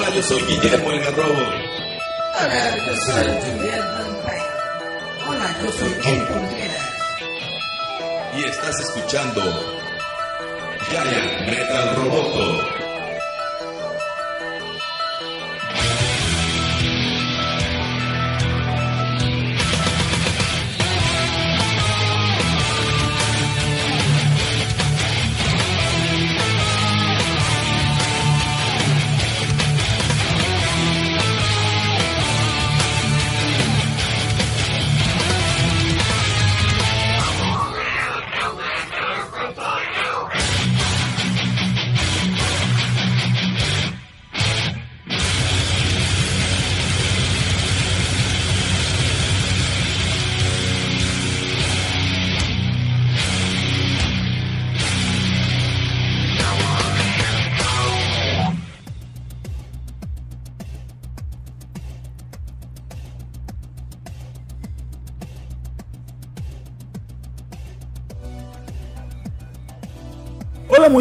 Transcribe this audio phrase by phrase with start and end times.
[0.00, 1.34] Hola, yo soy Guillermo el robo.
[1.34, 4.42] Hola, yo soy Vampire.
[5.28, 6.88] Hola, yo soy Eric Contreras.
[8.34, 9.42] Y estás escuchando
[10.88, 12.79] Giant Metal Roboto.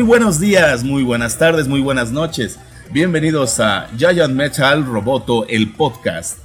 [0.09, 2.57] Buenos días, muy buenas tardes, muy buenas noches.
[2.91, 6.39] Bienvenidos a Giant Metal Roboto, el podcast.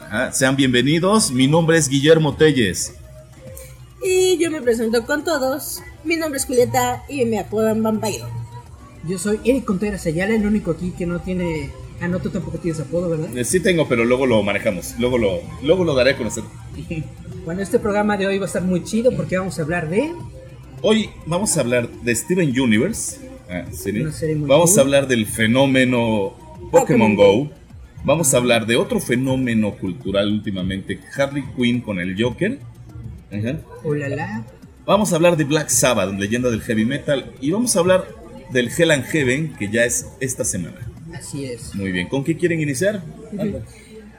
[0.00, 2.94] Ajá, sean bienvenidos, mi nombre es Guillermo Telles.
[4.02, 5.82] Y yo me presento con todos.
[6.02, 8.26] Mi nombre es Julieta y me apodan Vampiro.
[9.06, 11.70] Yo soy Eric Contreras Ayala, el único aquí que no tiene.
[12.00, 13.36] Ah, no, tú tampoco tienes apodo, ¿verdad?
[13.36, 16.44] Eh, Sí tengo, pero luego lo manejamos, luego lo, luego lo daré a conocer.
[17.44, 20.12] Bueno, este programa de hoy va a estar muy chido porque vamos a hablar de.
[20.82, 23.18] Hoy vamos a hablar de Steven Universe.
[23.50, 24.06] ah, serie.
[24.38, 26.34] Vamos a hablar del fenómeno
[26.70, 27.50] Pokémon Go.
[28.02, 32.58] Vamos a hablar de otro fenómeno cultural últimamente, Harley Quinn con el Joker.
[33.30, 33.58] Ajá.
[34.86, 38.08] Vamos a hablar de Black Sabbath, leyenda del heavy metal, y vamos a hablar
[38.50, 40.90] del Hell and Heaven, que ya es esta semana.
[41.12, 41.74] Así es.
[41.74, 43.02] Muy bien, ¿con qué quieren iniciar?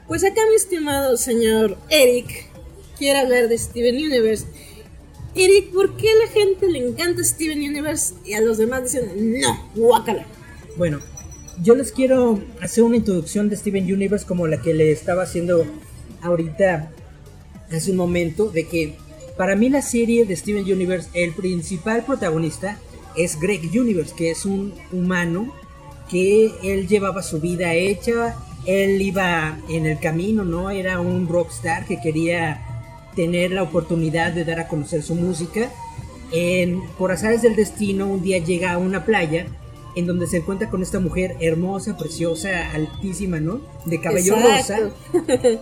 [0.07, 2.45] Pues acá mi estimado señor Eric
[2.99, 4.45] quiere hablar de Steven Universe.
[5.35, 9.39] Eric, ¿por qué a la gente le encanta Steven Universe y a los demás dicen
[9.39, 10.25] no, guácala?
[10.77, 10.99] Bueno,
[11.61, 15.65] yo les quiero hacer una introducción de Steven Universe como la que le estaba haciendo
[16.21, 16.91] ahorita
[17.71, 18.95] hace un momento, de que
[19.37, 22.77] para mí la serie de Steven Universe, el principal protagonista
[23.15, 25.53] es Greg Universe, que es un humano
[26.09, 30.69] que él llevaba su vida hecha, él iba en el camino, ¿no?
[30.69, 32.70] Era un rockstar que quería
[33.15, 35.71] tener la oportunidad de dar a conocer su música.
[36.31, 39.47] En, por azares del destino, un día llega a una playa
[39.95, 43.61] en donde se encuentra con esta mujer hermosa, preciosa, altísima, ¿no?
[43.85, 44.93] De cabello Exacto.
[45.13, 45.59] rosa.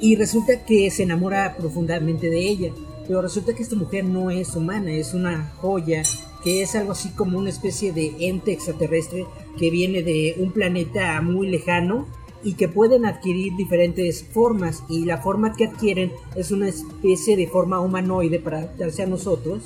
[0.00, 2.70] Y resulta que se enamora profundamente de ella.
[3.08, 6.04] Pero resulta que esta mujer no es humana, es una joya,
[6.44, 9.26] que es algo así como una especie de ente extraterrestre
[9.58, 12.06] que viene de un planeta muy lejano
[12.42, 14.82] y que pueden adquirir diferentes formas.
[14.88, 19.62] Y la forma que adquieren es una especie de forma humanoide para adaptarse a nosotros.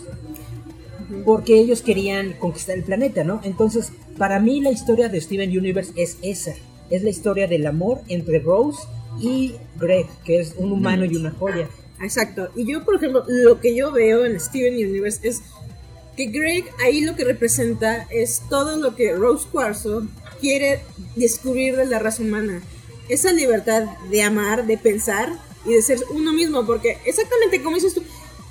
[1.25, 3.41] Porque ellos querían conquistar el planeta, ¿no?
[3.45, 6.55] Entonces, para mí la historia de Steven Universe es esa.
[6.91, 8.83] Es la historia del amor entre Rose
[9.21, 11.69] y Greg, que es un humano y una joya.
[12.03, 12.49] Exacto.
[12.57, 15.43] Y yo, por ejemplo, lo que yo veo en Steven Universe es
[16.17, 20.07] que Greg ahí lo que representa es todo lo que Rose Quarzo
[20.43, 20.83] quiere
[21.15, 22.61] descubrir de la raza humana.
[23.09, 25.33] Esa libertad de amar, de pensar
[25.65, 26.67] y de ser uno mismo.
[26.67, 28.03] Porque exactamente como dices tú,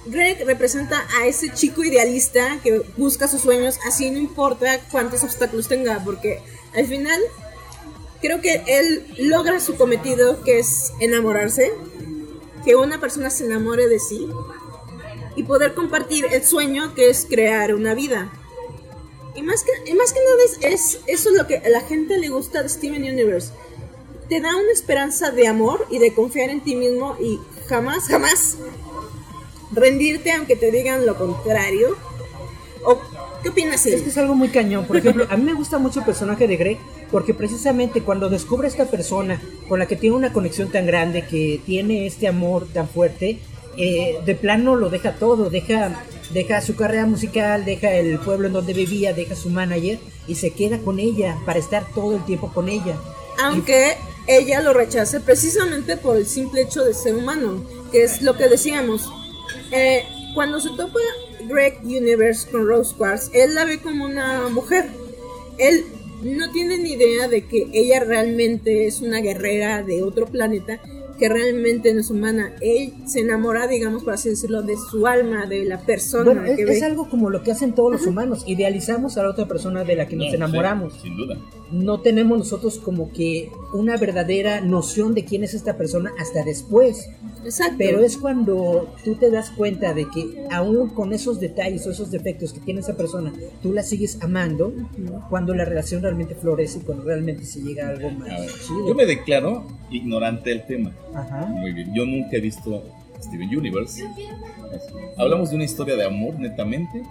[0.06, 5.68] Greg representa a ese chico idealista que busca sus sueños, así no importa cuántos obstáculos
[5.68, 6.41] tenga, porque
[6.74, 7.19] al final
[8.22, 11.72] creo que él logra su cometido, que es enamorarse,
[12.66, 14.28] que una persona se enamore de sí
[15.35, 18.31] y poder compartir el sueño que es crear una vida.
[19.36, 21.81] Y más que, y más que nada es, es eso es lo que a la
[21.81, 23.52] gente le gusta de Steven Universe.
[24.30, 28.58] Te da una esperanza de amor y de confiar en ti mismo y jamás, jamás
[29.74, 31.95] rendirte aunque te digan lo contrario.
[32.83, 33.00] ¿O
[33.44, 34.86] qué opinas, Es que es algo muy cañón.
[34.86, 36.77] Por ejemplo, a mí me gusta mucho el personaje de Greg
[37.12, 41.25] porque precisamente cuando descubre a esta persona con la que tiene una conexión tan grande,
[41.25, 43.39] que tiene este amor tan fuerte,
[43.77, 46.03] eh, de plano lo deja todo, deja,
[46.33, 50.51] deja su carrera musical, deja el pueblo en donde vivía, deja su manager y se
[50.51, 52.95] queda con ella para estar todo el tiempo con ella.
[53.44, 53.95] Aunque
[54.27, 58.47] ella lo rechace precisamente por el simple hecho de ser humano, que es lo que
[58.47, 59.09] decíamos.
[59.71, 60.03] Eh,
[60.33, 61.00] cuando se topa
[61.47, 64.89] Greg Universe con Rose Quartz, él la ve como una mujer.
[65.57, 65.85] Él
[66.24, 70.79] no tiene ni idea de que ella realmente es una guerrera de otro planeta
[71.21, 72.51] que realmente no es humana.
[72.62, 76.56] Él se enamora, digamos, por así decirlo, de su alma, de la persona Bueno, es,
[76.57, 76.83] que es ve.
[76.83, 78.44] algo como lo que hacen todos los humanos.
[78.47, 80.94] Idealizamos a la otra persona de la que nos No, enamoramos.
[80.94, 81.38] sí, sin duda.
[81.71, 87.09] No tenemos nosotros como que una verdadera noción de quién es esta persona hasta después.
[87.44, 87.75] Exacto.
[87.77, 92.12] Pero es cuando tú te das cuenta de que aún con esos detalles o esos
[92.12, 93.33] defectos que tiene esa persona,
[93.63, 94.73] tú la sigues amando,
[95.29, 98.50] cuando la relación realmente florece y cuando realmente se llega a algo más A ver,
[98.67, 98.88] chido.
[98.88, 100.94] yo me declaro ignorante del tema.
[101.15, 101.45] Ajá.
[101.47, 102.83] Muy bien, yo nunca he visto
[103.21, 104.03] Steven Universe.
[105.17, 107.03] ¿Hablamos de una historia de amor netamente?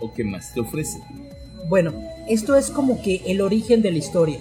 [0.00, 0.98] ¿O qué más te ofrece?
[1.68, 1.92] Bueno,
[2.28, 4.38] esto es como que el origen de la historia.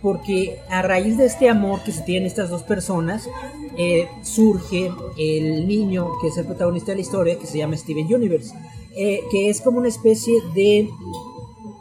[0.00, 3.28] Porque a raíz de este amor que se tienen estas dos personas,
[3.76, 8.12] eh, surge el niño que es el protagonista de la historia, que se llama Steven
[8.12, 8.52] Universe,
[8.96, 10.90] eh, que es como una especie de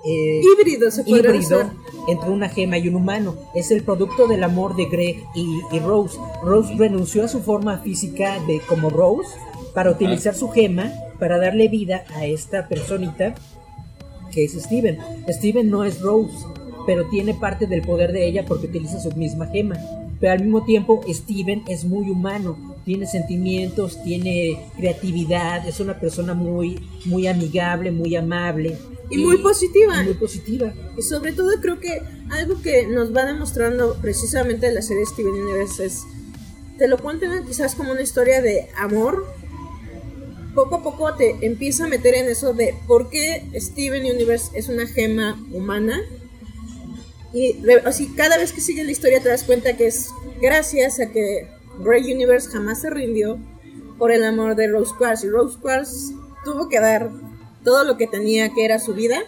[0.04, 1.72] eh, híbrido se híbrido
[2.08, 3.36] entre una gema y un humano.
[3.56, 6.18] Es el producto del amor de Greg y, y Rose.
[6.44, 9.30] Rose renunció a su forma física de como Rose
[9.74, 13.36] para utilizar su gema para darle vida a esta personita
[14.32, 14.98] que es Steven.
[15.30, 16.34] Steven no es Rose,
[16.86, 19.78] pero tiene parte del poder de ella porque utiliza su misma gema.
[20.20, 22.56] Pero al mismo tiempo Steven es muy humano,
[22.86, 28.78] tiene sentimientos, tiene creatividad, es una persona muy, muy amigable, muy amable.
[29.10, 30.02] Y muy positiva.
[30.02, 30.74] y muy positiva.
[30.98, 35.86] Y sobre todo creo que algo que nos va demostrando precisamente la serie Steven Universe
[35.86, 36.04] es,
[36.78, 39.26] te lo cuentan quizás como una historia de amor,
[40.54, 44.70] poco a poco te empieza a meter en eso de por qué Steven Universe es
[44.70, 46.02] una gema humana.
[47.34, 50.10] Y así cada vez que sigue la historia te das cuenta que es
[50.42, 51.48] gracias a que
[51.80, 53.38] Grey Universe jamás se rindió
[53.98, 55.24] por el amor de Rose Quartz.
[55.24, 56.12] Y Rose Quartz
[56.44, 57.10] tuvo que dar
[57.64, 59.20] todo lo que tenía, que era su vida,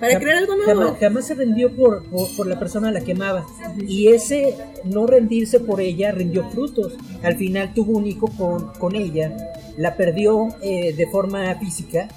[0.00, 0.80] para crear algo nuevo.
[0.80, 3.46] Jamás, jamás se rindió por, por, por la persona a la que amaba.
[3.86, 6.94] Y ese no rendirse por ella rindió frutos.
[7.22, 9.32] Al final tuvo un hijo con, con ella.
[9.76, 12.08] La perdió eh, de forma física,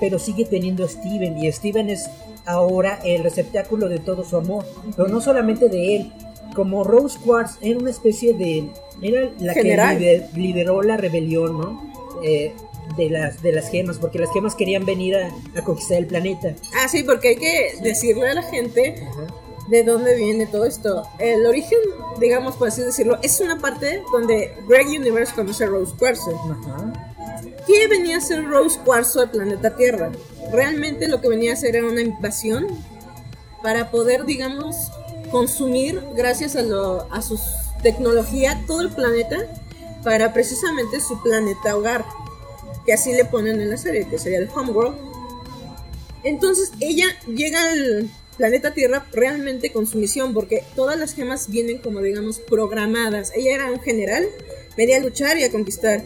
[0.00, 1.38] pero sigue teniendo a Steven.
[1.38, 2.08] Y Steven es
[2.44, 4.64] ahora el receptáculo de todo su amor.
[4.96, 6.12] Pero no solamente de él.
[6.54, 8.68] Como Rose Quartz era una especie de...
[9.00, 9.96] Era la General.
[9.98, 11.92] que lider- lideró la rebelión, ¿no?
[12.22, 12.52] Eh,
[12.96, 16.54] de las, de las gemas, porque las gemas querían venir a, a conquistar el planeta.
[16.74, 19.02] Ah, sí, porque hay que decirle a la gente
[19.72, 21.08] de dónde viene todo esto.
[21.18, 21.78] El origen,
[22.20, 26.30] digamos por así decirlo, es una parte donde Greg Universe conoce a Rose Quartzo.
[26.30, 26.92] Ajá.
[27.66, 30.12] ¿Qué venía a ser Rose Quartzo del planeta Tierra?
[30.52, 32.66] Realmente lo que venía a hacer era una invasión
[33.62, 34.76] para poder, digamos,
[35.30, 37.40] consumir, gracias a, lo, a su
[37.82, 39.38] tecnología, todo el planeta
[40.04, 42.04] para precisamente su planeta hogar,
[42.84, 44.98] que así le ponen en la serie, que sería el Homeworld.
[46.24, 51.78] Entonces ella llega al planeta Tierra realmente con su misión, porque todas las gemas vienen
[51.78, 53.32] como digamos programadas.
[53.34, 54.26] Ella era un general,
[54.76, 56.02] venía a luchar y a conquistar.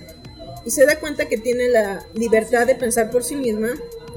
[0.64, 3.74] Y se da cuenta que tiene la libertad de pensar por sí misma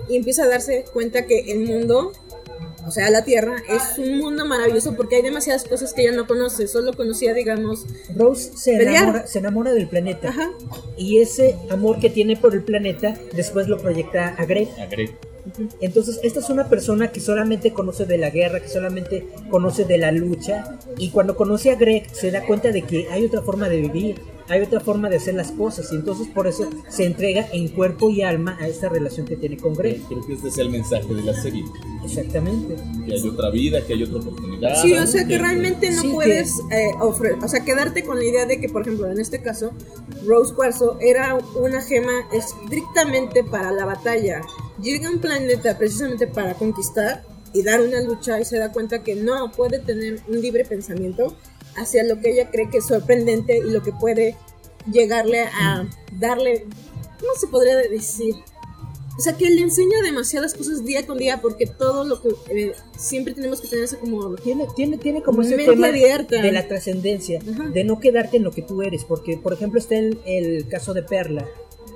[0.10, 2.12] y empieza a darse cuenta que el mundo,
[2.88, 6.26] o sea, la Tierra, es un mundo maravilloso porque hay demasiadas cosas que ella no
[6.26, 7.86] conoce, solo conocía, digamos,
[8.16, 9.04] Rose se Pelear.
[9.04, 10.30] enamora, se enamora del planeta.
[10.30, 10.50] Ajá.
[10.98, 14.70] Y ese amor que tiene por el planeta después lo proyecta a Greg.
[15.81, 19.98] Entonces, esta es una persona que solamente conoce de la guerra, que solamente conoce de
[19.98, 20.78] la lucha.
[20.98, 24.22] Y cuando conoce a Greg, se da cuenta de que hay otra forma de vivir,
[24.48, 25.92] hay otra forma de hacer las cosas.
[25.94, 29.57] Y entonces, por eso se entrega en cuerpo y alma a esta relación que tiene
[29.57, 30.02] con Greg.
[30.07, 31.64] Creo que este es el mensaje de la serie.
[32.04, 32.76] Exactamente.
[33.06, 34.81] Que hay otra vida, que hay otra oportunidad.
[34.81, 38.18] Sí, o sea que realmente no Sí, que- puedes eh, ofre- o sea, quedarte con
[38.18, 39.71] la idea de que, por ejemplo, en este caso,
[40.26, 44.42] Rose Cuarzo era una gema estrictamente para la batalla.
[44.81, 49.04] Llega a un planeta precisamente para conquistar y dar una lucha y se da cuenta
[49.04, 51.36] que no puede tener un libre pensamiento
[51.76, 54.36] hacia lo que ella cree que es sorprendente y lo que puede
[54.92, 56.66] llegarle a darle,
[57.19, 58.36] ¿cómo se podría decir?
[59.18, 62.76] O sea, que le enseña demasiadas cosas día con día porque todo lo que eh,
[62.98, 66.42] siempre tenemos que tener ese como Tiene, tiene, tiene como ese tema abierta.
[66.42, 67.42] de la trascendencia,
[67.74, 70.94] de no quedarte en lo que tú eres, porque por ejemplo está el, el caso
[70.94, 71.45] de Perla,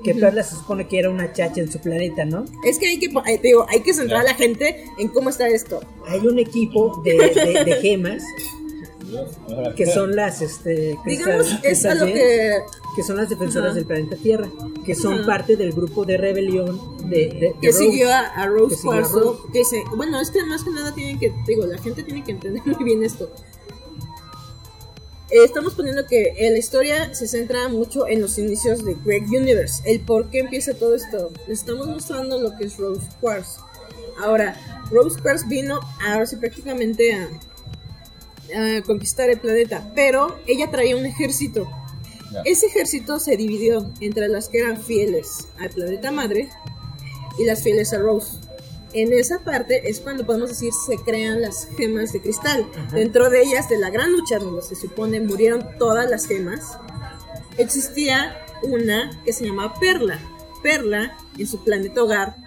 [0.03, 2.45] que Perla se supone que era una chacha en su planeta, ¿no?
[2.65, 5.29] Es que hay que, eh, te digo, hay que centrar a la gente en cómo
[5.29, 5.79] está esto.
[6.07, 8.23] Hay un equipo de, de- de gemas
[9.75, 12.53] que son las, este, Digamos, es a lo que...
[12.95, 13.75] que son las defensoras Ajá.
[13.75, 14.49] del planeta Tierra,
[14.85, 15.25] que son Ajá.
[15.25, 16.79] parte del grupo de rebelión
[17.09, 17.79] de, de- de Que Rose.
[17.79, 19.61] siguió a, a Rose Cuarzo, que
[19.95, 22.83] bueno, es que más que nada tienen que, digo, la gente tiene que entender muy
[22.83, 23.29] bien esto.
[25.33, 29.23] Eh, Estamos poniendo que eh, la historia se centra mucho en los inicios de Greg
[29.23, 31.31] Universe, el por qué empieza todo esto.
[31.47, 33.57] Les estamos mostrando lo que es Rose Quartz.
[34.23, 34.55] Ahora,
[34.91, 37.29] Rose Quartz vino ahora sí prácticamente a,
[38.77, 41.67] a conquistar el planeta, pero ella traía un ejército.
[42.45, 46.49] Ese ejército se dividió entre las que eran fieles al planeta madre
[47.39, 48.37] y las fieles a Rose.
[48.93, 52.69] En esa parte es cuando podemos decir se crean las gemas de cristal.
[52.75, 52.95] Ajá.
[52.95, 56.77] Dentro de ellas, de la gran lucha donde se supone murieron todas las gemas,
[57.57, 60.19] existía una que se llamaba Perla.
[60.61, 62.37] Perla, en su planeta hogar,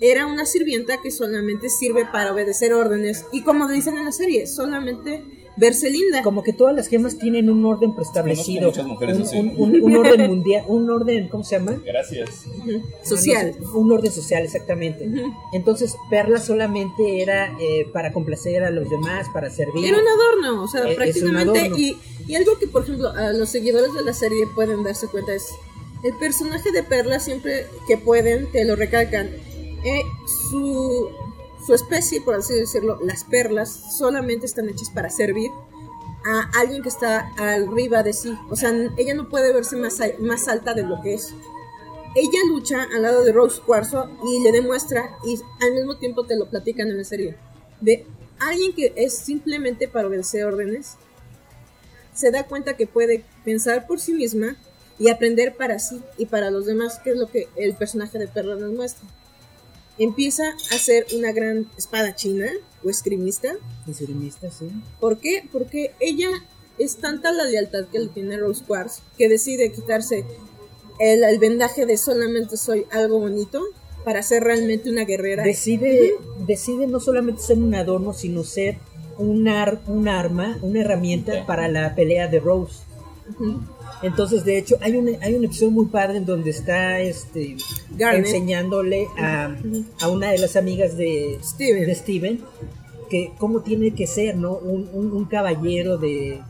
[0.00, 4.46] era una sirvienta que solamente sirve para obedecer órdenes y como dicen en la serie,
[4.46, 5.24] solamente
[5.56, 6.22] verse linda.
[6.22, 8.68] Como que todas las gemas tienen un orden preestablecido.
[8.68, 9.36] Muchas mujeres un, así.
[9.38, 11.80] un- un- un orden mundial, un orden, ¿cómo se llama?
[11.84, 12.44] Gracias.
[13.02, 13.54] Social.
[13.74, 15.08] Un orden social, exactamente.
[15.52, 19.86] Entonces, Perla solamente era eh, para complacer a los demás, para servir.
[19.86, 21.70] Era un adorno, o sea, un prácticamente.
[21.76, 21.96] Y,
[22.26, 25.44] y algo que, por ejemplo, a los seguidores de la serie pueden darse cuenta es:
[26.02, 29.28] el personaje de Perla, siempre que pueden, te lo recalcan.
[29.84, 30.02] eh,
[30.50, 31.08] su,
[31.66, 35.50] su especie, por así decirlo, las perlas, solamente están hechas para servir
[36.24, 38.36] a alguien que está arriba de sí.
[38.50, 41.34] O sea, ella no puede verse más alta de lo que es.
[42.14, 46.36] Ella lucha al lado de Rose Cuarzo y le demuestra, y al mismo tiempo te
[46.36, 47.36] lo platican en la serie,
[47.80, 48.06] de
[48.38, 50.96] alguien que es simplemente para obedecer órdenes,
[52.14, 54.56] se da cuenta que puede pensar por sí misma
[54.98, 58.28] y aprender para sí y para los demás, que es lo que el personaje de
[58.28, 59.06] Perla nos muestra.
[59.98, 62.50] Empieza a ser una gran espadachina
[62.84, 63.54] o esgrimista.
[63.88, 64.66] Esgrimista, sí.
[65.00, 65.48] ¿Por qué?
[65.52, 66.28] Porque ella
[66.78, 70.24] es tanta la lealtad que le tiene Rose Quartz que decide quitarse
[70.98, 73.62] el, el vendaje de solamente soy algo bonito
[74.04, 75.42] para ser realmente una guerrera.
[75.42, 76.14] Decide,
[76.46, 78.78] decide no solamente ser un adorno, sino ser
[79.18, 82.80] un, ar- un arma, una herramienta para la pelea de Rose.
[83.30, 83.62] Ujú.
[84.02, 87.56] Entonces, de hecho, hay un, hay un episodio muy padre en donde está este,
[87.96, 88.26] Garnet.
[88.26, 89.56] enseñándole a,
[90.00, 91.86] a una de las amigas de Steven.
[91.86, 92.40] de Steven
[93.08, 94.54] que cómo tiene que ser, ¿no?
[94.56, 96.40] Un, un- un caballero de,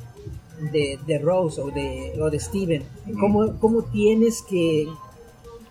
[0.72, 2.82] de, de Rose o de, o de Steven.
[3.20, 4.88] Cómo, cómo tienes que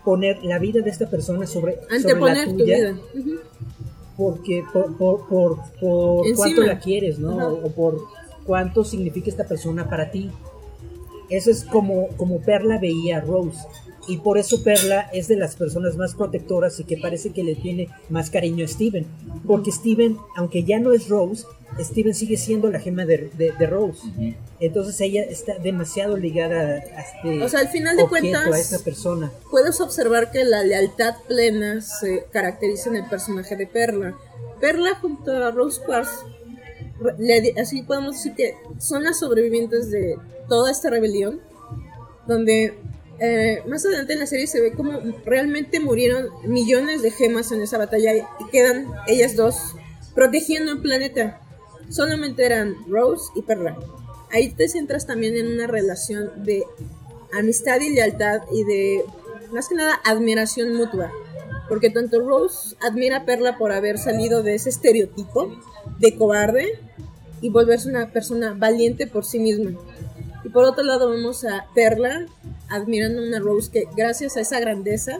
[0.04, 2.96] poner la vida de esta persona sobre, sobre la Anteponer tu tuya vida.
[4.16, 5.58] Porque por, por, por,
[6.36, 7.36] cuánto la quieres, ¿no?
[7.48, 8.00] O por
[8.46, 10.30] cuánto significa esta persona para ti.
[11.30, 13.58] Eso es como, como Perla veía a Rose.
[14.08, 17.56] Y por eso Perla es de las personas más protectoras y que parece que le
[17.56, 19.04] tiene más cariño a Steven.
[19.46, 21.44] Porque Steven, aunque ya no es Rose,
[21.80, 24.00] Steven sigue siendo la gema de, de- de Rose.
[24.60, 28.78] Entonces ella está demasiado ligada a este O sea, al final de cuentas- a esta
[28.78, 29.32] persona.
[29.50, 34.16] puedes observar que la lealtad plena se caracteriza en el personaje de Perla.
[34.60, 36.10] Perla junto a Rose Quartz,
[37.18, 40.16] le así podemos decir que son las sobrevivientes de
[40.48, 41.40] toda esta rebelión,
[42.26, 42.74] donde
[43.18, 44.92] eh, más adelante en la serie se ve como
[45.24, 49.74] realmente murieron millones de gemas en esa batalla y quedan ellas dos
[50.14, 51.40] protegiendo el planeta.
[51.88, 53.76] Solamente eran Rose y Perla.
[54.30, 56.64] Ahí te centras también en una relación de
[57.32, 59.04] amistad y lealtad y de
[59.52, 61.12] más que nada admiración mutua.
[61.68, 65.50] Porque tanto Rose admira a Perla por haber salido de ese estereotipo
[65.98, 66.80] de cobarde
[67.40, 69.72] y volverse una persona valiente por sí misma.
[70.44, 72.26] Y por otro lado vemos a Perla
[72.68, 75.18] admirando a una Rose que gracias a esa grandeza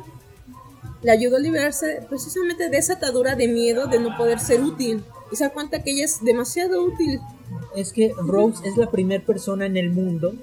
[1.03, 5.05] le ayudó a liberarse precisamente de esa atadura de miedo de no poder ser útil.
[5.31, 7.21] Y se da cuenta que ella es demasiado útil.
[7.75, 10.35] Es que Rose es la primera persona en el mundo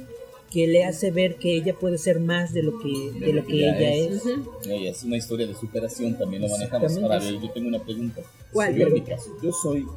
[0.53, 3.55] que le hace ver que ella puede ser más de lo que, de lo que
[3.55, 4.23] ella es.
[4.23, 4.25] es.
[4.25, 4.51] Ujú.
[4.65, 6.95] Oye, es una historia de superación, también lo manejamos.
[6.97, 8.21] Ahora, yo tengo una pregunta.
[8.51, 8.75] ¿Cuál?
[8.75, 9.87] Yo en mi caso, yo soy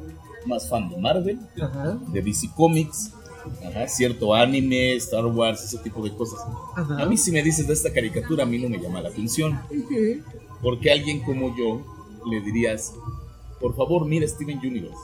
[0.47, 3.11] más fan de Marvel, Ajá, de DC Comics,
[3.63, 6.39] ajá, cierto anime, Star Wars, ese tipo de cosas.
[6.75, 7.03] ajá.
[7.03, 9.59] A mí si me dices de esta caricatura, a mí no me llama la atención.
[10.63, 11.83] Porque a alguien como yo
[12.31, 12.95] le dirías,
[13.59, 14.97] por favor, mira Steven Universe.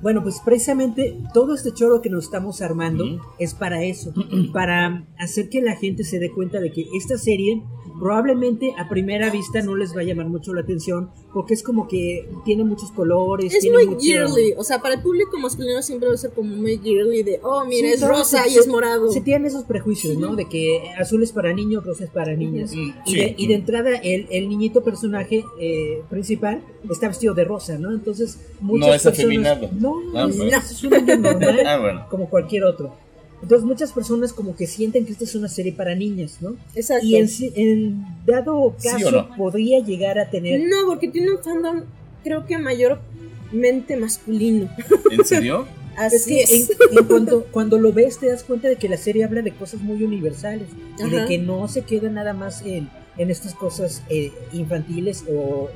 [0.00, 3.04] Bueno, pues precisamente todo este choro que nos estamos armando
[3.38, 4.12] es para eso,
[4.52, 7.62] para hacer que la gente se dé cuenta de que esta serie
[8.02, 11.86] probablemente a primera vista no les va a llamar mucho la atención porque es como
[11.86, 15.80] que tiene muchos colores, Es tiene muy mucho- girly, o sea, para el público masculino
[15.82, 18.56] siempre va a ser como muy girly de, oh, mira, Sí, es rosa se- y
[18.58, 19.08] es morado.
[19.12, 20.34] Se tienen esos prejuicios, ¿no?
[20.34, 22.72] De que azul es para niños, rosa es para niñas.
[22.72, 22.80] Ujú.
[23.06, 23.16] Y, Sí.
[23.16, 27.92] de, y de entrada, el, el niñito personaje eh, principal está vestido de rosa, ¿no?
[27.92, 29.18] Entonces, muchas No es personas.
[29.20, 29.70] afeminado.
[29.78, 30.56] No, Ah, es, bueno.
[30.58, 32.06] es un niño normal, Ah, bueno.
[32.10, 32.96] como cualquier otro.
[33.42, 36.56] Entonces, muchas personas como que sienten que esta es una serie para niñas, ¿no?
[36.74, 37.04] Exacto.
[37.04, 39.36] Y en, en dado ¿Sí o caso, no?
[39.36, 40.60] podría llegar a tener.
[40.60, 41.82] No, porque tiene un fandom,
[42.22, 44.70] creo que mayormente masculino.
[45.10, 45.66] ¿En serio?
[45.96, 48.96] Así Es que en, en cuanto cuando lo ves te das cuenta de que la
[48.96, 50.68] serie habla de cosas muy universales
[50.98, 55.68] y de que no se queda nada más en, en estas cosas eh, infantiles o,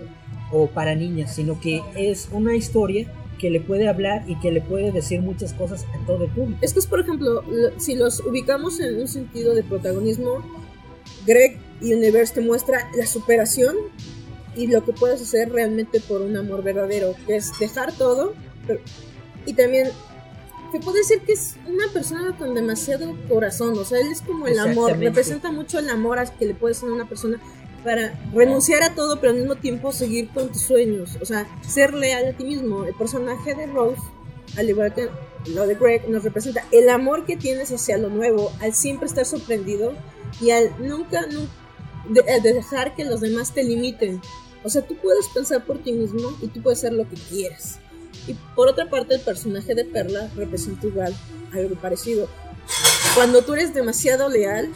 [0.53, 4.61] o para niñas, sino que es una historia que le puede hablar y que le
[4.61, 6.59] puede decir muchas cosas a todo el público.
[6.63, 10.43] Es que es, por ejemplo, lo- si los ubicamos en un sentido de protagonismo,
[11.27, 13.77] Greg Universe te muestra la superación
[14.57, 18.33] y lo que puedes hacer realmente por un amor verdadero, que es dejar todo
[18.67, 18.81] pero-
[19.45, 19.89] y también
[20.73, 24.47] te puedo decir que es una persona con demasiado corazón, o sea, él es como
[24.49, 27.39] el amor, representa mucho el amor a que le puedes dar a una persona
[27.87, 31.95] para renunciar a todo, pero al mismo tiempo seguir con tus sueños, o sea, ser
[31.95, 32.85] leal a ti mismo.
[32.85, 34.03] El personaje de Rose,
[34.57, 35.09] al igual que
[35.53, 39.25] lo de Greg, nos representa el amor que tienes hacia lo nuevo, al siempre estar
[39.25, 39.93] sorprendido
[40.41, 41.53] y al nunca, nunca
[42.09, 44.21] de, de dejar que los demás te limiten.
[44.65, 47.79] O sea, tú puedes pensar por ti mismo y tú puedes hacer lo que quieras.
[48.27, 51.15] Y por otra parte, el personaje de Perla representa igual
[51.53, 52.29] algo parecido.
[53.15, 54.73] Cuando tú eres demasiado leal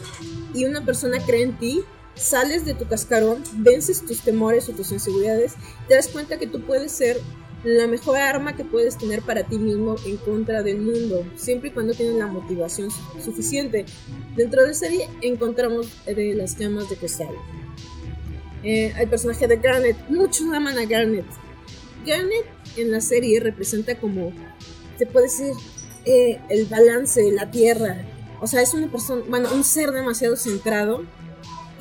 [0.53, 1.83] y una persona cree en ti,
[2.21, 5.53] sales de tu cascarón, vences tus temores o tus inseguridades,
[5.87, 7.17] te das cuenta que tú puedes ser
[7.63, 11.71] la mejor arma que puedes tener para ti mismo en contra del mundo, siempre y
[11.71, 13.85] cuando tienes la motivación su- suficiente.
[14.35, 17.35] Dentro de serie encontramos de las llamas de cristal.
[18.63, 21.25] Eh, el personaje de Garnet, muchos aman a Garnet.
[22.05, 22.45] Garnet
[22.77, 24.31] en la serie representa como,
[24.97, 25.53] se puede decir,
[26.05, 27.97] eh, el balance, la tierra.
[28.39, 31.03] O sea, es una persona, bueno, un ser demasiado centrado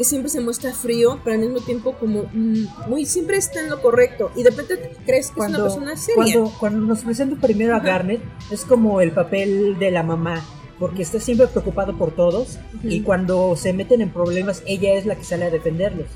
[0.01, 3.69] que siempre se muestra frío, pero al mismo tiempo como mm, muy siempre está en
[3.69, 6.37] lo correcto y de repente crees que es una persona seria.
[6.37, 7.81] cuando, cuando nos presenta primero a.
[7.81, 10.43] Garnet, es como el papel de la mamá,
[10.79, 15.17] porque está siempre preocupado por todos y cuando se meten en problemas, ella es la
[15.17, 16.07] que sale a defenderlos.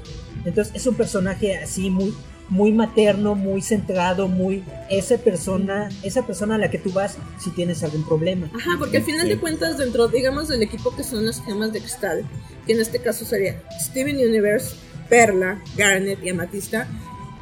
[0.47, 2.15] Entonces es un personaje así muy
[2.55, 7.51] muy materno, muy centrado, muy esa persona, esa persona a la que tú vas si
[7.51, 8.49] tienes algún problema.
[8.55, 11.81] Ajá, porque al final de cuentas, dentro, digamos, del equipo que son las gemas de
[11.81, 12.25] cristal,
[12.65, 14.77] que en este caso sería Steven Universe,
[15.09, 16.87] Perla, Garnet y Amatista,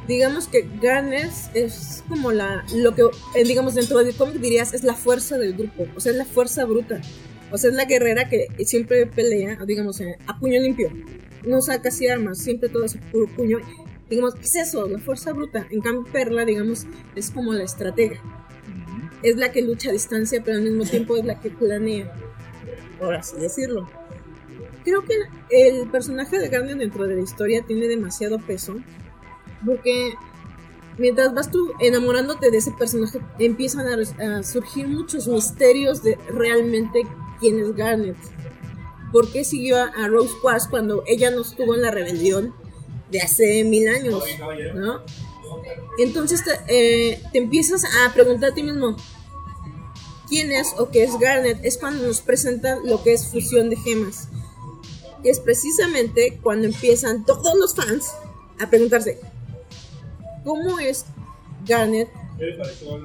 [0.07, 3.03] digamos que Garnet es como la, lo que,
[3.35, 6.25] eh, digamos, dentro del cómic dirías, es la fuerza del grupo, o sea, es la
[6.25, 6.99] fuerza bruta,
[7.51, 10.89] o sea, es la guerrera que siempre pelea, digamos, a puño limpio,
[11.45, 13.59] no usa casi armas, siempre todo es puro puño,
[14.09, 14.87] digamos, ¿qué es eso?
[14.87, 18.21] La fuerza bruta, en cambio Perla, digamos, es como la estratega
[19.23, 22.13] es la que lucha a distancia, pero al mismo tiempo es la que planea,
[22.99, 23.89] por así decirlo.
[24.83, 25.15] Creo que
[25.49, 28.75] el personaje de Garnet dentro de la historia tiene demasiado peso,
[29.65, 30.13] porque
[30.97, 37.07] mientras vas tú enamorándote de ese personaje, empiezan a, a surgir muchos misterios de realmente
[37.39, 38.17] quién es Garnet.
[39.13, 42.53] ¿Por qué siguió a, a Rose Quartz cuando ella no estuvo en la rebelión
[43.13, 44.21] de hace mil años?
[44.75, 45.01] ¿no?
[45.97, 46.51] Entonces te,
[47.11, 48.97] eh, te empiezas a preguntar a ti mismo,
[50.27, 51.59] ¿quién es o qué es Garnet?
[51.63, 54.27] Es cuando nos presentan lo que es fusión de gemas.
[55.23, 58.11] Y es precisamente cuando empiezan todos los fans
[58.59, 59.19] a preguntarse,
[60.43, 61.05] ¿cómo es
[61.65, 62.09] Garnet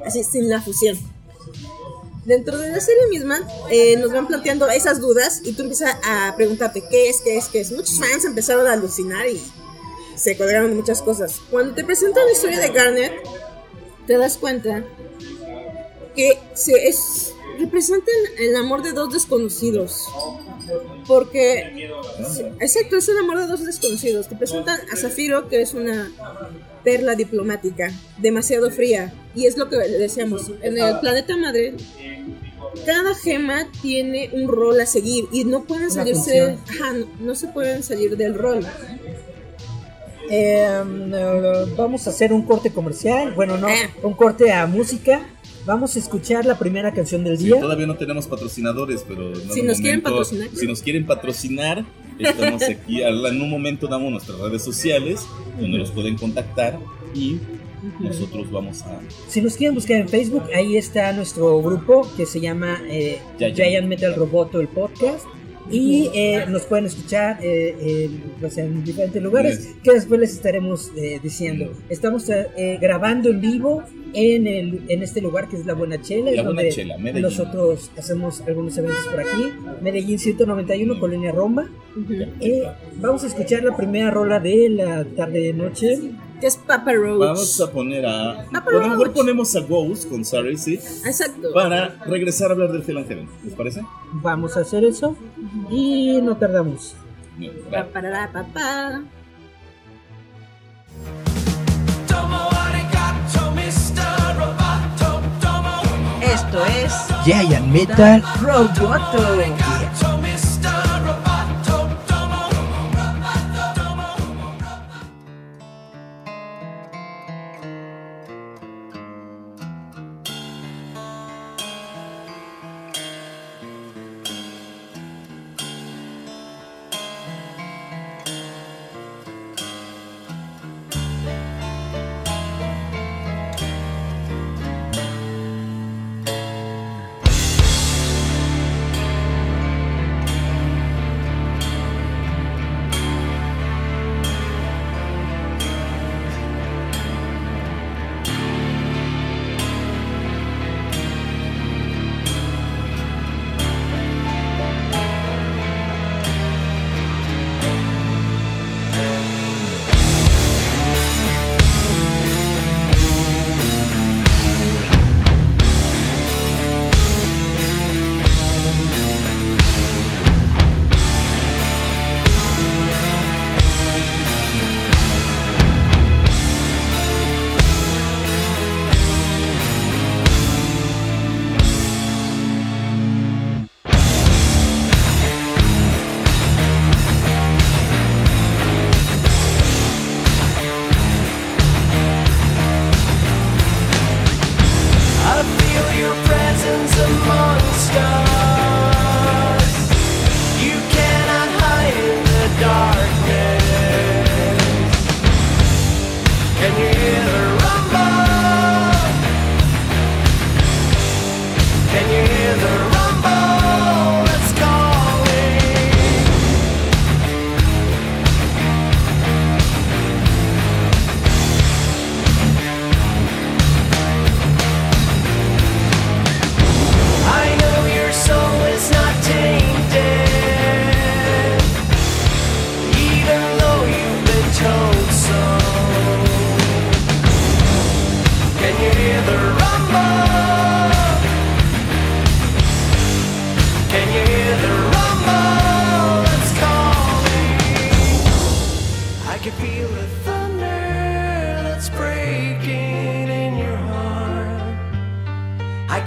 [0.04, 0.98] así sin la fusión?
[2.24, 3.40] Dentro de la serie misma
[3.70, 7.46] eh, nos van planteando esas dudas y tú empiezas a preguntarte qué es, qué es,
[7.48, 7.70] qué es.
[7.72, 9.40] Muchos fans empezaron a alucinar y
[10.18, 11.40] se colgaron muchas cosas.
[11.50, 13.12] Cuando te presentan la historia de Garnet,
[14.06, 14.84] te das cuenta
[16.16, 20.06] que se es, representan el amor de dos desconocidos.
[21.06, 21.88] Porque,
[22.60, 24.28] exacto, es el amor de dos desconocidos.
[24.28, 26.10] Te presentan a Zafiro, que es una
[26.84, 29.12] perla diplomática, demasiado fría.
[29.34, 31.74] Y es lo que le decíamos, en el planeta madre,
[32.84, 37.48] cada gema tiene un rol a seguir y no pueden salirse, ajá, no, no se
[37.48, 38.66] pueden salir del rol.
[40.30, 40.66] Eh,
[41.14, 43.74] eh, vamos a hacer un corte comercial, bueno, no, Ah.
[44.02, 45.20] un corte a música.
[45.66, 47.60] Vamos a escuchar la primera canción del Sí, día.
[47.60, 50.48] todavía no tenemos patrocinadores, pero en Si nos quieren momento- patrocinar.
[50.54, 51.84] si nos quieren patrocinar,
[52.18, 53.02] estamos aquí.
[53.02, 55.26] En un momento damos nuestras redes sociales
[55.60, 56.78] donde los pueden contactar
[57.14, 57.38] y
[58.00, 62.40] nosotros vamos a Si nos quieren buscar en Facebook, ahí está nuestro grupo que se
[62.40, 63.56] llama eh, Giant.
[63.56, 65.26] Giant Metal Roboto, el podcast.
[65.70, 70.90] Y eh, nos pueden escuchar eh, en, pues, en diferentes lugares que después les estaremos
[70.96, 71.72] eh, diciendo.
[71.88, 73.82] Estamos eh, eh, grabando en vivo
[74.14, 76.96] en, el, en este lugar que es La Buena Chela, La es Buena donde Chela,
[76.98, 77.22] Medellín.
[77.22, 79.52] nosotros hacemos algunos eventos por aquí.
[79.82, 81.70] Medellín 191, Colonia Roma.
[82.40, 82.62] Eh,
[82.96, 85.98] vamos a escuchar la primera rola de la tarde-noche.
[86.40, 87.18] Que es Papa Roach.
[87.18, 88.30] Vamos a poner a.
[88.30, 90.74] Ah, a lo mejor ponemos a Ghost con Sorry, sí.
[91.04, 91.52] Exacto.
[91.52, 93.28] Para regresar a hablar del Heaven.
[93.44, 93.82] ¿Les parece?
[94.12, 95.16] Vamos a hacer eso
[95.70, 96.94] y no tardamos.
[97.70, 99.02] Pa, pa.
[106.22, 106.92] Esto es
[107.24, 110.07] Giant Metal Roboto.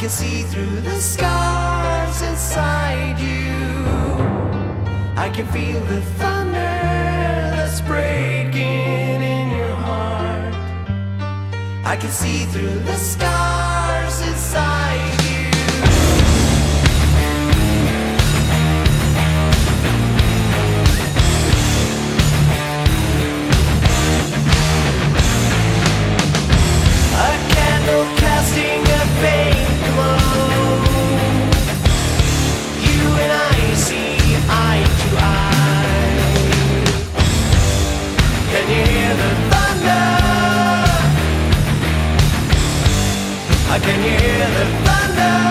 [0.02, 3.54] Can see through the scars inside you.
[5.16, 6.58] I can feel the thunder
[7.56, 10.56] that's breaking in your heart.
[11.86, 15.52] I can see through the scars inside you.
[27.14, 28.21] A candle
[43.82, 45.51] can hear the thunder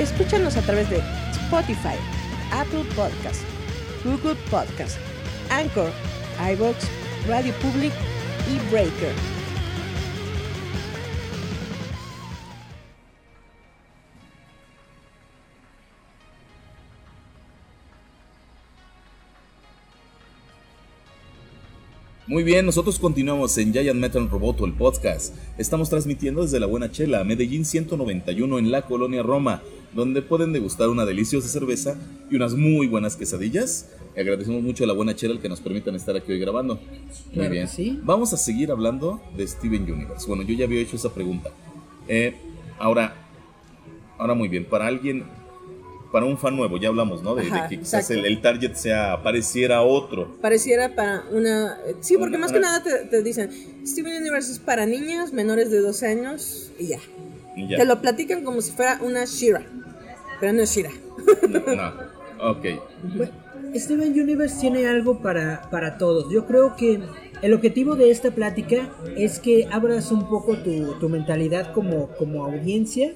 [0.00, 1.98] Escúchanos a través de Spotify,
[2.52, 3.42] Apple Podcast,
[4.02, 4.96] Google Podcast,
[5.50, 5.90] Anchor,
[6.54, 6.76] iVoox,
[7.28, 7.92] Radio Public
[8.48, 9.12] y Breaker.
[22.30, 25.34] Muy bien, nosotros continuamos en Giant Metal Roboto, el podcast.
[25.58, 29.62] Estamos transmitiendo desde La Buena Chela, Medellín 191 en la colonia Roma,
[29.96, 31.96] donde pueden degustar una deliciosa cerveza
[32.30, 33.88] y unas muy buenas quesadillas.
[34.16, 36.76] Agradecemos mucho a La Buena Chela el que nos permitan estar aquí hoy grabando.
[36.76, 36.84] Muy
[37.34, 37.66] Claro que bien.
[37.68, 37.98] sí.
[38.04, 40.28] Vamos a seguir hablando de Steven Universe.
[40.28, 41.50] Bueno, yo ya había hecho esa pregunta.
[42.06, 42.36] Eh,
[42.78, 43.12] ahora,
[44.18, 45.24] ahora muy bien, para alguien,
[46.12, 47.34] para un fan nuevo, ya hablamos, ¿no?
[47.34, 50.36] De, que quizás el, el target sea, pareciera otro.
[50.40, 51.78] Pareciera para una...
[52.00, 53.50] Sí, porque Una- más que nada te, te dicen,
[53.86, 56.98] Steven Universe es para niñas menores de 12 años y ya.
[57.56, 57.76] Y ya.
[57.78, 59.64] Te lo platican como si fuera una Shira,
[60.40, 60.90] pero no es Shira.
[61.48, 62.66] No, ok.
[63.16, 63.32] Bueno,
[63.74, 66.32] Steven Universe tiene algo para, para todos.
[66.32, 67.00] Yo creo que
[67.42, 72.44] el objetivo de esta plática es que abras un poco tu, tu mentalidad como, como
[72.44, 73.12] audiencia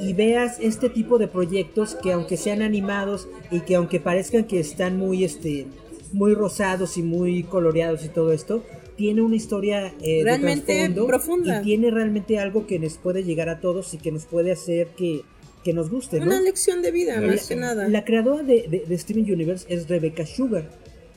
[0.00, 4.60] y veas este tipo de proyectos que aunque sean animados y que aunque parezcan que
[4.60, 5.66] están muy este
[6.12, 8.64] muy rosados y muy coloreados y todo esto,
[8.96, 11.60] tiene una historia eh, Realmente profunda.
[11.60, 14.88] y tiene realmente algo que nos puede llegar a todos y que nos puede hacer
[14.96, 15.20] que,
[15.62, 16.26] que nos guste, ¿no?
[16.26, 17.88] Una lección de vida, más que nada.
[17.88, 20.70] La creadora de, de- de Steven Universe es Rebecca Sugar.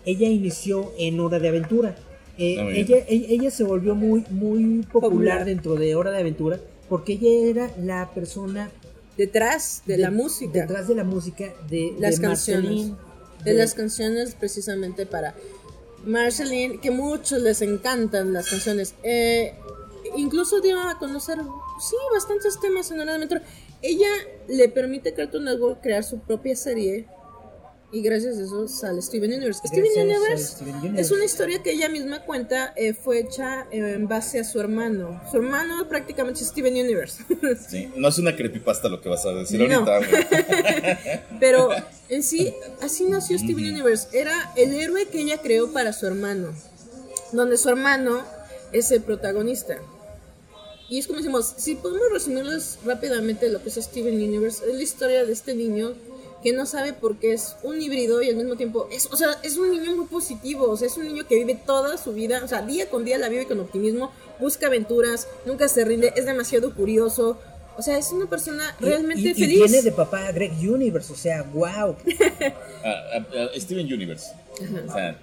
[0.06, 1.96] Ella inició en Hora de Aventura.
[2.38, 5.46] Eh, Ah, ella, ella, ella se volvió muy, muy popular, Popular.
[5.46, 6.60] dentro de Hora de Aventura
[6.92, 8.70] porque ella era la persona
[9.16, 10.52] Detrás de, la música.
[10.52, 12.70] detrás de la música de las de canciones.
[12.70, 12.98] Marceline,
[13.46, 15.34] De las canciones precisamente para
[16.06, 18.96] Marceline, que muchos les encantan las canciones.
[19.04, 19.54] Eh,
[20.18, 23.42] incluso dio a conocer, sí, bastantes temas en Hora de Aventura.
[23.82, 24.10] Ella
[24.50, 27.08] le permite a Cartoon Network crear su propia serie.
[27.94, 29.60] Y gracias a eso sale Steven Universe.
[29.66, 31.02] Steven Gracias Universe Steven Universe.
[31.02, 34.62] es una historia que ella misma cuenta, eh, fue hecha eh, en base a su
[34.62, 35.22] hermano.
[35.30, 37.24] Su hermano prácticamente es Steven Universe.
[37.70, 39.80] Sí, no es una creepypasta lo que vas a decir No.
[39.86, 40.24] ahorita.
[41.42, 41.70] Pero
[42.08, 44.08] en sí, así nació Steven Universe.
[44.18, 46.54] Era el héroe que ella creó para su hermano.
[47.34, 48.24] Donde su hermano
[48.72, 49.78] es el protagonista.
[50.90, 54.82] Y es como decimos, si podemos resumirles rápidamente lo que es Steven Universe, es la
[54.82, 55.94] historia de este niño
[56.42, 59.30] que no sabe por qué es un híbrido y al mismo tiempo es, o sea,
[59.44, 62.42] es un niño muy positivo, o sea, es un niño que vive toda su vida,
[62.44, 66.26] o sea, día con día la vive con optimismo, busca aventuras, nunca se rinde, es
[66.26, 67.40] demasiado curioso,
[67.78, 69.66] o sea, es una persona realmente y, y feliz.
[69.66, 71.96] tiene de papá Greg Universe, o sea, wow.
[72.84, 74.32] Ah, ah, ah, Steven Universe.
[74.90, 75.16] O sea,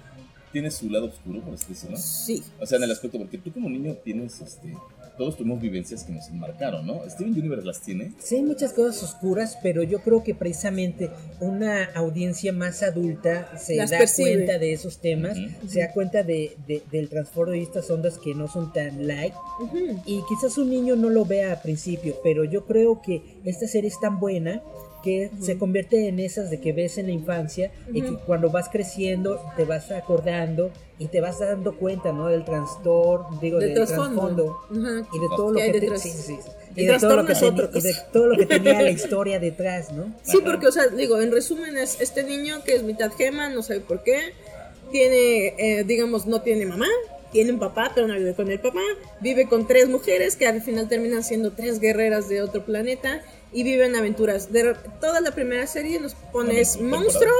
[0.51, 1.97] tiene su lado oscuro, por así decirlo.
[1.97, 2.41] Sí.
[2.59, 4.73] O sea, en el aspecto, porque tú como niño tienes, este,
[5.19, 7.01] todos tuvimos vivencias que nos enmarcaron, ¿no?
[7.09, 8.13] Steven Universe las tiene.
[8.19, 13.75] Sí, hay muchas cosas oscuras, pero yo creo que precisamente una audiencia más adulta se
[13.75, 14.33] Las da percibe.
[14.35, 18.33] cuenta de esos temas, se da cuenta de, de- del transbordo de estas ondas que
[18.33, 19.33] no son tan light.
[20.05, 23.89] Y quizás un niño no lo vea a principio, pero yo creo que esta serie
[23.89, 24.61] es tan buena
[25.03, 28.69] que se convierte en esas de que ves en la infancia y que cuando vas
[28.69, 32.27] creciendo te vas acordando y te vas dando cuenta, ¿no?
[32.27, 34.59] Del trastorno, digo, Del del, trasfondo.
[34.69, 35.07] trasfondo Ajá.
[35.13, 35.77] y de todo lo ¿Qué hay que
[36.75, 38.07] Y de, todo lo que trastorno es tenía- otra y de cosa.
[38.11, 40.13] todo lo que tenía la historia detrás, ¿no?
[40.23, 43.63] Sí, porque, o sea, digo, en resumen es este niño que es mitad gema, no
[43.63, 44.19] sabe por qué,
[44.91, 46.87] tiene, eh, digamos, no tiene mamá,
[47.31, 48.81] tiene un papá, pero no vive con el papá,
[49.21, 53.63] vive con tres mujeres que al final terminan siendo tres guerreras de otro planeta y
[53.63, 54.51] viven aventuras.
[54.51, 57.03] De, toda la primera serie nos pones Temporada.
[57.03, 57.33] monstruo,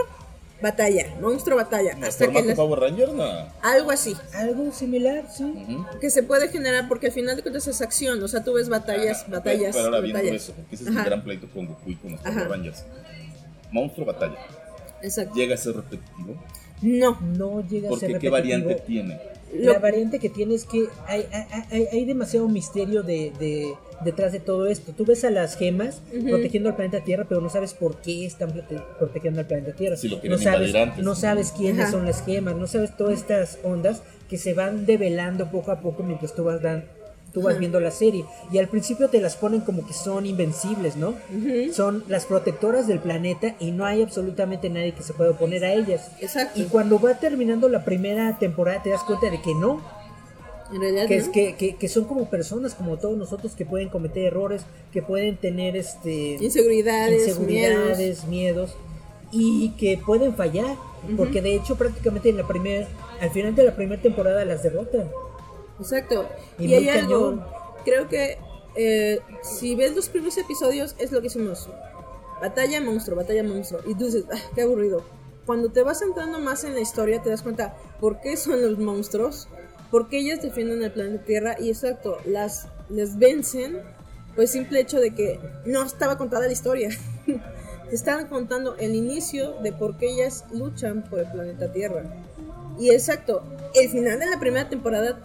[0.62, 3.10] batalla, monstruo, batalla, ¿No hasta que las- Power Ranger?
[3.14, 3.24] No.
[3.62, 4.16] algo así.
[4.34, 5.54] Algo similar, sí.
[6.02, 8.70] Que se puede generar porque al final de cuentas es acción, o sea, tú ves
[8.70, 10.36] batallas, batallas, Pero ahora batallas.
[10.44, 11.04] eso, porque ese es Ajá.
[11.06, 12.48] gran pleito con Goku y con los Power Ajá.
[12.48, 12.84] Rangers.
[13.72, 14.38] Monstruo batalla.
[15.02, 15.34] Exacto.
[15.36, 16.36] ¿Llega a ser repetitivo?
[16.82, 18.32] No, No llega a ser Porque ¿qué repetitivo.
[18.32, 19.20] variante tiene?
[19.54, 23.74] La variante que tiene es que hay, hay, hay- hay demasiado misterio de, de-
[24.06, 24.94] detrás de todo esto.
[24.96, 28.52] Tú ves a las gemas protegiendo al planeta Tierra, pero no sabes por qué están
[28.54, 29.98] prote- protegiendo al planeta Tierra.
[29.98, 31.04] Si lo no sabes, antes.
[31.04, 31.92] no sabes quiénes Ajá.
[31.92, 36.04] son las gemas, no sabes todas estas ondas que se van develando poco a poco
[36.04, 36.86] mientras tú vas dan-
[37.34, 38.26] tú vas viendo la serie.
[38.52, 41.16] Y al principio te las ponen como que son invencibles, ¿no?
[41.74, 45.74] Son las protectoras del planeta y no hay absolutamente nadie que se pueda oponer a
[45.74, 46.12] ellas.
[46.20, 46.60] exacto.
[46.60, 49.82] Y cuando va terminando la primera temporada te das cuenta de que no,
[50.74, 51.22] En realidad, que, ¿no?
[51.24, 55.02] es, que, que, que son como personas como todos nosotros que pueden cometer errores, que
[55.02, 57.28] pueden tener este inseguridades, miedos.
[57.28, 58.76] inseguridades, miedos.
[59.32, 60.76] y que pueden fallar,
[61.16, 62.88] porque de hecho prácticamente en la primera
[63.22, 65.10] al final de la primera temporada las derrotan.
[65.80, 66.28] Exacto.
[66.58, 67.46] Y hay algo, cañón.
[67.86, 68.38] creo que
[68.76, 71.70] eh, si ves los primeros episodios es lo que hicimos.
[72.42, 73.82] Batalla monstruo, batalla monstruo.
[73.86, 75.04] Y tú dices, ah, qué aburrido.
[75.46, 78.78] Cuando te vas entrando más en la historia te das cuenta por qué son los
[78.78, 79.48] monstruos,
[79.90, 83.82] por qué ellas defienden el planeta Tierra y exacto, las les vencen
[84.36, 86.90] pues simple hecho de que no estaba contada la historia.
[87.26, 92.04] te estaban contando el inicio de por qué ellas luchan por el planeta Tierra.
[92.80, 95.20] Y exacto, el final de la primera temporada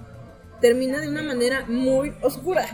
[0.60, 2.66] termina de una manera muy oscura.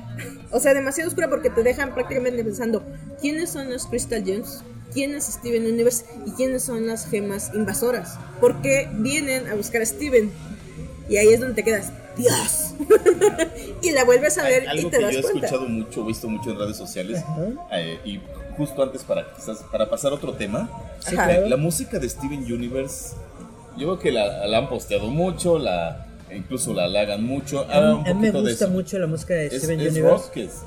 [0.51, 2.83] O sea, demasiado oscura porque te dejan prácticamente pensando
[3.21, 4.63] quiénes son los Crystal Gems,
[4.93, 8.19] quién es Steven Universe y quiénes son las gemas invasoras.
[8.41, 10.31] ¿Por qué vienen a buscar a Steven?
[11.09, 12.75] Y ahí es donde te quedas, Dios.
[13.83, 15.47] y la vuelves a ver y Algo te que das yo he cuenta.
[15.47, 17.23] escuchado mucho, visto mucho en redes sociales,
[17.73, 18.21] eh, y
[18.57, 20.71] justo antes para quizás para pasar a otro tema,
[21.07, 21.49] claro.
[21.49, 23.15] la música de Steven Universe,
[23.77, 27.61] yo creo que la, la han posteado mucho, la incluso la halagan mucho.
[27.71, 29.93] A mí, un a mí me de gusta mucho la música de Es, Steven es
[29.93, 30.25] Universe.
[30.25, 30.63] rock, es-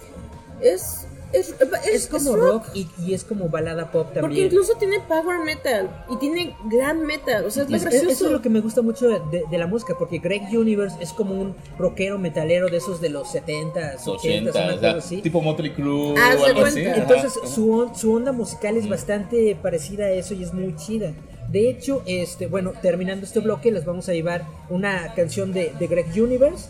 [0.61, 4.45] Es, es, es, Es como es rock y, y es como balada pop Porque también.
[4.45, 7.43] incluso tiene power metal y tiene glam metal.
[7.45, 8.09] O sea, es lo gracioso.
[8.09, 11.11] eso es lo que me gusta mucho de, de la música, porque Greg Universe es
[11.11, 15.21] como un rockero metalero de esos de los 70s, 80s, 80, una o sea, así.
[15.23, 16.81] tipo Motley Crue Haz o algo así.
[16.83, 21.13] Entonces su, on- su onda musical es bastante parecida a eso y es muy chida.
[21.53, 25.87] De hecho, este, bueno, terminando este bloque, les vamos a llevar una canción de, de
[25.87, 26.65] Greg Universe.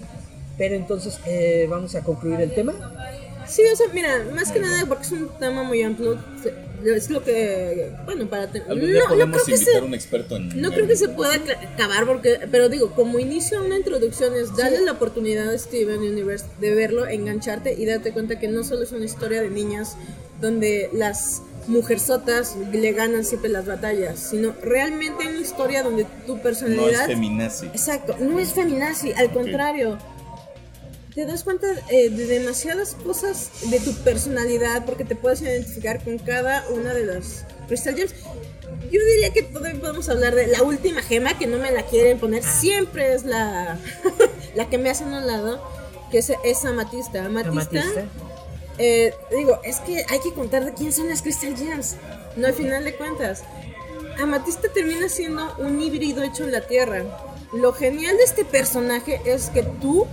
[0.58, 2.74] Pero entonces eh, vamos a concluir el tema.
[3.48, 6.20] Sí, o sea, mira, más que nada porque es un tema muy amplio.
[6.86, 8.68] Es lo que, bueno, para tener...
[8.68, 9.78] No, no creo que se...
[9.78, 10.62] a un experto en.
[10.62, 11.34] No creo que se pueda
[11.74, 16.00] acabar porque, pero digo, como inicio a una introducción es darle la oportunidad a Steven
[16.00, 19.96] Universe de verlo, engancharte y darte cuenta que no solo es una historia de niñas
[20.42, 26.38] donde las mujerzotas le ganan siempre las batallas, sino realmente una historia donde tu No
[26.38, 27.06] es personalidad...
[27.08, 27.68] feminazi.
[27.68, 29.98] Exacto, no es feminazi, al contrario.
[31.14, 36.18] Te das cuenta eh, de demasiadas cosas de tu personalidad porque te puedes identificar con
[36.18, 38.14] cada una de las Crystal Gems.
[38.92, 42.20] Yo diría que todavía podemos hablar de la última gema que no me la quieren
[42.20, 42.44] poner.
[42.44, 43.78] Siempre es la,
[44.56, 45.64] la que me hacen a un lado,
[46.10, 47.26] que es, es Amatista.
[47.26, 48.06] Amatista, Amatista.
[48.78, 51.96] Eh, digo, es que hay que contar de quién son las Crystal Gems.
[52.36, 53.44] No, al final de cuentas.
[54.20, 57.04] Amatista termina siendo un híbrido hecho en la Tierra.
[57.54, 60.08] Lo genial de este personaje es que tú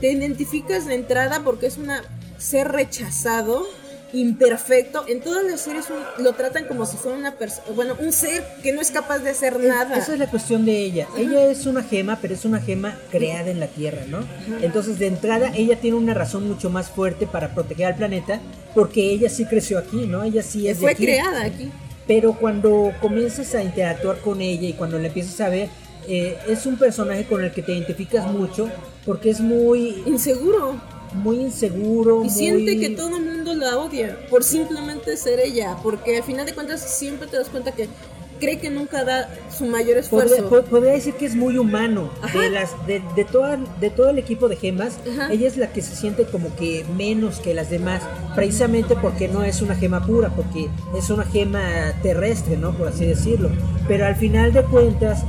[0.00, 2.02] te identificas de entrada porque es una
[2.38, 3.66] ser rechazado,
[4.14, 5.04] imperfecto.
[5.08, 5.86] En todas las series
[6.18, 9.30] lo tratan como si fuera una persona, bueno, un ser que no es capaz de
[9.30, 9.96] hacer nada.
[9.98, 11.06] Esa es la cuestión de ella.
[11.18, 14.20] Ella es una gema, pero es una gema creada en la Tierra, ¿no?
[14.62, 18.40] Entonces, de entrada, ella tiene una razón mucho más fuerte para proteger al planeta,
[18.74, 20.22] porque ella sí creció aquí, ¿no?
[20.22, 21.04] Ella sí es de Fue aquí.
[21.04, 21.70] creada aquí.
[22.06, 25.68] Pero cuando comienzas a interactuar con ella y cuando la empiezas a ver,
[26.06, 28.68] eh, es un personaje con el que te identificas mucho,
[29.06, 30.78] porque es muy, Inseguro.
[31.14, 32.16] Muy inseguro.
[32.20, 35.76] Y muy- siente que todo el mundo la odia por simplemente ser ella.
[35.82, 37.88] Porque al final de cuentas siempre te das cuenta que
[38.40, 40.48] cree que nunca da su mayor esfuerzo.
[40.48, 42.10] po- podría decir que es muy humano.
[42.20, 42.40] Ajá.
[42.40, 45.32] De, las, de, de, toda, de todo el equipo de gemas, Ajá.
[45.32, 48.02] ella es la que se siente como que menos que las demás,
[48.34, 52.72] precisamente porque no es una gema pura, porque es una gema terrestre, ¿no?
[52.76, 53.50] Por así decirlo.
[53.86, 55.22] Pero al final de cuentas,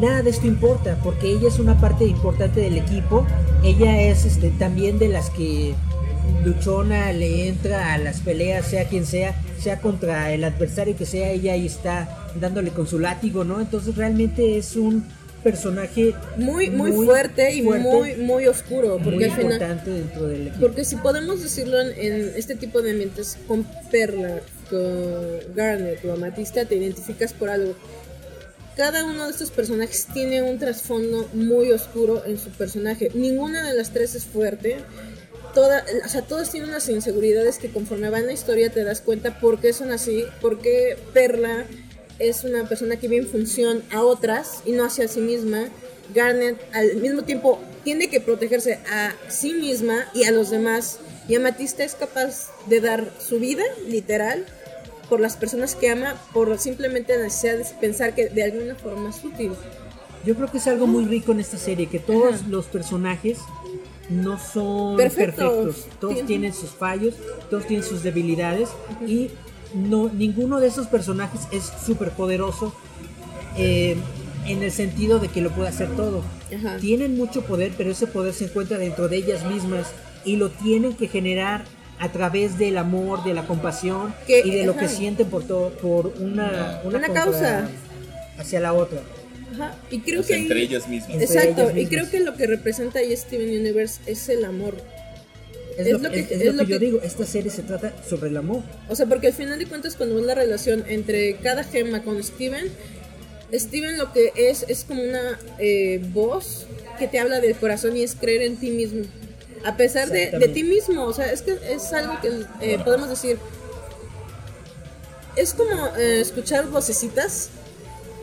[0.00, 3.26] nada de esto importa, porque ella es una parte importante del equipo.
[3.62, 5.74] Ella es este, también de las que
[6.44, 11.30] luchona le entra a las peleas, sea quien sea, sea contra el adversario que sea,
[11.30, 13.60] ella ahí está dándole con su látigo, ¿no?
[13.60, 15.04] Entonces realmente es un
[15.42, 18.98] personaje muy, muy, fuerte y fuerte, muy, muy oscuro.
[18.98, 19.52] Porque muy al final.
[19.52, 20.60] importante dentro del equipo.
[20.60, 24.40] Porque si podemos decirlo en, en este tipo de ambientes con Perla,
[24.70, 27.74] con Garnet o Amatista, te identificas por algo.
[28.76, 33.10] Cada uno de estos personajes tiene un trasfondo muy oscuro en su personaje.
[33.14, 34.78] Ninguna de las tres es fuerte.
[35.54, 39.02] Toda, o sea, todas tienen unas inseguridades que conforme va en la historia te das
[39.02, 41.66] cuenta por qué son así, por qué Perla
[42.18, 45.68] es una persona que vive en función a otras y no hacia sí misma.
[46.14, 50.98] Garnet al mismo tiempo tiene que protegerse a sí misma y a los demás.
[51.28, 54.46] Y Amatista es capaz de dar su vida, literal,
[55.12, 59.10] por las personas que ama, por simplemente la necesidad de pensar que de alguna forma
[59.10, 59.52] es útil.
[60.24, 63.36] Yo creo que es algo muy rico en esta serie, que todos los personajes
[64.08, 65.66] no son Perfectos.
[65.66, 65.98] perfectos.
[66.00, 67.12] Todos tienen sus fallos,
[67.50, 68.70] todos tienen sus debilidades
[69.06, 69.28] y
[69.74, 72.74] no ninguno de esos personajes es súper poderoso
[73.58, 73.98] eh,
[74.46, 76.22] en el sentido de que lo puede hacer todo.
[76.56, 76.78] Ajá.
[76.78, 79.88] Tienen mucho poder, pero ese poder se encuentra dentro de ellas mismas
[80.24, 81.66] y lo tienen que generar
[82.02, 85.70] a través del amor, de la compasión Que- y de lo que sienten por todo,
[85.70, 87.68] por una, Una causa.
[88.38, 89.00] hacia la otra.
[89.54, 89.76] Ajá.
[89.90, 91.10] Y creo O sea, que entre ahí- ellas mismas.
[91.10, 94.74] Entre Exacto, ellas y creo que lo que representa ahí Steven Universe es el amor.
[95.78, 97.24] Es, Es lo, lo que- es- es es lo lo que yo que- digo, esta
[97.24, 98.62] serie se trata sobre el amor.
[98.88, 102.20] O sea, porque al final de cuentas cuando ves la relación entre cada gema con
[102.22, 102.66] Steven,
[103.52, 106.66] Steven lo que es es como una eh, voz
[106.98, 109.02] que te habla del corazón y es creer en ti mismo.
[109.64, 113.38] A pesar de, ti mismo, o sea, es que es algo que eh, podemos decir.
[115.36, 117.50] Es como eh, escuchar vocecitas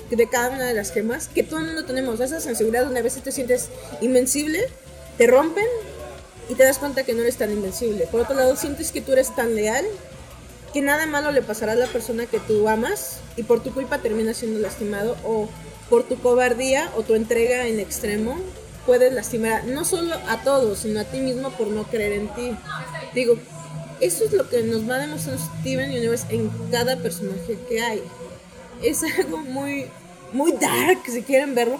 [0.10, 2.20] de cada una de las gemas que todo el mundo tenemos.
[2.20, 3.70] Esa sensibilidad donde a veces te sientes
[4.02, 4.68] invencible,
[5.18, 5.66] te rompen
[6.50, 8.08] y te das cuenta que no eres tan invencible.
[8.12, 9.86] Por otro lado, sientes que tú eres tan leal
[10.74, 14.00] que nada malo le pasará a la persona que tú amas y por tu culpa
[14.00, 15.50] terminas siendo lastimado o
[15.90, 18.38] por tu cobardía o tu entrega en extremo
[18.90, 22.58] puedes lastimar no solo a todos, sino a ti mismo por no creer en ti.
[23.14, 23.38] Digo,
[24.02, 28.02] eso es lo que nos va a demostrar Steven Universe en cada personaje que hay.
[28.82, 29.86] Es algo muy,
[30.34, 31.80] muy dark, si quieren verlo,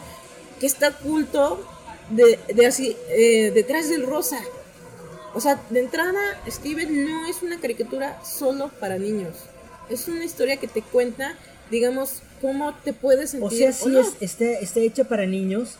[0.60, 1.66] que está oculto
[2.12, 4.40] de, de así, eh, detrás del rosa.
[5.34, 9.36] O sea, de entrada, Steven no es una caricatura solo para niños.
[9.90, 11.36] Es una historia que te cuenta,
[11.72, 13.48] digamos, cómo te puedes sentir.
[13.48, 14.02] O sea, sí no.
[14.02, 15.80] es, está, está hecha para niños,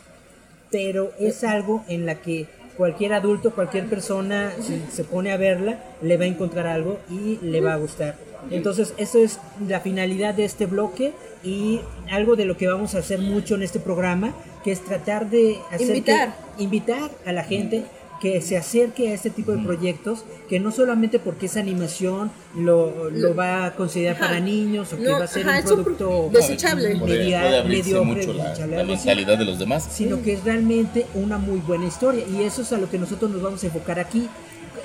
[0.70, 2.46] pero es algo en la que
[2.76, 7.38] cualquier adulto, cualquier persona, si se pone a verla, le va a encontrar algo y
[7.42, 8.16] le va a gustar.
[8.50, 11.12] Entonces, eso es la finalidad de este bloque
[11.44, 14.32] y algo de lo que vamos a hacer mucho en este programa,
[14.64, 16.34] que es tratar de hacer que- Invitar.
[16.58, 17.84] invitar a la gente
[18.20, 23.08] que se acerque a este tipo de proyectos, que no solamente porque es animación lo,
[23.10, 24.26] lo va a considerar Ajá.
[24.26, 26.94] para niños o que No, va a ser ajá, un producto pro- desechable.
[26.96, 29.88] Media- puede abrirse mediocre, mucho la, la mentalidad de los demás.
[29.90, 33.30] sino que es realmente una muy buena historia y eso es a lo que nosotros
[33.30, 34.28] nos vamos a enfocar aquí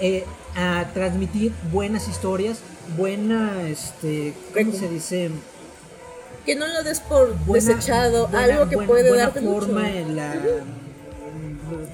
[0.02, 0.24] eh,
[0.56, 2.60] a transmitir buenas historias
[2.98, 5.30] buena este cómo se dice
[6.46, 9.82] Que no lo des por buena, desechado, buena- algo que buena- puede buena darte forma
[9.82, 9.94] mucho.
[9.96, 10.34] en la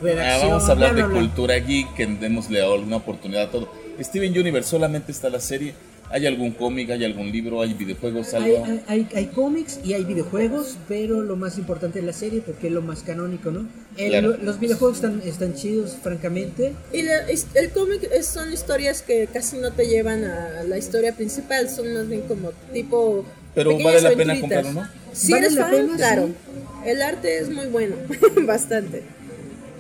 [0.02, 1.28] redacción vamos a hablar bla, de bla, bla.
[1.28, 3.72] cultura geek, que démosle alguna oportunidad a todo.
[4.00, 5.74] Steven Universe solamente está la serie.
[6.14, 8.66] ¿Hay algún cómic, hay algún libro, hay videojuegos, hay, algo?
[8.66, 12.68] hay, hay- hay cómics y hay videojuegos, pero lo más importante es la serie porque
[12.68, 13.66] es lo más canónico, ¿no?
[13.96, 14.36] El- Claro.
[14.44, 16.74] Los videojuegos están, están chidos, francamente.
[16.92, 21.16] Y la- el cómic es- son historias que casi no te llevan a la historia
[21.16, 23.24] principal, son más bien como tipo.
[23.56, 24.88] Pero vale la pena comprarlo, ¿no?
[25.14, 26.26] Si Vale eres la fan, pena, claro.
[26.28, 26.90] sí.
[26.90, 27.96] El arte es muy bueno,
[28.46, 29.04] bastante.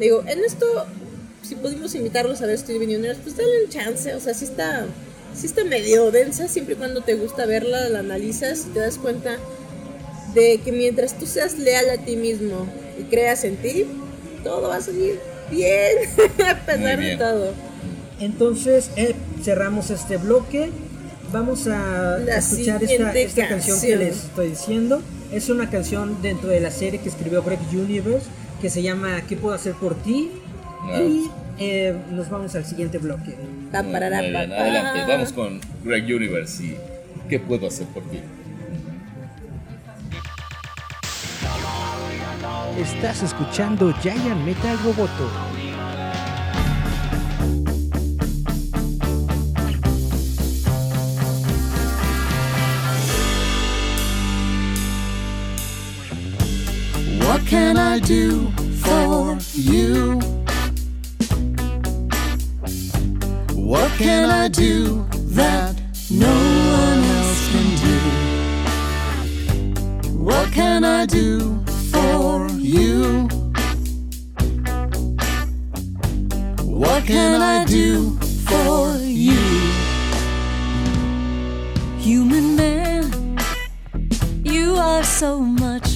[0.01, 0.65] Digo, en esto,
[1.43, 4.87] si pudimos invitarlos a ver Steven Universe, pues dale un chance, o sea, sí está,
[5.35, 8.97] sí está medio densa, siempre y cuando te gusta verla, la analizas y te das
[8.97, 9.37] cuenta
[10.33, 12.65] de que mientras tú seas leal a ti mismo
[12.99, 13.85] y creas en ti,
[14.43, 15.19] todo va a salir
[15.51, 15.97] bien,
[16.49, 17.53] a pesar de todo.
[18.19, 20.71] Entonces eh, cerramos este bloque.
[21.31, 23.79] Vamos a La escuchar esta, esta canción.
[23.79, 23.99] que canción.
[23.99, 25.01] les estoy diciendo.
[25.31, 28.25] Es una canción dentro de la serie que escribió Greg Universe
[28.61, 30.31] que se llama ¿Qué puedo hacer por ti?
[30.83, 30.99] Ah.
[31.01, 33.35] Y eh, nos vamos al siguiente bloque.
[33.83, 34.51] Muy- muy bien.
[34.61, 36.77] Adelante, vamos con Greg Universe y
[37.29, 38.19] ¿qué puedo hacer por ti?
[42.79, 45.29] Estás escuchando Giant Metal Roboto.
[57.51, 58.49] Can I do
[58.81, 60.21] for you?
[63.53, 65.75] What can I do that
[66.09, 66.33] no
[66.79, 67.97] one else can do?
[70.17, 73.27] What can I do for you?
[76.63, 79.43] What can I do for you?
[81.99, 83.37] Human man,
[84.41, 85.90] you are so much.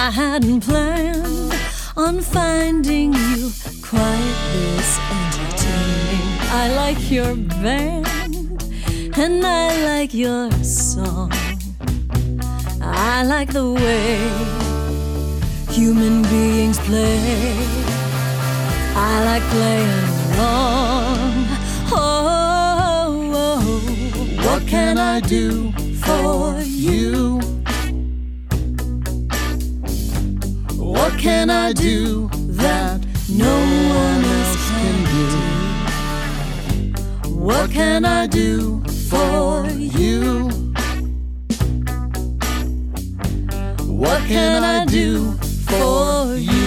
[0.00, 1.52] I hadn't planned
[1.96, 3.50] on finding you
[3.82, 6.28] quite this entertaining.
[6.60, 8.06] I like your band
[9.18, 11.32] and I like your song.
[12.80, 14.18] I like the way
[15.74, 17.56] human beings play.
[18.94, 21.46] I like playing along.
[21.90, 24.46] Oh, oh, oh.
[24.46, 25.72] What can I do
[26.04, 27.57] for you?
[31.28, 32.30] Can I do
[32.62, 33.56] that no
[34.02, 35.28] one else can do?
[37.46, 40.48] What can I do for you?
[44.02, 45.32] What can I do
[45.68, 46.57] for you?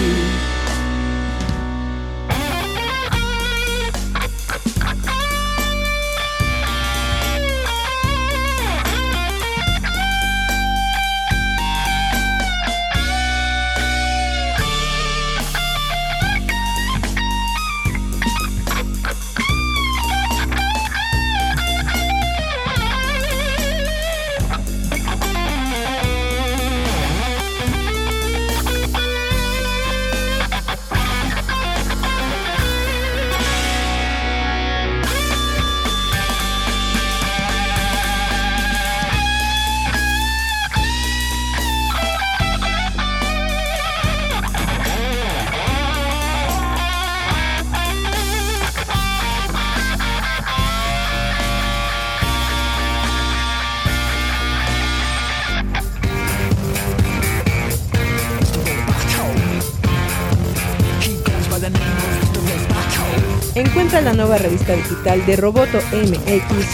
[64.32, 66.66] Nueva revista digital de Roboto MX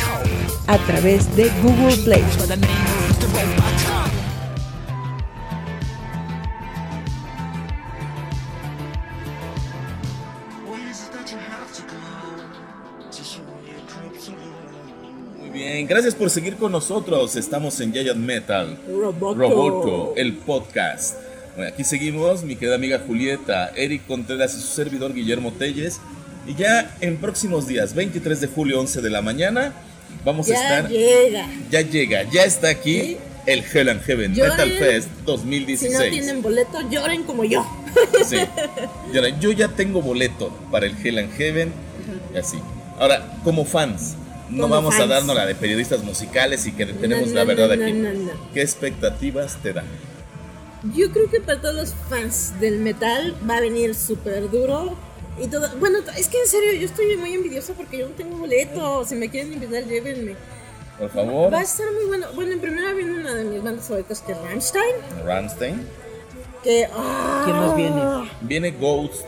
[0.68, 2.22] a través de Google Play.
[15.36, 17.34] Muy bien, gracias por seguir con nosotros.
[17.34, 18.78] Estamos en Giant Metal.
[18.86, 19.34] Roboto.
[19.34, 21.16] Roboto, el podcast.
[21.56, 26.00] Bueno, aquí seguimos, mi querida amiga Julieta, Eric Contreras y su servidor Guillermo Telles.
[26.48, 29.72] Y ya en próximos días, 23 de julio, 11 de la mañana,
[30.24, 30.88] vamos a Ya estar.
[30.90, 31.48] llega.
[31.70, 33.16] Ya llega, ya está aquí Sí.
[33.46, 34.50] el Hell and Heaven Lloren.
[34.56, 35.92] Metal Fest Si 2016.
[35.92, 37.66] no tienen boleto, lloren como yo.
[38.26, 38.38] Sí.
[39.40, 41.72] Yo ya tengo boleto para el Hell and Heaven.
[42.34, 42.58] Y así.
[42.98, 44.14] Ahora, como fans,
[44.50, 47.76] no Como vamos a darnos la de periodistas musicales y que tenemos No, la verdad
[47.76, 47.92] no, aquí.
[47.92, 48.30] no, no.
[48.54, 49.84] ¿Qué expectativas te dan?
[50.96, 54.96] Yo creo que para todos los fans del metal va a venir súper duro.
[55.40, 58.36] Y todo, bueno, es que en serio, yo estoy muy envidiosa porque yo no tengo
[58.38, 59.04] boleto.
[59.04, 60.34] Si me quieren invitar, llévenme.
[60.98, 62.26] Por favor, Va a estar muy bueno.
[62.34, 64.94] Bueno, en primera viene una de mis bandas favoritas que es Rammstein.
[65.24, 65.86] Rammstein.
[66.64, 68.30] Que, ah, ¿Quién más viene?
[68.40, 69.22] Viene Ghost,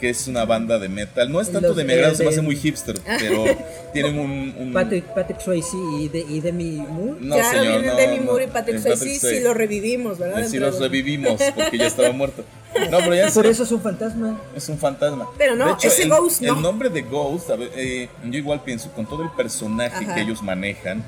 [0.00, 1.30] que es una banda de metal.
[1.30, 3.44] No es tanto Los de mi agrado, se me hace muy hipster, pero
[3.92, 4.54] tienen un.
[4.58, 7.20] un- Patrick, Patrick Swayze y, de, y Demi Moore.
[7.20, 8.22] No, claro, señor, vienen no, Demi no.
[8.24, 9.20] Moore y Patrick Swayze.
[9.20, 10.48] Sí, lo revivimos, ¿verdad?
[10.48, 12.44] Sí, los los- revivimos porque ya estaba muerto.
[12.90, 14.40] No, pero ya Por eso es un fantasma.
[14.54, 15.28] es un fantasma.
[15.38, 16.54] Pero no, De hecho, ese el, Ghost no.
[16.54, 20.14] El nombre de Ghost, a ver, eh, yo igual pienso, con todo el personaje Ajá.
[20.14, 21.04] que ellos manejan,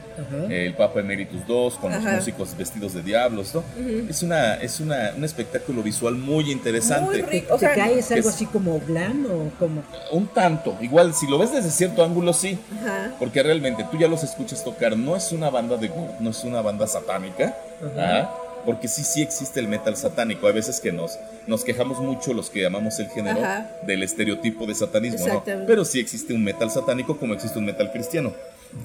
[0.51, 3.63] eh, el Papa Emeritus 2, con los músicos vestidos de diablos, ¿no?
[4.09, 7.07] Es, una, es una, un espectáculo visual muy interesante.
[7.07, 7.55] Muy ¿Te, rico.
[7.55, 9.83] O te sea, caes algo es- así como glam o como?
[10.13, 12.59] Un tanto, igual, si lo ves desde cierto ángulo, sí.
[12.83, 13.13] Ajá.
[13.19, 16.45] Porque realmente tú ya los escuchas tocar, no es una banda de gore, no es
[16.45, 18.31] una banda satánica, ajá,
[18.65, 20.47] porque sí, sí existe el metal satánico.
[20.47, 23.71] Hay veces que nos, nos quejamos mucho los que amamos el género Ajá.
[23.87, 25.45] del estereotipo de satanismo, ¿no?
[25.67, 28.33] Pero sí existe un metal satánico como existe un metal cristiano.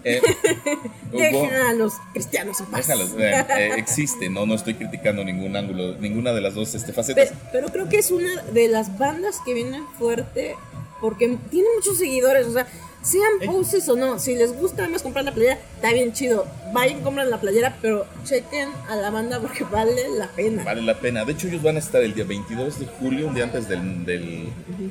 [0.04, 0.22] Eh,
[1.12, 2.88] Dejen hubo- a los cristianos en paz.
[2.88, 6.94] déjalos, vean, eh, existe, no, no estoy criticando ningún ángulo, ninguna de las dos este,
[6.94, 7.30] facetas.
[7.30, 10.56] Pero, pero creo que es una de las bandas que vienen fuerte
[11.02, 12.68] porque tiene muchos seguidores, o sea,
[13.02, 16.46] sean poses o no, si les gusta más comprar la playera, está bien chido.
[16.74, 20.64] Vayan, compran la playera, pero chequen a la banda porque vale la pena.
[20.64, 21.26] Vale la pena.
[21.26, 24.06] De hecho, ellos van a estar el día 22 de julio, un día antes del,
[24.06, 24.48] del,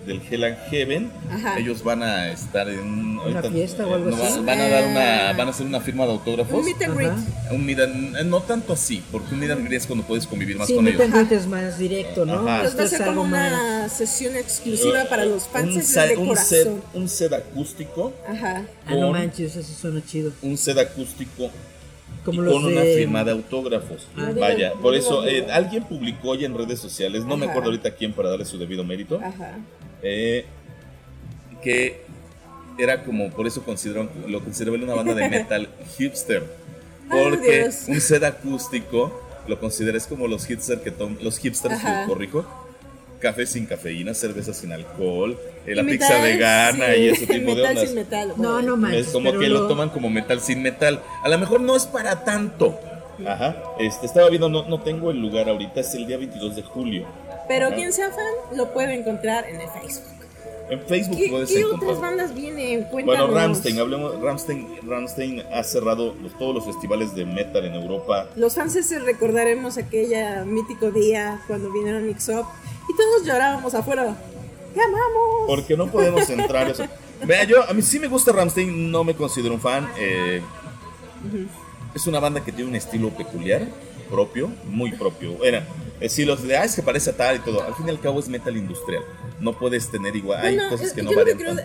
[0.07, 1.11] del Hell and Heaven.
[1.31, 1.59] Ajá.
[1.59, 4.37] Ellos van a estar en ¿Una fiesta o algo no, así?
[4.39, 5.33] Van, van a dar una, Ah.
[5.33, 6.53] van a hacer una firma de autógrafos.
[6.59, 7.13] Un meet and greet.
[7.51, 10.27] Un meet and- eh, no tanto así, porque un meet and greet es cuando puedes
[10.27, 11.07] convivir más Sí, con meet ellos.
[11.15, 12.47] and greet es más directo, ¿no?
[12.47, 12.65] Ajá.
[12.67, 13.53] Entonces va a Esto ser es como algo más.
[13.53, 16.47] una sesión exclusiva para los fans un, de un corazón.
[16.47, 18.65] set, un set acústico, Ajá.
[18.87, 20.33] Ah, no con- manches, eso suena chido.
[20.43, 21.51] un set acústico
[22.25, 24.07] Como y los con una firma de autógrafos.
[24.17, 27.91] Ah, Vaya, por eso eh, alguien publicó ya en redes sociales, no me acuerdo ahorita
[27.95, 29.21] quién para darle su debido mérito.
[29.23, 29.59] Ajá.
[30.03, 30.45] eh,
[31.63, 32.03] que
[32.79, 36.43] era como, por eso consideraron, lo consideraban una banda de metal hipster.
[37.11, 42.07] Porque un set acústico lo consideras como los hipsters que tom- los hipsters, Ajá.
[42.07, 42.47] corrijo,
[43.21, 47.57] café sin cafeína, cerveza sin alcohol, eh, la pizza metal vegana y ese tipo de
[47.57, 47.87] metal ondas.
[47.87, 48.33] sin metal.
[48.37, 49.07] No, no Es manches.
[49.09, 51.01] como que lo toman como metal sin metal.
[51.23, 52.79] A lo mejor no es para tanto.
[53.27, 53.55] Ajá.
[53.79, 57.07] Este, estaba viendo, no, no tengo el lugar ahorita, es el día 22 de julio.
[57.49, 57.75] Pero Ajá.
[57.77, 60.20] quien sea fan lo puede encontrar en el Facebook.
[60.71, 62.85] En Facebook ¿Qué, puedes qué otras bandas vienen?
[62.85, 63.27] Cuéntanos.
[63.29, 68.29] Bueno, Ramstein, hablemos, Ramstein, Ramstein ha cerrado los- todos los festivales de metal en Europa.
[68.37, 72.47] Los fans recordaremos aquella mítico día cuando vinieron Mix Up
[72.89, 74.17] y todos llorábamos afuera.
[74.75, 75.47] ¡Te amamos!
[75.49, 76.85] Porque no podemos entrar eso.
[77.27, 79.89] Vea, yo, a mí sí me gusta Ramstein, no me considero un fan.
[79.99, 80.41] eh,
[81.95, 83.67] Es una banda que tiene un estilo peculiar,
[84.09, 85.43] propio, muy propio.
[85.45, 85.67] Era,
[86.09, 88.21] si los de, ah, es que parece tal y todo, al fin y al cabo
[88.21, 89.03] es metal industrial.
[89.41, 91.57] No puedes tener igual, hay Bueno, cosas es- que no yo varían creo,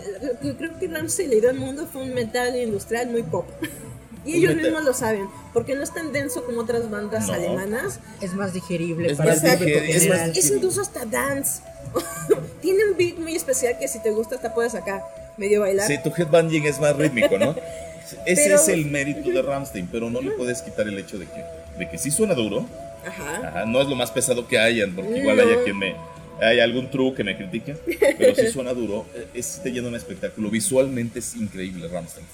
[0.42, 3.46] que creo que Ramsey le dio al mundo fue un metal industrial muy pop.
[4.28, 7.34] Y ellos metal- mismos lo saben, porque no es tan denso como otras bandas No.
[7.36, 8.00] alemanas.
[8.22, 11.62] Es más digerible Es para más el público digerible, es más- Es incluso hasta dance.
[12.62, 15.04] Tiene un beat muy especial que si te gusta hasta puedes acá
[15.38, 15.86] medio bailar.
[15.88, 17.56] Sí, tu headbanging es más rítmico, ¿no?
[18.26, 21.26] Ese Pero- es el mérito de Ramstein, pero no le puedes quitar el hecho de
[21.28, 21.44] que,
[21.78, 22.66] de que sí suena duro,
[23.06, 23.48] Ajá.
[23.48, 25.44] Ajá, no es lo más pesado que hayan, porque igual No.
[25.44, 25.96] haya quien me.
[26.42, 27.76] Hay algún truco que me critique,
[28.18, 30.50] pero si suena duro, eh, es te llena un espectáculo.
[30.50, 32.26] Visualmente es increíble Ramstein.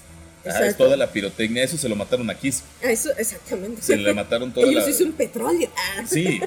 [0.44, 2.64] Ajá, es toda la pirotecnia, eso se lo mataron a Kiss.
[2.80, 3.80] Eso, exactamente.
[3.80, 4.90] Se le mataron toda Ellos la.
[4.90, 5.70] hicieron petróleo.
[5.76, 6.02] Ah.
[6.04, 6.40] Sí,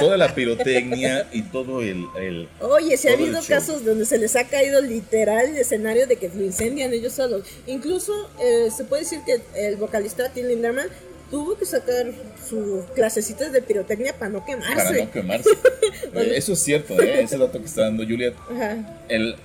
[0.00, 2.06] toda la pirotecnia y todo el.
[2.18, 6.16] el- Oye, si ha habido casos donde se les ha caído literal el escenario de
[6.16, 7.46] que lo incendian ellos solos.
[7.68, 10.88] Incluso eh, se puede decir que el vocalista Tim Linderman
[11.30, 12.06] tuvo que sacar
[12.48, 14.74] sus clasecitas de pirotecnia para no quemarse.
[14.76, 15.50] para no quemarse.
[16.36, 17.22] Eso es cierto, ¿eh?
[17.22, 18.34] ese dato que está dando Juliet.
[18.50, 18.76] Ajá,
[19.08, 19.36] El,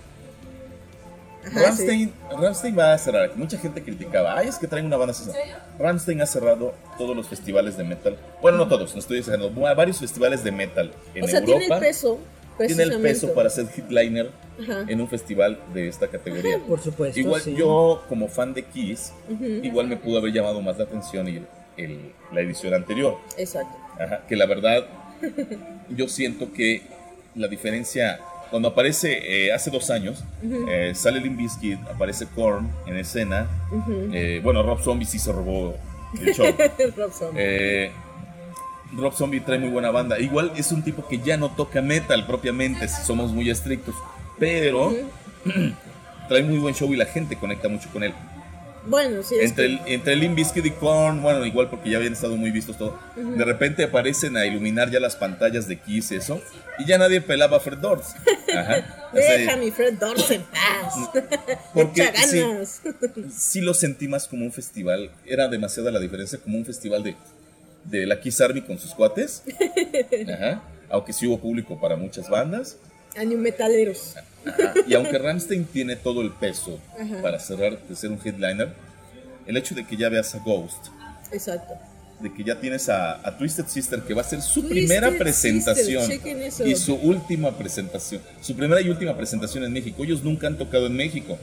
[1.46, 3.32] ajá, Ramstein, Ramstein va a cerrar.
[3.36, 4.38] Mucha gente criticaba.
[4.38, 5.14] Ay, es que traen una banda.
[5.80, 8.16] Ramstein ha cerrado todos los festivales de metal.
[8.42, 9.50] Bueno, no todos, no estoy diciendo.
[9.52, 11.60] Varios festivales de metal en O sea, Europa.
[11.60, 12.20] tiene el peso.
[12.68, 14.30] tiene el peso para ser headliner
[14.62, 14.86] Ajá.
[14.88, 16.60] en un festival de esta categoría.
[16.68, 17.56] Por supuesto, Igual sí.
[17.56, 19.12] yo, como fan de Kiss,
[19.64, 21.42] igual me pudo haber llamado más la atención y
[21.84, 23.18] el- la edición anterior.
[23.38, 23.76] Exacto.
[24.00, 24.86] Ajá, que la verdad,
[25.90, 26.82] yo siento que
[27.36, 28.20] la diferencia
[28.50, 33.48] cuando aparece eh, hace dos años, eh, sale Limp Bizkit, aparece Korn en escena.
[34.12, 35.74] Eh, bueno, Rob Zombie sí se robó
[36.20, 36.46] el show.
[36.98, 37.40] Rob Zombie.
[37.42, 37.92] Eh,
[38.94, 40.20] Rob Zombie trae muy buena banda.
[40.20, 43.96] Igual es un tipo que ya no toca metal propiamente, si somos muy estrictos.
[44.38, 44.92] Pero
[46.28, 48.14] trae muy buen show y la gente conecta mucho con él.
[48.86, 51.98] Bueno, sí, es Entre que- el, entre Limp Bizkit y Korn, bueno, igual porque ya
[51.98, 52.98] habían estado muy vistos todo.
[53.16, 56.42] De repente aparecen a iluminar ya las pantallas de Kiss y eso.
[56.80, 57.78] Y ya nadie pelaba a Fred.
[57.84, 59.10] Ajá.
[59.14, 61.10] Sea, Deja a mi Fred Dorse en paz.
[61.74, 62.40] Porque sí.
[62.40, 62.82] ganas.
[63.38, 65.12] sí lo sentí más como un festival.
[65.26, 67.16] Era demasiada la diferencia, como un festival de,
[67.86, 69.44] de la Kiss Army con sus cuates.
[70.34, 70.64] Ajá.
[70.90, 72.78] Aunque sí hubo público para muchas bandas.
[73.16, 74.18] A New Metaleros.
[74.18, 74.26] Ajá.
[74.88, 77.22] Y aunque Ramstein tiene todo el peso Ajá.
[77.22, 78.74] para cerrar, de ser un headliner,
[79.46, 80.88] el hecho de que ya veas a Ghost,
[81.32, 81.74] Exacto.
[82.20, 85.12] de que ya tienes a, a Twisted Sister, que va a ser su Twisted primera
[85.12, 90.04] presentación Sister, y su última presentación, su primera y última presentación en México.
[90.04, 91.38] Ellos nunca han tocado en México.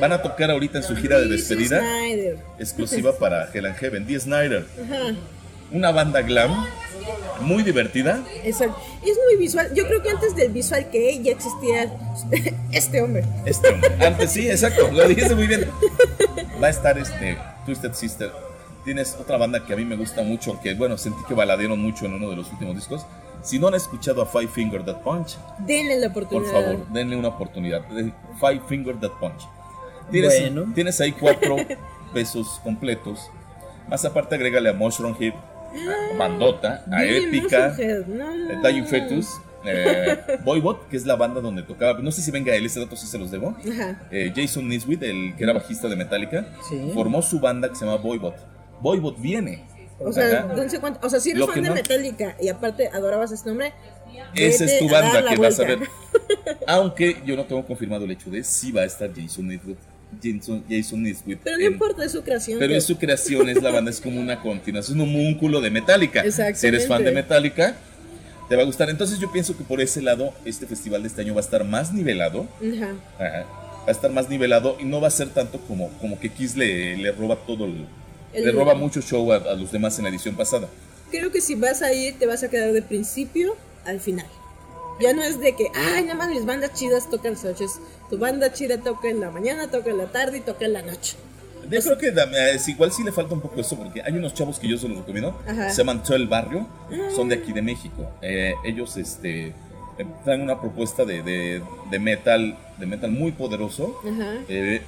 [0.00, 1.82] Van a tocar ahorita en su gira de despedida
[2.58, 4.64] exclusiva para Hell and Heaven, Dee Snyder.
[4.84, 5.14] Ajá.
[5.72, 6.66] Una banda glam,
[7.40, 8.22] muy divertida.
[8.44, 8.76] Exacto.
[9.02, 9.70] Es muy visual.
[9.74, 11.92] Yo creo que antes del visual que ya existía
[12.72, 13.24] este hombre.
[13.44, 13.68] Este,
[14.04, 15.68] antes sí, exacto, lo dijiste muy bien.
[16.62, 18.32] Va a estar este Twisted Sister.
[18.84, 22.06] Tienes otra banda que a mí me gusta mucho, que bueno, sentí que baladearon mucho
[22.06, 23.04] en uno de los últimos discos.
[23.42, 26.52] Si no han escuchado a Five Finger That Punch, Denle la por oportunidad.
[26.64, 27.82] favor, denle una oportunidad.
[27.98, 29.46] Eh, Five Finger That Punch.
[30.10, 30.72] Tienes, Bueno.
[30.74, 31.56] tienes ahí cuatro
[32.12, 33.30] pesos completos.
[33.88, 35.18] Más aparte, agrégale a Mushroom a
[36.18, 38.06] Bandota, a Dile Épica, Musclehead.
[38.06, 38.62] No.
[38.68, 39.28] Dying Fetus,
[39.64, 41.98] eh, Boybot, que es la banda donde tocaba.
[42.00, 43.56] No sé si venga él, ese dato sí se los debo.
[44.10, 46.90] Eh, Jason Niswit, el que era bajista de Metallica, Sí.
[46.94, 48.34] formó su banda que se llama Boybot.
[48.80, 49.64] Boybot viene.
[50.00, 50.46] O sea.
[51.02, 53.72] O si eres Lo fan de no- Metallica y aparte adorabas este nombre,
[54.34, 55.80] Esa es tu banda que vas a ver.
[56.66, 59.78] Aunque yo no tengo confirmado el hecho de si va a estar Jason Niswit.
[60.22, 61.04] Jason, Jason
[61.44, 62.58] Pero no en- importa, es su creación.
[62.58, 66.24] Pero es su creación, es la banda, es como una continuación, un homúnculo de Metallica.
[66.54, 67.76] Si eres fan de Metallica,
[68.48, 68.88] te va a gustar.
[68.90, 71.64] Entonces yo pienso que por ese lado, este festival de este año va a estar
[71.64, 72.48] más nivelado.
[72.58, 72.94] Ajá.
[73.18, 73.46] Ajá.
[73.80, 76.56] Va a estar más nivelado y no va a ser tanto como, como que Kiss
[76.56, 77.86] le, le roba todo el,
[78.32, 80.68] El- le roba mucho show a, a los demás en la edición pasada.
[81.10, 83.56] Creo que si vas a ir, te vas a quedar de principio
[83.86, 84.26] al final.
[85.00, 87.80] Ya no es de que, ay, nada más mis bandas chidas tocan las noches.
[88.10, 90.82] Tu banda chida toca en la mañana, toca en la tarde y toca en la
[90.82, 91.16] noche.
[91.70, 94.32] Yo creo que da- es igual sí le falta un poco eso, porque hay unos
[94.34, 95.68] chavos que yo se los recomiendo, Ajá.
[95.70, 96.66] se llaman Todo el Barrio,
[97.14, 98.10] son de aquí de México.
[98.22, 99.54] Eh, ellos este, eh,
[100.24, 104.00] traen una propuesta de, de- de metal, de metal muy poderoso.
[104.00, 104.34] Ajá.
[104.48, 104.80] Eh,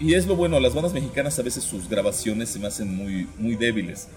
[0.00, 3.28] y es lo bueno, las bandas mexicanas a veces sus grabaciones se me hacen muy,
[3.38, 4.08] muy débiles.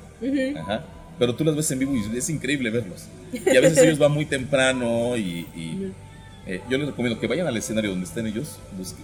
[0.57, 0.83] Ajá.
[1.19, 3.05] Pero tú las ves en vivo y es increíble verlos.
[3.33, 5.91] Y a veces ellos van muy temprano y, y,
[6.47, 9.03] eh, yo les recomiendo que vayan al escenario donde estén ellos busquen.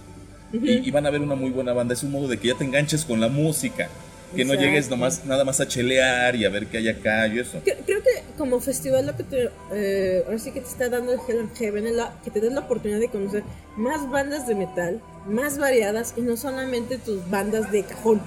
[0.52, 1.94] y, y van a ver una muy buena banda.
[1.94, 3.88] Es un modo de que ya te enganches con la música.
[4.34, 4.64] Que no Exacto.
[4.68, 7.60] llegues nomás, nada más a chelear y a ver qué hay acá y eso.
[7.64, 11.12] Cre- Creo que como festival lo que te, eh, ahora sí que te está dando
[11.12, 13.44] el Hell and Heaven es la- que te des la oportunidad de conocer
[13.76, 18.20] más bandas de metal, más variadas y no solamente tus bandas de cajón.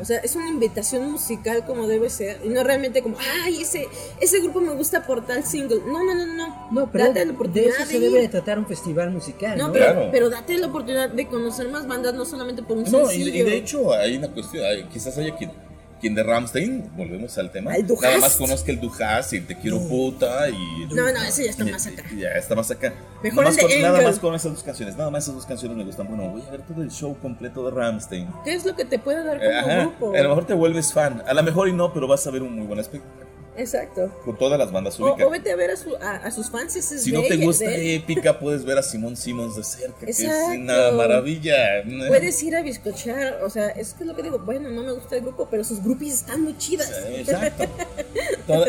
[0.00, 3.86] O sea, es una invitación musical como debe ser y no realmente como, ay, ese,
[4.20, 5.80] ese grupo me gusta por tal single.
[5.86, 6.68] No, no, no, no.
[6.72, 9.56] No, pero date la de oportunidad eso se de debe de tratar un festival musical,
[9.58, 9.72] No, ¿no?
[9.72, 10.08] pero, Claro.
[10.10, 13.34] pero date la oportunidad de conocer más bandas, no solamente por un No, y, sencillo.
[13.34, 15.52] y de hecho hay una cuestión, hay- quizás haya quien,
[16.02, 19.80] quien de Ramstein, volvemos al tema, Al nada más conozca el Duhast y te quiero
[19.88, 20.86] puta y...
[20.92, 22.02] No, no, ese ya está y- más acá.
[22.18, 22.92] Ya está más acá.
[23.22, 25.46] Mejor nada, el más con, nada más con esas dos canciones, nada más esas dos
[25.46, 26.08] canciones me gustan.
[26.08, 28.28] Bueno, voy a ver todo el show completo de Ramstein.
[28.44, 30.12] ¿Qué es lo que te puede dar como Ajá, grupo?
[30.14, 32.42] a lo mejor te vuelves fan, a lo mejor y no, pero vas a ver
[32.42, 33.31] un muy buen espectáculo.
[33.56, 34.10] Exacto.
[34.24, 35.26] Con todas las bandas ubicadas.
[35.26, 36.74] o vete a ver a, su- a, a sus fans.
[36.76, 39.64] ese es Si de no te gusta de épica, puedes ver a Simón Simons de
[39.64, 40.24] cerca, que es
[40.56, 41.82] una maravilla.
[42.08, 44.92] Puedes ir a bizcochar, o sea, es que es lo que digo, bueno, no me
[44.92, 46.90] gusta el grupo, pero sus groupies están muy chidas.
[47.10, 47.64] Exacto.
[48.46, 48.66] todo,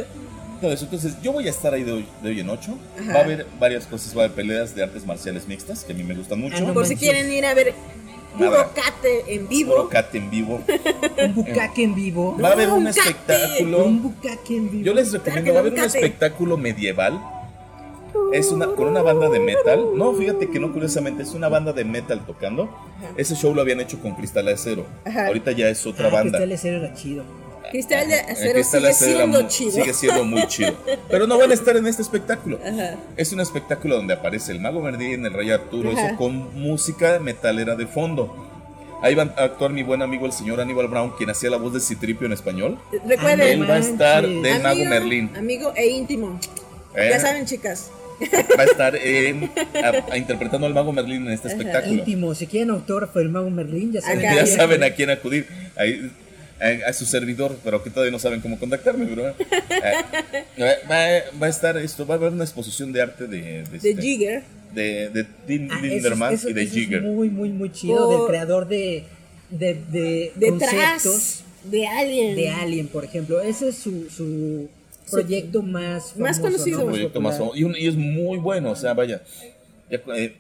[0.62, 0.86] todo eso.
[0.86, 2.78] Entonces, yo voy a estar ahí de hoy, de hoy en 8.
[3.00, 3.14] Ajá.
[3.14, 5.96] Va a haber varias cosas, va a haber peleas de artes marciales mixtas, que a
[5.96, 6.58] mí me gustan mucho.
[6.58, 7.74] Ah, no Por si quieren ir a ver
[8.38, 9.72] puro cate en vivo.
[9.76, 10.62] Puro cat en vivo.
[11.26, 12.38] Un bucaque en vivo.
[12.42, 13.00] Va a haber No, un un cate.
[13.00, 13.86] espectáculo.
[13.86, 14.84] Un bucaque en vivo.
[14.86, 15.98] Yo les recomiendo, va a haber un Cate.
[16.00, 17.20] espectáculo medieval.
[18.32, 19.86] Es una, con una banda de metal.
[19.96, 22.70] No, fíjate que no, curiosamente, es una banda de metal tocando.
[23.18, 24.86] Ese show lo habían hecho con Cristal Acero.
[25.06, 25.28] Ajá.
[25.28, 26.38] Ahorita ya es otra Ah, banda.
[26.40, 27.24] Cristal Acero era chido.
[27.74, 29.72] Cristal de acero Cristal sigue Acero siendo muy- chido.
[29.72, 30.74] Sigue siendo muy chido.
[31.10, 32.60] Pero no van a estar en este espectáculo.
[32.66, 32.96] Ajá.
[33.18, 36.08] Es un espectáculo donde aparece el Mago Merlín, el Rey Arturo, Ajá.
[36.08, 38.50] eso con música metalera de fondo.
[39.02, 41.74] Ahí va a actuar mi buen amigo el señor Aníbal Brown, quien hacía la voz
[41.74, 42.80] de Citripio en español.
[43.06, 45.32] Recuerden, Él va a estar de Mago amigo, Merlín.
[45.36, 46.40] amigo e íntimo.
[46.96, 47.10] Eh.
[47.12, 47.90] Ya saben, chicas,
[48.58, 49.52] va a estar en-
[49.84, 51.92] a- a- interpretando al mago Merlín en este espectáculo.
[51.96, 54.20] Íntimo, si quieren autógrafo del mago Merlín, ya saben.
[54.20, 54.36] Acá.
[54.36, 55.48] ya saben a quién acudir.
[55.76, 56.10] Ahí,
[56.64, 59.36] a, a su servidor, pero que todavía no saben cómo contactarme, pero eh,
[60.90, 63.78] va, va a estar esto, va a haber una exposición de arte de, de, De
[63.90, 64.44] este- Jigger.
[64.74, 67.02] de, de Dean Ah, eso es- Linderman eso- y de eso es Jigger.
[67.02, 68.10] muy, muy, muy chido.
[68.10, 69.04] Del creador de,
[69.50, 70.72] de, de Detrás
[71.04, 72.36] conceptos de Alien.
[72.36, 73.40] de Alien, por ejemplo.
[73.42, 74.68] Ese es su, su
[75.12, 76.86] proyecto más Más famoso, conocido.
[76.86, 79.22] proyecto más y, un- y es muy bueno, o sea, vaya.
[79.92, 80.36] ya, eh,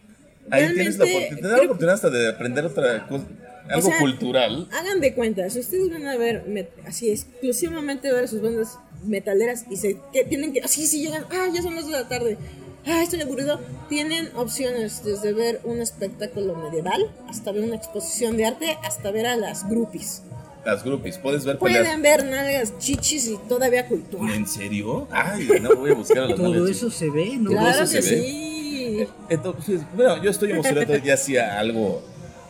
[0.50, 3.26] ahí tienes la, Realmente, opor- te da la oportunidad hasta de aprender otra cosa,
[3.70, 4.68] algo sea, cultural.
[4.72, 6.44] Hagan de cuenta, si ustedes van a ver,
[6.86, 11.48] así exclusivamente ver sus bandas metaleras y se que tienen que, así si llegan, ah,
[11.54, 12.38] ya son las de la tarde,
[12.86, 13.60] ah, estoy aburrido,
[13.90, 19.28] tienen opciones desde ver un espectáculo medieval hasta ver una exposición de arte, hasta ver
[19.28, 20.24] a las groupies.
[20.66, 21.84] Las groupies, puedes ver peleas.
[21.84, 24.34] Pueden ver nalgas, chichis y todavía cultura.
[24.34, 25.08] ¿En serio?
[25.12, 27.50] Ay, no voy a buscar a las Todo eso se ve, ¿no?
[27.50, 28.22] Claro eso que se ve.
[28.22, 29.08] sí.
[29.30, 32.02] Entonces, bueno, yo estoy emocionado, ya hacía algo.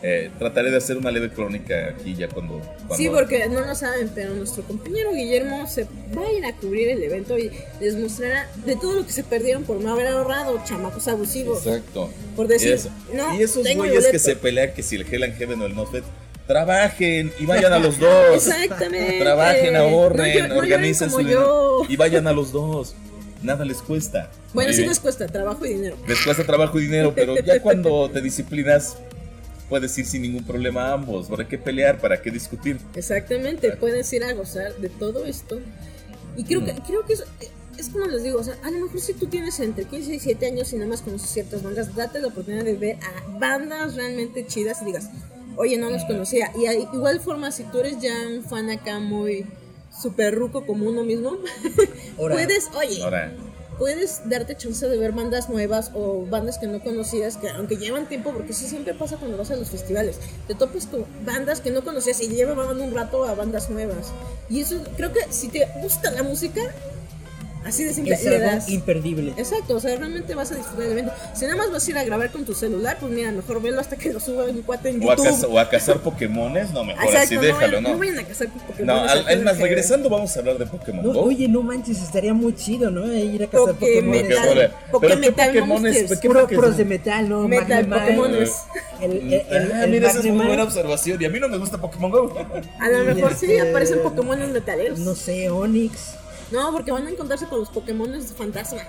[0.06, 2.58] Eh, trataré de hacer una leve crónica aquí ya cuando.
[2.76, 5.84] cuando Sí, porque no lo saben, pero nuestro compañero Guillermo se
[6.14, 7.50] va a ir a cubrir el evento y
[7.80, 11.66] les mostrará de todo lo que se perdieron por no haber ahorrado, chamacos abusivos.
[11.66, 12.10] Exacto.
[12.36, 15.22] Por decir, y, eso- no, y esos güeyes que se pelean que si el Hell
[15.22, 16.04] and Heaven o el Nosfet,
[16.46, 18.34] trabajen y vayan a los dos.
[18.46, 19.20] Exactamente.
[19.20, 22.94] Trabajen, ahorren, No no organicen su dinero y vayan a los dos.
[23.42, 24.30] Nada les cuesta.
[24.52, 25.96] Bueno, sí les cuesta trabajo y dinero.
[26.06, 28.98] Les cuesta trabajo y dinero, pero ya cuando te disciplinas,
[29.68, 31.28] puedes ir sin ningún problema a ambos.
[31.28, 32.00] ¿Para qué pelear?
[32.00, 32.78] ¿Para qué discutir?
[32.94, 35.60] Exactamente, puedes ir a gozar de todo esto.
[36.36, 36.80] Y creo que, Mm.
[36.86, 37.24] creo que es,
[37.78, 40.10] es como les digo, o sea, a lo mejor si tú tienes entre 15 y
[40.12, 43.94] 17 años y nada más conoces ciertas bandas, date la oportunidad de ver a bandas
[43.94, 45.08] realmente chidas y digas,
[45.56, 46.50] oye, no los conocía.
[46.56, 49.46] Y de igual forma, si tú eres ya un fan acá muy
[49.90, 51.36] super ruco como uno mismo,
[52.16, 53.32] puedes, oye, Ahora,
[53.78, 58.08] puedes darte chance de ver bandas nuevas o bandas que no conocías, que aunque llevan
[58.08, 60.16] tiempo, porque eso siempre pasa cuando vas a los festivales,
[60.46, 64.12] te topas con bandas que no conocías y llevaban un rato a bandas nuevas.
[64.48, 66.60] Y eso, creo que si te gusta la música,
[67.64, 68.68] así de simple, es le algo das.
[68.68, 69.32] imperdible.
[69.36, 71.12] Exacto, o sea, realmente vas a disfrutar del evento.
[71.34, 73.80] Si nada más vas a ir a grabar con tu celular, pues mira, mejor velo
[73.80, 75.30] hasta que lo suba un cuate en o a, YouTube.
[75.32, 77.88] caza- o a cazar Pokémones, no, mejor Exacto, así no déjalo, ¿no?
[77.90, 78.86] No vayan a casar con Pokémon.
[78.86, 81.20] No, al- es más, regresando vamos a hablar de Pokémon No, Go.
[81.22, 83.12] oye, no manches, estaría muy chido, ¿no?
[83.12, 84.10] Ir a cazar Poké Pokémon.
[84.10, 84.36] Metal.
[84.48, 84.70] Pokémon.
[84.90, 85.82] Poké Pero ¿qué Metal Pokémones?
[85.94, 86.20] Monsters.
[86.20, 86.62] ¿Qué Puro, Pokémon?
[86.64, 87.48] puros de metal, ¿no?
[87.48, 88.52] Metal, Pokémones.
[89.00, 91.20] El, el, el, Ah, el mira, esa es muy Magnemite, buena observación.
[91.20, 92.34] Y a mí no me gusta Pokémon Go.
[92.80, 94.98] A lo mejor sí Este, aparecen Pokémon metaleros.
[95.00, 96.14] No sé, Onix.
[96.50, 98.80] No, porque van a encontrarse con los Pokémon fantasma.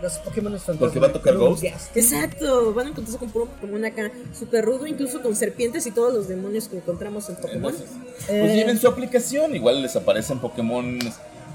[0.00, 0.78] Los Pokémon fantasma.
[0.78, 1.64] Porque va a tocar Ghost.
[1.94, 6.14] Exacto, van a encontrarse con puro Pokémon acá, súper rudo, incluso con serpientes y todos
[6.14, 7.74] los demonios que encontramos en Pokémon.
[7.74, 9.54] Entonces, pues lleven su aplicación.
[9.54, 10.98] Igual les aparecen Pokémon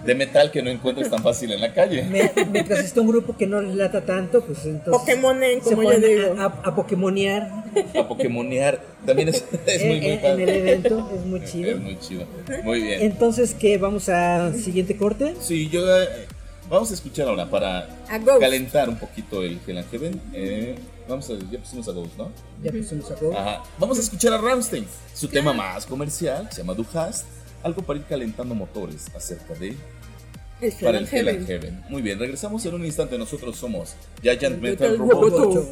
[0.06, 2.04] de metal que no encuentras tan fácil en la calle.
[2.04, 4.91] Me- Mientras está un grupo que no les lata tanto, pues entonces.
[4.99, 6.36] Pokémonen, se como yo digo.
[6.39, 7.49] A, a, a Pokémonear
[7.99, 8.82] A Pokémonear.
[9.06, 10.43] También es, es muy, en, muy en- padre.
[10.43, 11.72] en el evento, es muy chido.
[11.72, 12.26] Es muy chido.
[12.64, 13.01] Muy bien.
[13.01, 13.78] Entonces, ¿qué?
[13.78, 15.36] ¿Vamos a siguiente corte?
[15.39, 15.82] Sí, yo.
[16.01, 16.08] eh,
[16.70, 17.88] vamos a escuchar ahora para
[18.39, 20.22] calentar un poquito el Hell and Heaven.
[20.34, 20.76] Eh,
[21.08, 21.34] vamos a.
[21.51, 22.32] Ya pusimos a Ghost, ¿no?
[22.64, 23.38] Ya pusimos a Ghost.
[23.38, 23.64] Ajá.
[23.78, 24.86] Vamos a escuchar a Ramstein.
[25.14, 27.26] Su tema más comercial se llama Du hast.
[27.64, 29.76] Algo para ir calentando motores acerca de.
[30.61, 31.84] El Para el Hell and Heaven.
[31.89, 33.18] Muy bien, regresamos en un instante.
[33.18, 35.70] Nosotros somos Giant Metal Robot.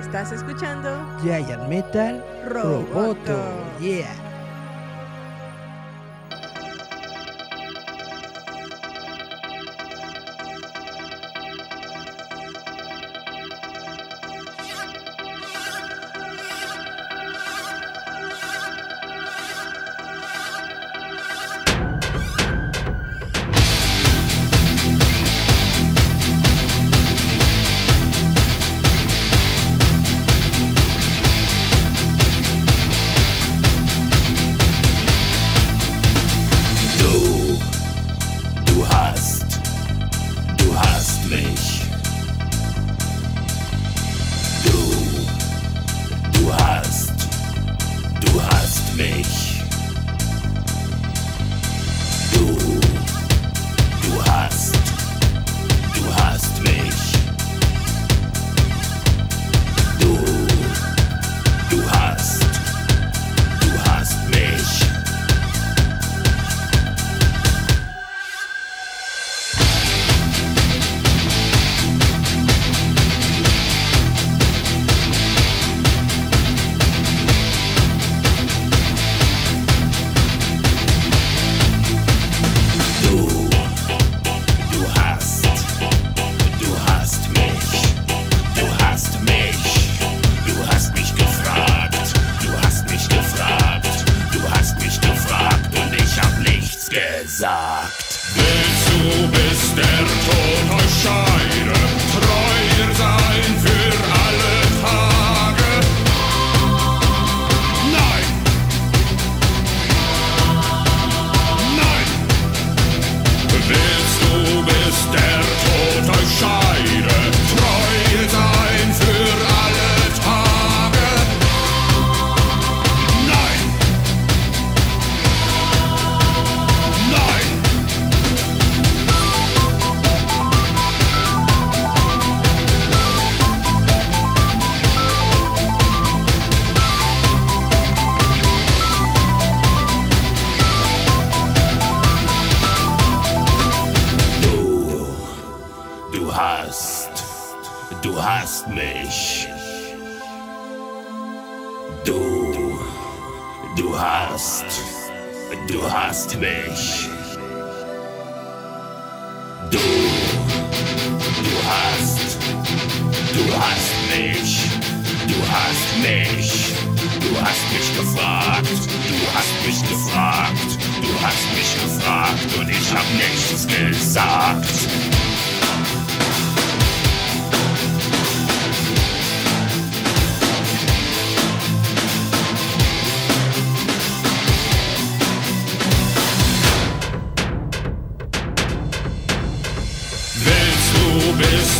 [0.00, 0.90] Estás escuchando
[1.22, 2.92] Giant Metal Roboto.
[2.92, 3.38] Roboto.
[3.80, 4.19] Yeah.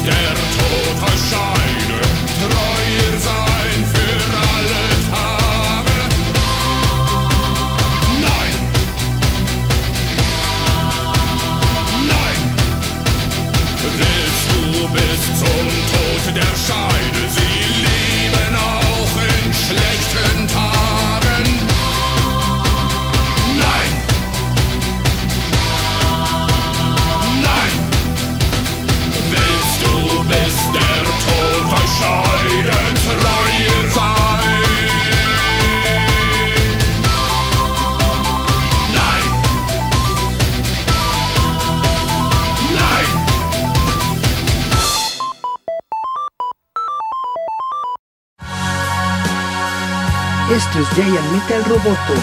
[0.05, 1.79] Der Tod euch
[51.51, 52.14] Metal Roboto.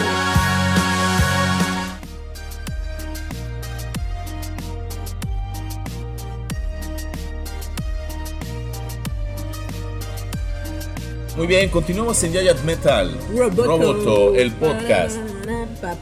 [11.36, 13.17] Muy bien, continuamos en Giant Metal
[13.57, 15.26] Roboto, el podcast.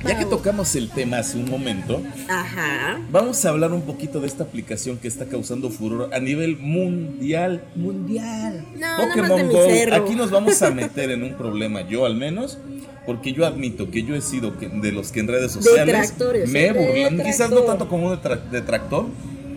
[0.07, 2.99] Ya que tocamos el tema hace un momento, Ajá.
[3.11, 7.63] vamos a hablar un poquito de esta aplicación que está causando furor a nivel mundial.
[7.75, 8.63] Mundial.
[8.75, 9.65] No, nada más de Pokémon mi Go.
[9.65, 9.95] cerro.
[10.03, 12.57] Aquí nos vamos a meter en un problema, yo al menos,
[13.05, 16.13] porque yo admito que yo he sido de los que en redes sociales
[16.47, 19.05] me he burlado, quizás no tanto como un detra- detractor,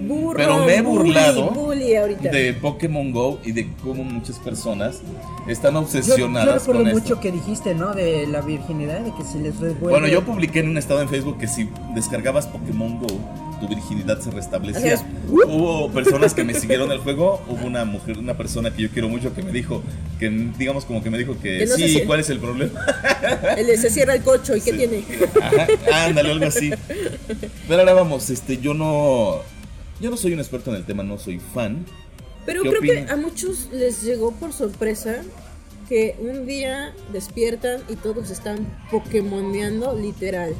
[0.08, 2.30] Burro, pero me he bully, burlado bully ahorita.
[2.30, 5.00] de Pokémon Go y de cómo muchas personas
[5.46, 7.20] están Yo, yo obsesionadas recuerdo con mucho esto.
[7.20, 7.92] que dijiste, ¿no?
[7.94, 9.90] De la virginidad, de que si les revuelve.
[9.90, 13.06] Bueno, yo publiqué en un estado en Facebook que si descargabas Pokémon Go,
[13.60, 15.04] tu virginidad se restablecía.
[15.28, 19.08] Hubo personas que me siguieron el juego, hubo una mujer, una persona que yo quiero
[19.08, 19.82] mucho que me dijo,
[20.20, 22.80] que digamos como que me dijo que, Que no se sí, ¿cuál es el problema?
[23.56, 24.76] El se cierra el cocho y qué Sí.
[24.76, 25.04] tiene.
[25.42, 25.66] Ajá,
[26.06, 26.70] ándale, algo así.
[27.66, 29.40] Pero ahora vamos, este, yo no,
[30.00, 31.84] yo no soy un experto en el tema, no soy fan.
[32.46, 35.22] Pero ¿Qué creo que a muchos les llegó por sorpresa
[35.88, 38.58] que un día despiertan y todos están
[38.90, 40.54] pokemoneando literal.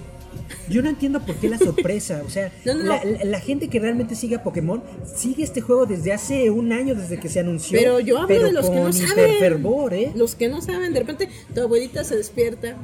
[0.69, 2.23] Yo no entiendo por qué la sorpresa.
[2.27, 3.11] O sea, No, no, la, no.
[3.19, 4.83] la- la gente que realmente sigue a Pokémon
[5.17, 7.79] sigue este juego desde hace un año, desde que se anunció.
[7.79, 9.11] Pero yo hablo pero de los que no saben.
[9.31, 10.13] hiperfervor, ¿eh?
[10.15, 12.77] Los que no saben, de repente tu abuelita se despierta,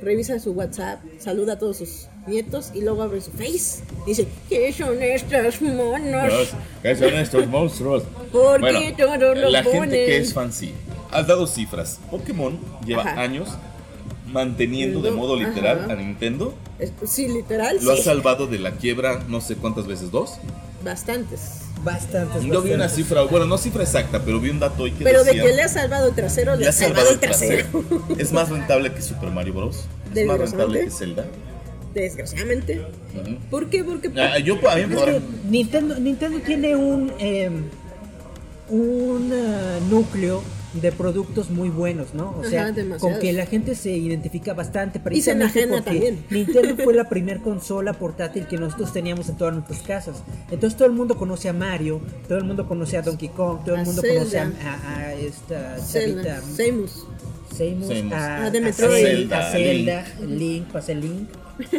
[0.00, 3.82] revisa su WhatsApp, saluda a todos sus nietos y luego abre su Face.
[4.06, 6.32] Dice, ¿qué son estos monos?
[6.82, 8.04] ¿Qué son estos monstruos?
[8.30, 9.90] ¿Por Bueno, qué todos lo la gente ponen?
[10.06, 10.72] que es fan sí.
[11.10, 12.00] Has dado cifras.
[12.10, 13.20] Pokémon lleva Ajá.
[13.20, 13.48] años
[14.26, 15.92] manteniendo de modo literal ajá.
[15.92, 16.54] a Nintendo.
[17.04, 18.02] Sí, literal, Lo ha sí.
[18.02, 20.38] salvado de la quiebra no sé cuántas veces, dos.
[20.82, 21.58] Bastantes.
[21.84, 22.42] Bastantes.
[22.44, 25.20] Yo vi una cifra, bueno, no cifra exacta, pero vi un dato hoy que Pero
[25.24, 25.42] de decía...
[25.44, 27.66] que le ha salvado el trasero, le, ha salvado el trasero.
[28.18, 29.84] Es más rentable que Super Mario Bros.
[30.14, 31.26] Es más rentable que Zelda.
[31.94, 32.80] Desgraciadamente.
[32.80, 33.36] Ujú.
[33.50, 33.84] ¿Por qué?
[33.84, 34.84] Porque Ah, yo, a mí
[35.50, 37.50] Nintendo, Nintendo tiene un, eh,
[38.68, 40.42] un eh, núcleo
[40.74, 42.30] de productos muy buenos, ¿no?
[42.30, 46.24] O Ajá, sea, con que la gente se identifica bastante se precisamente enajena porque también.
[46.30, 50.22] Nintendo fue la primer consola portátil que nosotros teníamos en todas nuestras casas.
[50.50, 53.74] Entonces todo el mundo conoce a Mario, todo el mundo conoce a Donkey Kong, todo
[53.74, 54.18] el A mundo Zelda.
[54.20, 57.06] conoce a, a- a esta chavita Samus.
[57.54, 58.12] Samus, Samus.
[58.14, 59.04] a, a Metroid.
[59.04, 61.28] Zelda, Zelda, a Zelda, Link, pasa el Link.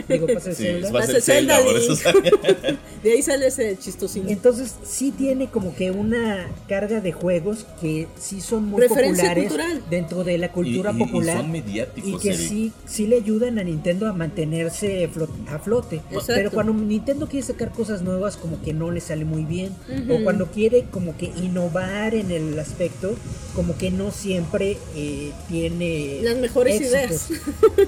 [0.07, 0.91] Digo, pase Sí, Zelda.
[0.91, 2.01] va a ser Pasa Zelda, Zelda por eso Link.
[2.01, 2.77] sale.
[3.03, 4.29] De ahí sale ese chistosín.
[4.29, 9.43] Entonces sí tiene como que una carga de juegos que sí son muy Referencia populares
[9.49, 9.84] cultural.
[9.89, 12.49] dentro de la cultura Y- y- y popular son mediáticos, y que Eric.
[12.49, 15.09] sí, sí le ayudan a Nintendo a mantenerse
[15.49, 15.97] a flote.
[16.11, 16.34] Exacto.
[16.36, 19.73] Pero cuando Nintendo quiere sacar cosas nuevas como que no le sale muy bien
[20.09, 23.15] o cuando quiere como que innovar en el aspecto
[23.55, 27.39] como que no siempre eh, tiene Las mejores éxitos.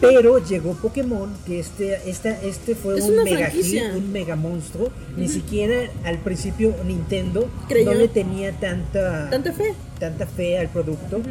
[0.02, 4.90] Pero llegó Pokémon que este esta, este fue Es un mega hit, un mega monstruo.
[5.16, 7.92] Ni siquiera al principio Nintendo Creyó.
[7.94, 9.74] no le tenía tanta, Tanta fe.
[10.00, 11.22] tanta fe al producto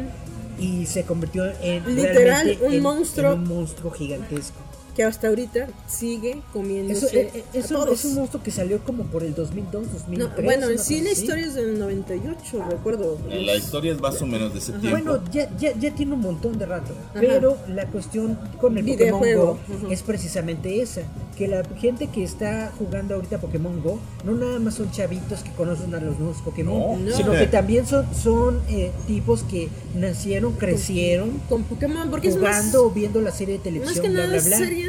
[0.59, 3.33] y se convirtió en Literal, realmente un en- monstruo.
[3.33, 4.57] en un monstruo gigantesco.
[4.95, 7.99] Que hasta ahorita sigue Eso, comiéndose eh, eh, es, un, todos.
[7.99, 10.17] es un monstruo que salió como por el 2002, 2003.
[10.17, 11.21] No, bueno, en sí la así.
[11.21, 13.17] historia es del 98, recuerdo.
[13.29, 14.89] La historia es más o menos de ese tiempo.
[14.91, 17.19] Bueno, ya, ya, ya tiene un montón de rato, Ajá.
[17.19, 19.57] pero la cuestión con el Pokémon Go
[19.91, 21.01] es precisamente esa,
[21.37, 25.51] que la gente que está jugando ahorita Pokémon Go no nada más son chavitos que
[25.51, 27.11] conocen a los nuevos Pokémon, No.
[27.17, 27.39] sino No.
[27.39, 33.19] que también son, son eh, tipos que nacieron, crecieron Con Pokémon, porque jugando o viendo
[33.19, 34.57] la serie de es más, televisión, más que bla, nada bla, es bla.
[34.57, 34.84] serie,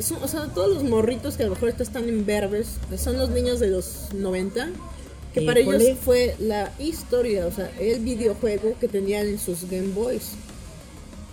[0.00, 3.18] son- o sea, todos los morritos que a lo mejor están en verbes, que son
[3.18, 4.68] los niños de los 90,
[5.32, 9.88] que para ellos fue la historia, o sea, el videojuego que tenían en sus Game
[9.94, 10.30] Boys.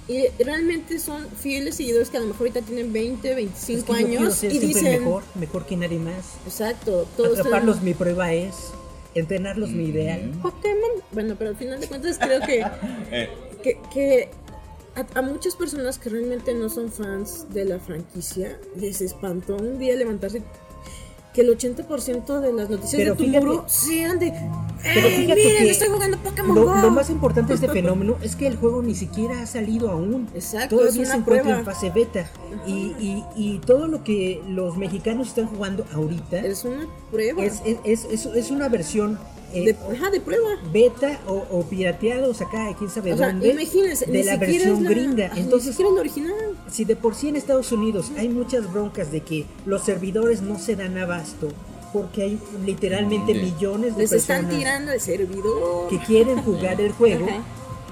[0.08, 4.02] Y realmente son fieles seguidores que a lo mejor ahorita tienen 20, Es 25 que
[4.02, 6.26] yo quiero años ser y dicen, mejor, mejor que nadie más.
[6.46, 8.56] exacto, todos Atraparlos mi prueba es,
[9.14, 10.32] entrenarlos mi ideal.
[10.42, 12.66] Pokémon, bueno, pero al final de cuentas creo que,
[13.12, 13.30] Eh,
[13.64, 14.30] que, que
[14.96, 19.80] a, a muchas personas que realmente no son fans de la franquicia les espantó un
[19.80, 20.42] día levantarse
[21.34, 24.34] que el 80% de las noticias Pero de tu fíjate- muro sean de
[24.84, 26.76] Pero "Ey, fíjate miren, que estoy jugando Pokémon Lo, Go".
[26.76, 30.28] lo más importante de este fenómeno es que el juego ni siquiera ha salido aún.
[30.36, 31.60] Exacto, Todavía es se encuentra prueba.
[31.60, 32.30] en fase beta.
[32.68, 37.42] Y, y, y todo lo que los mexicanos están jugando ahorita es, es una prueba
[37.46, 39.18] es, es, es- es una versión
[39.54, 40.50] eh, de, ajá, de prueba.
[40.72, 44.66] beta o, o pirateados acá, quién sabe O sea, dónde, imagínense, de ni la siquiera
[44.66, 45.26] versión la- gringa.
[45.28, 46.34] ajá, ni Entonces, siquiera es la original.
[46.70, 50.58] si de por sí en Estados Unidos hay muchas broncas de que los servidores no
[50.60, 51.50] se dan abasto,
[51.94, 53.40] porque hay literalmente Sí.
[53.42, 55.90] millones de Les están personas tirando el servidor.
[55.90, 57.26] que quieren jugar el juego.
[57.26, 57.44] Ajá.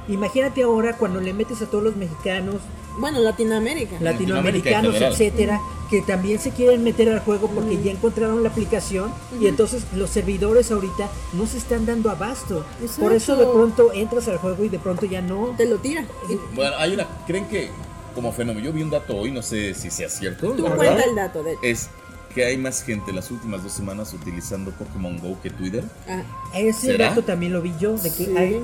[0.07, 2.55] Imagínate ahora cuando le metes a todos los mexicanos,
[2.99, 3.95] Bueno, Latinoamérica.
[3.99, 9.47] Latinoamericanos, etcétera, que también se quieren meter al juego porque ya encontraron la aplicación y
[9.47, 12.65] entonces los servidores ahorita no se están dando abasto.
[12.99, 13.53] Por eso de Exacto.
[13.53, 15.53] pronto entras al juego y de pronto ya no.
[15.57, 16.05] Te lo tira.
[16.53, 17.07] bueno, hay una.
[17.25, 17.69] ¿Creen que
[18.13, 18.65] como fenómeno?
[18.65, 20.51] Yo vi un dato hoy, no sé si sea cierto.
[20.51, 21.89] Tú cuenta el dato de Es
[22.35, 25.83] que hay más gente las últimas dos semanas utilizando Pokémon Go que Twitter.
[26.07, 26.21] Ah,
[26.53, 27.09] Ese ¿Será?
[27.09, 28.37] dato también lo vi yo, de que Sí.
[28.37, 28.61] hay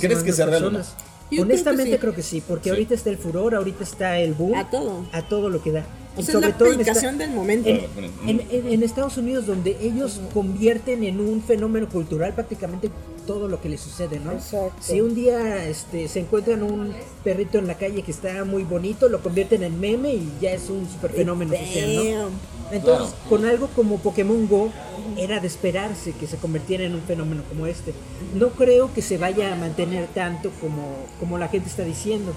[0.00, 0.78] ¿Crees que más sea real o no?
[0.78, 1.04] personas.
[1.30, 2.70] Yo Honestamente creo creo que que sí, porque Sí.
[2.70, 5.04] ahorita está el furor, ahorita está el boom, a todo.
[5.12, 5.84] a todo lo que da.
[6.16, 7.68] O Y sea, es la en esta- aplicación del momento.
[7.68, 12.90] en, Bueno, en- en- en Estados Unidos donde ellos convierten en un fenómeno cultural prácticamente
[13.26, 14.32] todo lo que les sucede, ¿no?
[14.32, 14.72] Exacto.
[14.80, 16.92] Si un día este, se encuentran un
[17.24, 20.70] perrito en la calle que está muy bonito, lo convierten en meme y ya es
[20.70, 22.30] un super fenómeno social, ¿no?
[22.72, 24.70] Entonces, con algo como Pokémon Go,
[25.16, 27.92] era de esperarse que se convirtiera en un fenómeno como este.
[28.34, 30.82] No creo que se vaya a mantener tanto como,
[31.20, 32.32] como la gente está diciendo,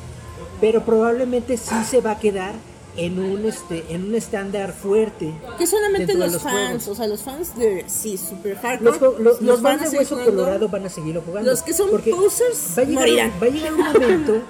[0.62, 2.54] pero probablemente sí se va a quedar
[3.00, 5.34] en un, este, en un estándar fuerte.
[5.58, 6.88] Que solamente los, los fans, juegos.
[6.88, 10.32] o sea, los fans de sí, super hardcore, Los, los, fans de Hueso jugando.
[10.36, 11.50] Colorado van a seguirlo jugando.
[11.50, 13.32] Los que son posers va a, llegar, morirán.
[13.42, 14.42] va a llegar un momento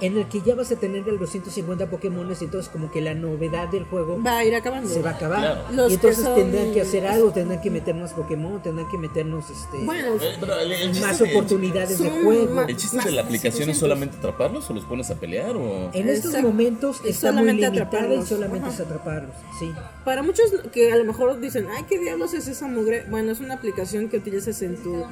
[0.00, 3.14] En el que ya vas a tener los 250 Pokémones y entonces como que la
[3.14, 4.88] novedad del juego Va a ir acabando.
[4.88, 5.40] se va a acabar.
[5.40, 5.62] Claro.
[5.72, 9.44] Los y entonces son- tendrán que hacer algo, tendrán que meternos Pokémon, tendrán que meternos
[9.50, 12.62] este Bueno, Eh, el- el más de- oportunidades de juego.
[12.62, 15.56] ¿El chiste de la aplicación es solamente atraparlos o los pones a pelear?
[15.56, 15.90] O...
[15.92, 16.48] En estos Exacto.
[16.48, 18.28] momentos Es está muy limitada y atraparlos.
[18.28, 18.74] solamente Ajá.
[18.74, 19.34] es atraparlos.
[19.58, 19.72] Sí.
[20.04, 23.04] para muchos que a lo mejor dicen, ay, ¿qué diablos es esa mugre?
[23.10, 25.04] Bueno, es una aplicación que utilizas en tu,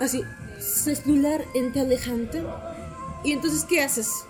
[0.00, 0.22] así,
[0.58, 2.42] celular inteligente.
[3.24, 4.24] Y entonces, ¿qué haces?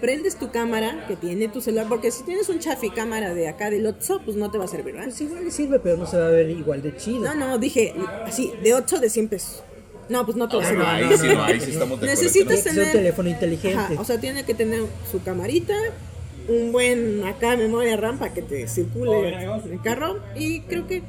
[0.00, 3.68] Prendes tu cámara que tiene tu celular, porque si tienes un chafi cámara de acá
[3.70, 5.08] del Otso, pues no te va a servir, ¿verdad?
[5.08, 7.20] Pues igual le sirve, pero no se va a ver igual de chido.
[7.22, 9.62] No, no, dije así, de 8 de 100 pesos.
[10.08, 10.84] No, pues no te va a Ah, servir.
[10.84, 12.06] no, ahí sí, no, ahí sí estamos de.
[12.06, 13.76] Necesitas ser un tener- teléfono inteligente.
[13.78, 15.74] Ajá, o sea, tiene que tener su camarita,
[16.48, 19.28] un buen acá memoria RAM para que te circule
[19.70, 21.02] el carro y creo que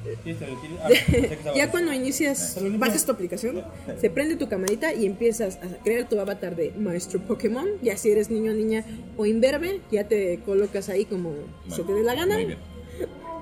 [1.56, 3.62] ya cuando inicias, bajas tu aplicación,
[4.00, 7.66] se prende tu camarita y empiezas a crear tu avatar de maestro Pokémon.
[7.82, 8.84] Ya si eres niño, niña
[9.16, 11.34] o imberbe, ya te colocas ahí como
[11.68, 12.34] se te dé la gana.
[12.34, 12.58] Muy bien.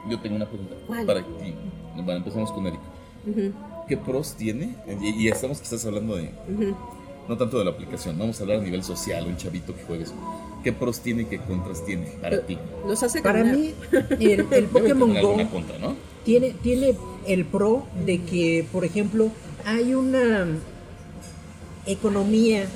[0.09, 1.07] Yo tengo una pregunta ¿Cuál?
[1.07, 1.55] para ti.
[1.97, 2.81] Bueno, empezamos con Eric.
[3.27, 3.53] Ujú,
[3.89, 4.77] ¿Qué pros tiene?
[5.03, 6.77] Y, y estamos quizás hablando de ujú.
[7.29, 10.13] no tanto de la aplicación, vamos a hablar a nivel social, un chavito que juegues.
[10.63, 12.59] ¿Qué pros tiene y qué contras tiene para ti?
[12.87, 13.75] Los hace Para mí,
[14.21, 15.97] el, Pokémon Go alguna contra, ¿no?
[16.29, 16.95] Tiene, tiene
[17.27, 19.31] el pro de que, por ejemplo,
[19.65, 20.47] hay una
[21.87, 22.67] economía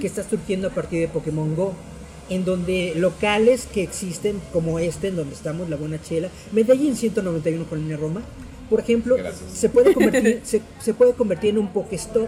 [0.00, 1.72] que está surgiendo a partir de Pokémon Go,
[2.30, 7.66] en donde locales que existen, como este, en donde estamos, La Buena Chela, Medellín 191
[7.66, 8.22] Colonia Roma,
[8.68, 9.52] por ejemplo, Gracias.
[9.52, 12.26] se puede, convertir, se, se puede convertir en un Pokéstop,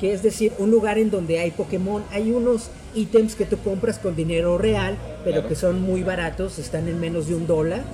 [0.00, 2.02] que es decir, un lugar en donde hay Pokémon.
[2.12, 5.48] Hay unos ítems que tú compras con dinero real, pero Claro.
[5.50, 7.84] que son muy baratos, están en menos de un dólar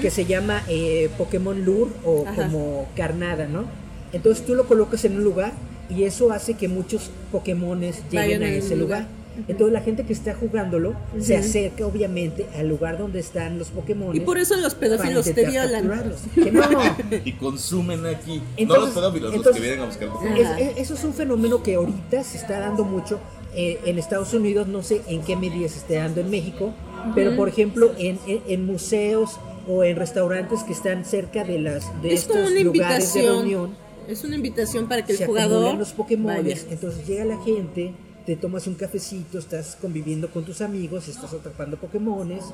[0.00, 2.46] que se llama eh, Pokémon Lure o Ajá.
[2.46, 3.64] como carnada, ¿no?
[4.12, 5.52] Entonces tú lo colocas en un lugar
[5.90, 9.00] y eso hace que muchos Pokémones lleguen Vayan a ese lugar.
[9.02, 9.24] lugar.
[9.48, 11.42] Entonces la gente que está jugándolo se Ujú.
[11.44, 14.14] acerca obviamente al lugar donde están los Pokémon.
[14.14, 15.90] Y por eso los pedófilos te violan.
[16.36, 16.62] Que no.
[17.24, 18.36] Y consumen aquí.
[18.38, 20.36] no Entonces- los pedófilos, los entonces- que vienen a buscar Pokémon.
[20.36, 23.18] Es- es- eso es un fenómeno que ahorita se está dando mucho
[23.56, 26.72] eh, en Estados Unidos, no sé en qué medida se esté dando en México,
[27.14, 29.38] pero por ejemplo en, en- en museos
[29.68, 33.70] o en restaurantes que están cerca de las de Es estos una lugares de reunión,
[34.08, 37.92] Es una invitación para que el se jugador los Pokémon, entonces llega la gente,
[38.26, 42.44] te tomas un cafecito, estás conviviendo con tus amigos, estás atrapando Pokémones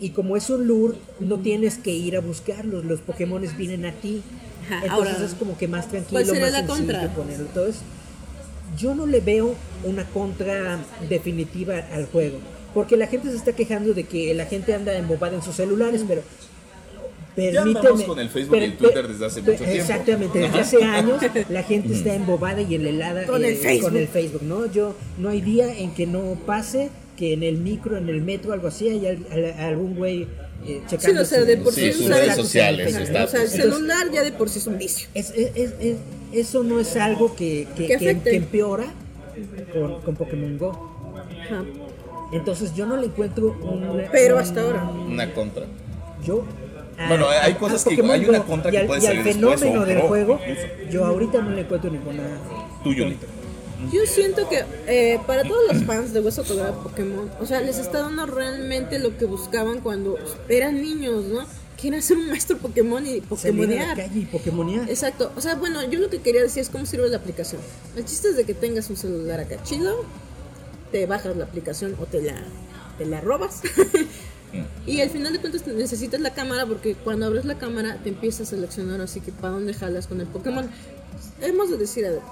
[0.00, 3.92] y como es un lure, no tienes que ir a buscarlos, los Pokémones vienen a
[3.92, 4.20] ti.
[4.70, 7.14] Entonces ahora, es como que más tranquilo, ¿cuál sería más la sencillo contra?
[7.14, 7.46] ponerlo.
[7.46, 7.82] Entonces,
[8.78, 9.54] yo no le veo
[9.84, 10.78] una contra
[11.08, 12.38] definitiva al juego.
[12.74, 16.02] Porque la gente se está quejando de que la gente anda embobada en sus celulares,
[16.08, 16.22] pero
[17.34, 18.04] permíteme.
[18.04, 19.74] con el Facebook y el Twitter desde hace mucho tiempo.
[19.74, 23.90] Exactamente, desde hace años la gente está embobada y helada Con el Facebook.
[23.90, 24.66] con el Facebook, ¿no?
[24.70, 28.52] Yo no hay día en que no pase que en el micro, en el metro,
[28.52, 30.22] algo así, hay al- al- algún güey
[30.66, 33.42] eh, Sí, checando o sea, de por Sí, sí sus redes sociales, sus O sea,
[33.42, 35.08] el celular ya de por sí es un vicio.
[35.14, 35.96] Es, es- es- es-
[36.32, 38.86] eso no es algo que, que, Que empeora
[39.72, 40.70] con, con Pokémon Go.
[41.44, 41.62] Ajá.
[42.32, 44.02] Entonces yo no le encuentro un...
[44.10, 44.84] Pero hasta ahora.
[44.84, 45.64] Una contra.
[46.24, 46.44] Yo...
[46.98, 49.12] a- Bueno, hay cosas que- Pokémon hay una contra y que al, puede y al
[49.16, 50.66] salir después, fenómeno del juego, incluso.
[50.90, 52.22] yo ahorita no le encuentro ninguna...
[52.82, 53.26] Tú, Yolita.
[53.92, 57.78] Yo siento que eh, para todos los fans de Hueso Colorado Pokémon, o sea, les
[57.78, 60.16] está dando realmente lo que buscaban cuando
[60.48, 61.40] eran niños, ¿no?
[61.82, 63.96] Quieren ser un maestro Pokémon y a la Pokémonear.
[63.96, 64.88] calle y Pokémonear.
[64.88, 67.60] Exacto, o sea, bueno, yo lo que quería decir es cómo sirve la aplicación.
[67.96, 70.04] El chiste es de que tengas un celular acá chido,
[70.92, 72.40] te bajas la aplicación o te la,
[72.98, 73.62] te la robas.
[74.86, 78.44] y al final de cuentas necesitas la cámara porque cuando abres la cámara te empieza
[78.44, 80.70] a seleccionar así que para dónde jalas con el Pokémon.
[81.40, 82.22] Hemos de decir algo.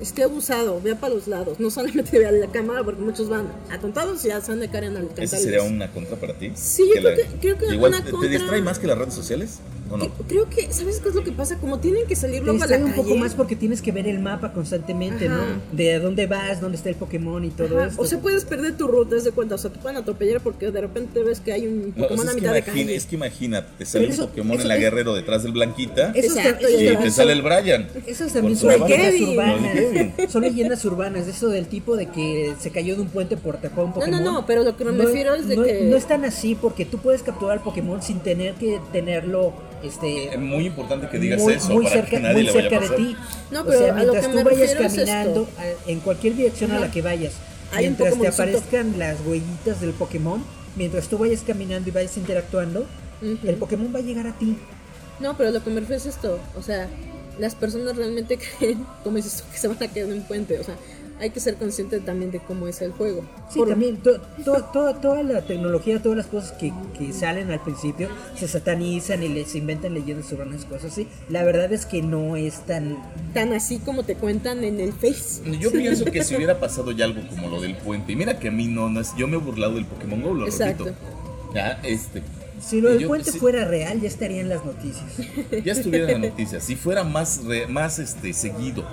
[0.00, 4.24] Esté abusado, vea para los lados, no solamente vea la cámara porque muchos van atontados
[4.24, 6.52] y ya se han de caer en el ¿Ese sería una contra para ti?
[6.54, 8.96] Sí, yo creo que- creo que Igual, una ¿te- contra- ¿te distrae más que las
[8.98, 9.58] redes sociales?
[9.90, 10.08] ¿O no?
[10.28, 11.56] Creo que, ¿sabes qué es lo que pasa?
[11.58, 12.94] Como tienen que salir luego a la un calle.
[13.02, 15.36] poco más porque tienes que ver el mapa constantemente, Ajá.
[15.36, 15.76] ¿no?
[15.76, 18.00] De a dónde vas, dónde está el Pokémon y todo esto.
[18.02, 19.54] O sea, puedes perder tu ruta, es de cuenta.
[19.54, 22.32] O sea, te pueden atropellar porque de repente ves que hay un No, Pokémon es,
[22.32, 22.94] a que mitad de imagina- calle.
[22.96, 25.42] es que imagínate, te sale Pero un eso- Pokémon eso en la es- Guerrero detrás
[25.42, 26.50] del Blanquita Eso eso
[26.80, 27.88] y te sale el Brian.
[28.06, 30.30] Esas también son leyendas urbanas.
[30.32, 33.84] Son leyendas urbanas, eso del tipo de que se cayó de un puente por tapar
[33.84, 34.22] un No, Pokémon.
[34.24, 36.54] no, no, pero lo que me refiero es de no- que- No es tan así
[36.54, 39.52] porque tú puedes capturar al Pokémon sin tener que tenerlo
[39.82, 42.52] este, Es muy importante que digas muy, eso muy para cerca, que nadie muy le
[42.52, 43.16] vaya a cerca de ti.
[43.50, 46.00] No, o pero sea, a lo mientras que tú me vayas es caminando a- en
[46.00, 47.34] cualquier dirección a la que vayas,
[47.72, 50.42] Hay mientras te aparezcan las huellitas del Pokémon,
[50.76, 52.86] mientras tú vayas caminando y vayas interactuando,
[53.20, 54.56] el Pokémon va a llegar a ti.
[55.20, 56.38] No, pero lo que me refiero es esto.
[56.56, 56.88] O sea,
[57.38, 60.58] las personas realmente creen, como dices tú, que se van a caer de un puente.
[60.58, 60.76] O sea,
[61.20, 63.22] hay que ser consciente también de cómo es el juego.
[63.50, 67.50] Sí, Por- también to- to- to- toda la tecnología, todas las cosas que, que salen
[67.50, 71.08] al principio se satanizan y les inventan leyendas urbanas, cosas así.
[71.28, 72.96] La verdad es que no es tan...
[73.34, 75.42] Tan así como te cuentan en el Face.
[75.60, 78.48] Yo pienso que si hubiera pasado ya algo como lo del puente, y mira que
[78.48, 80.84] a mí no, no es, yo me he burlado del Pokémon GO, lo Exacto.
[80.84, 81.02] repito.
[81.54, 82.22] Ya, este,
[82.60, 83.38] Si lo del Yo- puente sí.
[83.38, 85.04] fuera real, ya estaría en las noticias.
[85.64, 88.84] ya estuviera en la noticia, si fuera más, re- más este, seguido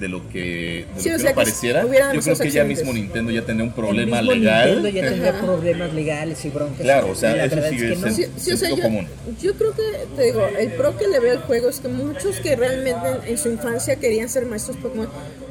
[0.00, 1.82] de lo que, de Sí, lo o que sea, no que pareciera,
[2.14, 4.66] yo creo que ya mismo Nintendo ya tendría un problema mismo legal.
[4.82, 6.80] Nintendo ya tendría problemas legales y broncas.
[6.80, 8.06] Claro, o sea, La eso sí es que es no.
[8.08, 9.06] el- Sí, sí, o sea, sentido yo, común.
[9.42, 9.82] yo creo que,
[10.16, 13.28] te digo, el pro que le veo al juego es que muchos que realmente en,
[13.28, 15.08] en su infancia querían ser maestros Pokémon,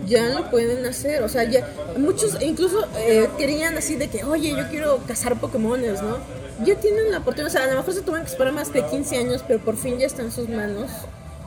[0.07, 1.67] ya lo pueden hacer, o sea, ya,
[1.97, 6.17] muchos incluso eh, querían así de que, oye, yo quiero cazar Pokémones, ¿no?
[6.65, 8.84] Ya tienen la oportunidad, o sea, a lo mejor se tuvieron que esperar más de
[8.84, 10.89] 15 años, pero por fin ya está en sus manos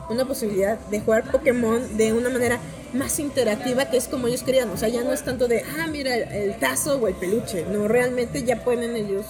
[0.09, 2.59] una posibilidad de jugar Pokémon de una manera
[2.93, 5.87] más interactiva, que es como ellos querían, o sea, ya no es tanto de, ah,
[5.87, 9.25] mira, el, el tazo o el peluche, no, realmente ya pueden ellos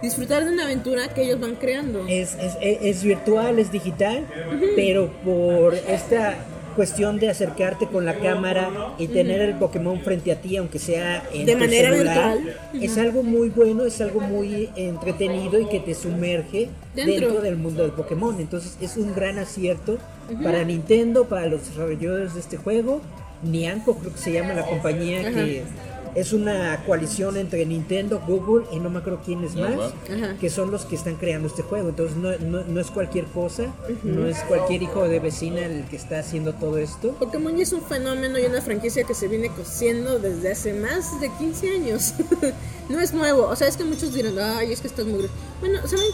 [0.00, 2.06] disfrutar de una aventura que ellos van creando.
[2.08, 4.26] Es, es, es- es virtual, es digital,
[4.74, 6.36] pero por esta
[6.72, 11.22] cuestión de acercarte con la cámara y tener el Pokémon frente a ti, aunque sea
[11.32, 12.82] en De tu manera celular, virtual.
[12.82, 17.14] es algo muy bueno, es algo muy entretenido y que te sumerge Dentro.
[17.28, 18.38] dentro, del mundo del Pokémon.
[18.40, 19.98] Entonces es un gran acierto
[20.42, 23.00] para Nintendo, para los desarrolladores de este juego.
[23.42, 25.64] Nianco creo que se llama la compañía que
[26.14, 30.36] es una coalición entre Nintendo, Google y no me acuerdo quién es más, Ajá.
[30.38, 31.88] que son los que están creando este juego.
[31.88, 33.72] Entonces no, no- no es cualquier cosa,
[34.02, 37.12] no es cualquier hijo de vecina el que está haciendo todo esto.
[37.18, 41.20] Pokémon ya es un fenómeno y una franquicia que se viene cociendo desde hace más
[41.20, 42.14] de 15 años.
[42.88, 43.46] no es nuevo.
[43.48, 45.22] O sea, es que muchos dirán, ay, es que estás muy...
[45.22, 45.30] gr-".
[45.60, 46.04] Bueno, ¿saben?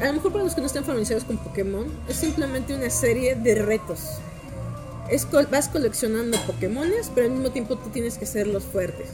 [0.00, 3.34] A lo mejor para los que no están familiarizados con Pokémon, es simplemente una serie
[3.34, 4.00] de retos.
[5.10, 9.08] Es vas coleccionando Pokémones, pero al mismo tiempo tú tienes que ser los fuertes.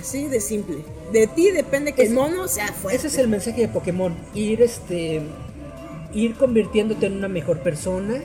[0.00, 0.78] Así de simple.
[1.12, 2.96] De ti depende que el Ese- mono sea fuerte.
[2.96, 5.22] Ese es el mensaje de Pokémon, ir este
[6.12, 8.16] ir convirtiéndote en una mejor persona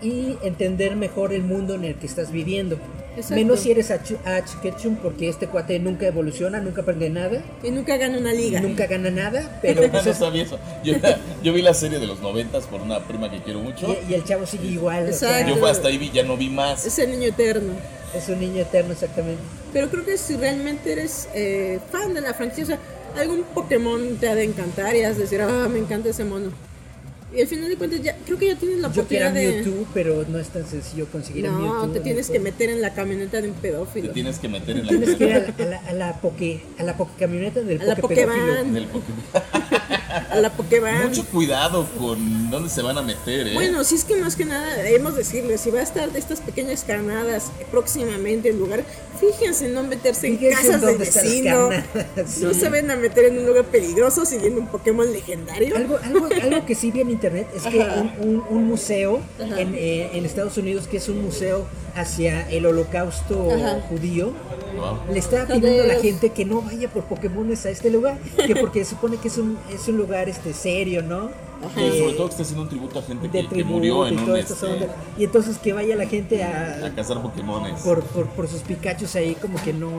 [0.00, 2.78] y entender mejor el mundo en el que estás viviendo.
[3.16, 3.34] Exacto.
[3.34, 7.96] Menos si eres Ash Ketchum, porque este cuate nunca evoluciona, nunca aprende nada, Y nunca
[7.96, 8.60] gana una liga.
[8.60, 10.58] nunca gana nada, pero pues no es- sabía eso.
[10.84, 10.94] Yo,
[11.42, 13.86] yo vi la serie de los noventas por una prima que quiero mucho.
[14.06, 15.58] y, y el chavo sigue igual, o sea, Exacto.
[15.60, 16.84] Yo hasta ahí vi, ya no vi más.
[16.86, 17.72] Es el niño eterno.
[18.14, 19.40] es un niño eterno exactamente.
[19.72, 22.78] Pero creo que si realmente eres eh, fan de la franquicia, o sea,
[23.20, 26.50] algún Pokémon te ha de encantar y has de decir, ah, me encanta ese mono.
[27.36, 29.62] Y al final de cuentas, ya, creo que ya tienes la Yo quiero oportunidad de.
[29.62, 31.86] Mewtwo, pero no es tan sencillo conseguir a Mewtwo.
[31.86, 34.12] No, te en tienes que meter en la camioneta de un Te pedófilo.
[34.12, 36.62] tienes que meter en la Tienes que ir a la, a la, a la poke,
[36.78, 38.46] a la poke camioneta del A la poke pedófilo.
[38.46, 38.68] Pokéban.
[38.68, 39.22] en el Pokémon.
[40.30, 41.08] A la Pokéban.
[41.08, 43.54] Mucho cuidado con dónde se van a meter, ¿eh?
[43.54, 46.40] Bueno, si es que más que nada debemos decirles, si va a estar de estas
[46.40, 48.84] pequeñas carnadas próximamente en lugar,
[49.20, 51.68] fíjense en no meterse en Fíjense en casas de vecino.
[51.68, 52.60] carnadas, No sí.
[52.60, 55.76] se ven a meter en un lugar peligroso siguiendo un Pokémon legendario.
[55.76, 59.74] Algo, algo, algo que sí vi en internet es que un, un- un museo en,
[59.74, 63.80] eh, en Estados Unidos, que es un museo hacia el holocausto Ajá.
[63.88, 64.32] judío,
[64.76, 65.12] Wow.
[65.12, 68.56] le estaba pidiendo a la gente que no vaya por Pokémones a este lugar, que
[68.56, 71.30] porque se supone que es un, es un lugar este serio, ¿no?
[71.76, 74.22] Y sobre todo que está haciendo un tributo a gente que, que murió en y
[74.22, 74.94] un este, onda.
[75.16, 77.80] Y entonces que vaya la gente a a, cazar Pokémones.
[77.80, 79.90] por, por, por sus Pikachus ahí, como que no,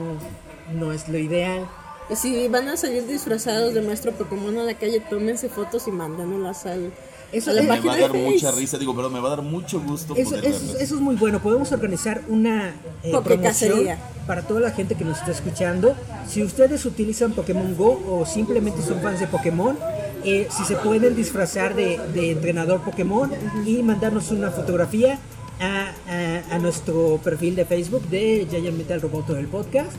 [0.74, 1.66] no es lo ideal.
[2.14, 6.64] Si van a salir disfrazados de maestro Pokémon a la calle, tómense fotos y mándamelas
[6.64, 6.90] al,
[7.30, 9.42] Eso me página va a dar de mucha risa, digo, pero me va a dar
[9.42, 11.40] mucho gusto Eso, poder eso- eso es muy bueno.
[11.42, 13.80] Podemos organizar una eh, promoción
[14.26, 15.94] para toda la gente que nos está escuchando.
[16.26, 19.76] Si ustedes utilizan Pokémon Go o simplemente son fans de Pokémon,
[20.24, 23.30] eh, si se pueden disfrazar de, de entrenador Pokémon
[23.66, 25.18] y mandarnos una fotografía
[25.60, 29.92] a, a- a nuestro perfil de Facebook de Giant Metal Roboto del podcast.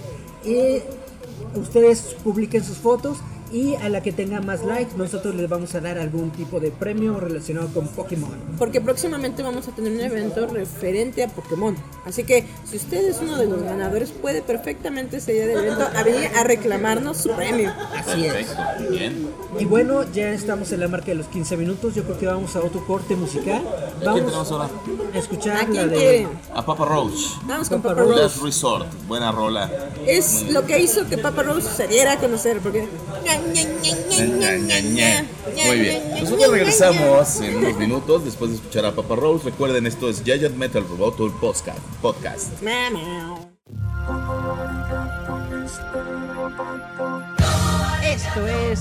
[0.44, 0.80] Y
[1.58, 3.18] ustedes publiquen sus fotos
[3.52, 6.72] y a la que tenga más likes nosotros les vamos a dar algún tipo de
[6.72, 8.32] premio relacionado con Pokémon.
[8.58, 11.76] Porque próximamente vamos a tener un evento referente a Pokémon.
[12.06, 15.88] Así que si usted es uno de los ganadores, puede perfectamente ese día del evento
[15.96, 17.72] a venir a reclamarnos su premio.
[17.96, 18.34] Así es.
[18.34, 19.30] Perfecto, bien.
[19.58, 21.96] Y bueno, ya estamos en la marca de los 15 minutos.
[21.96, 23.58] Yo creo que vamos a otro corte musical.
[23.68, 24.70] ¿A quién Vamos tenemos ahora?
[25.14, 26.28] a escuchar ¿A la de.
[26.54, 27.38] A Papa Roach.
[27.46, 28.38] Vamos con Papa Papa Roach.
[28.44, 28.88] Resort.
[29.08, 29.70] Buena rola.
[30.06, 32.60] Es lo que hizo que Papa Rose se diera a conocer.
[32.60, 32.88] Porque.
[35.66, 36.10] Muy bien.
[36.20, 39.46] Nosotros regresamos en unos minutos después de escuchar a Papa Rose.
[39.46, 41.80] Recuerden, esto es Giant Metal Roboto, el podcast.
[42.02, 42.54] podcast.
[48.04, 48.80] Esto es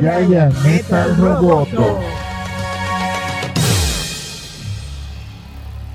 [0.00, 2.00] Giant Metal Roboto.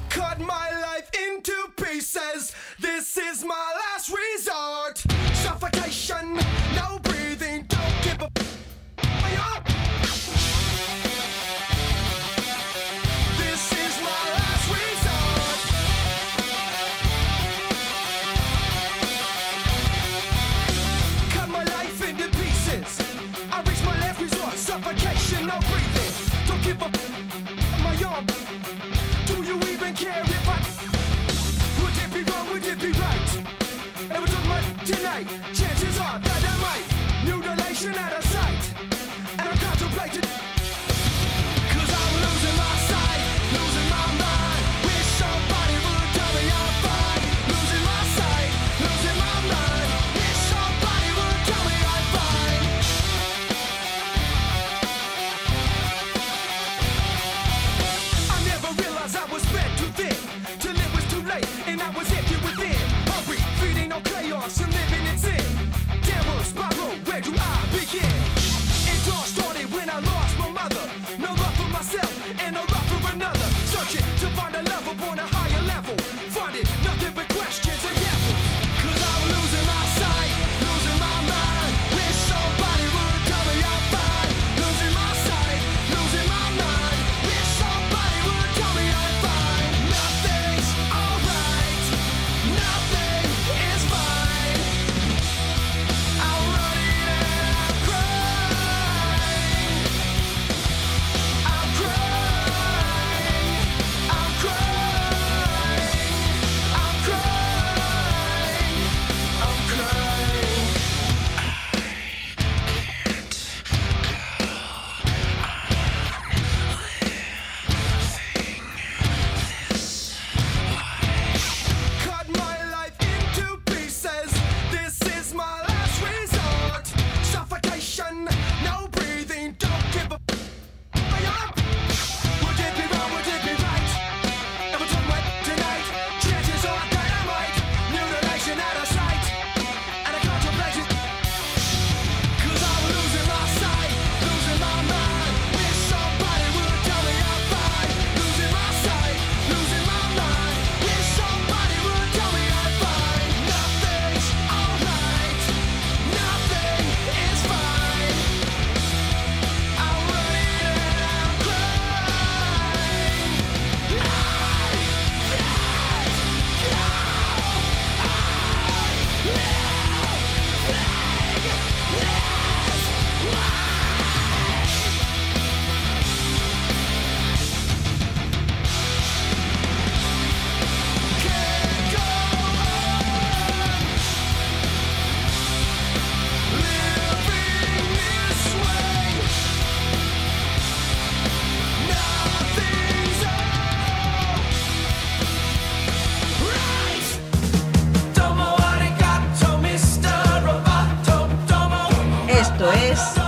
[0.09, 2.53] cut my life into pieces.
[2.79, 4.97] This is my last resort.
[5.33, 6.35] Suffocation,
[6.75, 6.93] no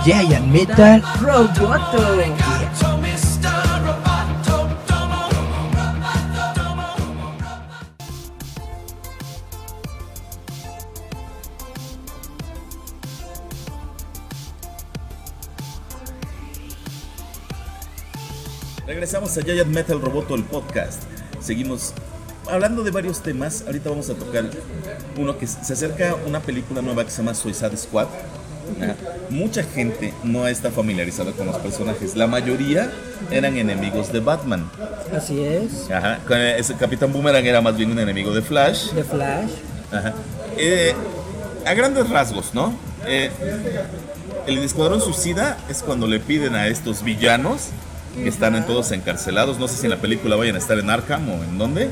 [0.06, 1.98] Giant Metal Roboto.
[18.86, 21.02] Regresamos a Giant Metal Roboto, el podcast.
[21.40, 21.92] Seguimos
[22.48, 23.64] hablando de varios temas.
[23.66, 24.44] Ahorita vamos a tocar
[25.18, 28.06] uno que se acerca una película nueva que se llama Suicide Squad.
[29.30, 32.14] Mucha gente no está familiarizada con los personajes.
[32.16, 32.90] La mayoría
[33.30, 34.70] eran enemigos de Batman.
[35.16, 35.90] Así es.
[35.90, 36.18] Ajá.
[36.56, 38.90] Ese Capitán Boomerang era más bien un enemigo de Flash.
[38.92, 39.50] De Flash.
[39.92, 40.14] Ajá.
[40.56, 40.94] Eh,
[41.64, 42.74] a grandes rasgos, ¿no?
[43.06, 43.30] Eh,
[44.46, 47.68] el Escuadrón Suicida es cuando le piden a estos villanos
[48.22, 49.58] que están en todos encarcelados.
[49.58, 51.82] No sé si en la película vayan a estar en Arkham o en dónde.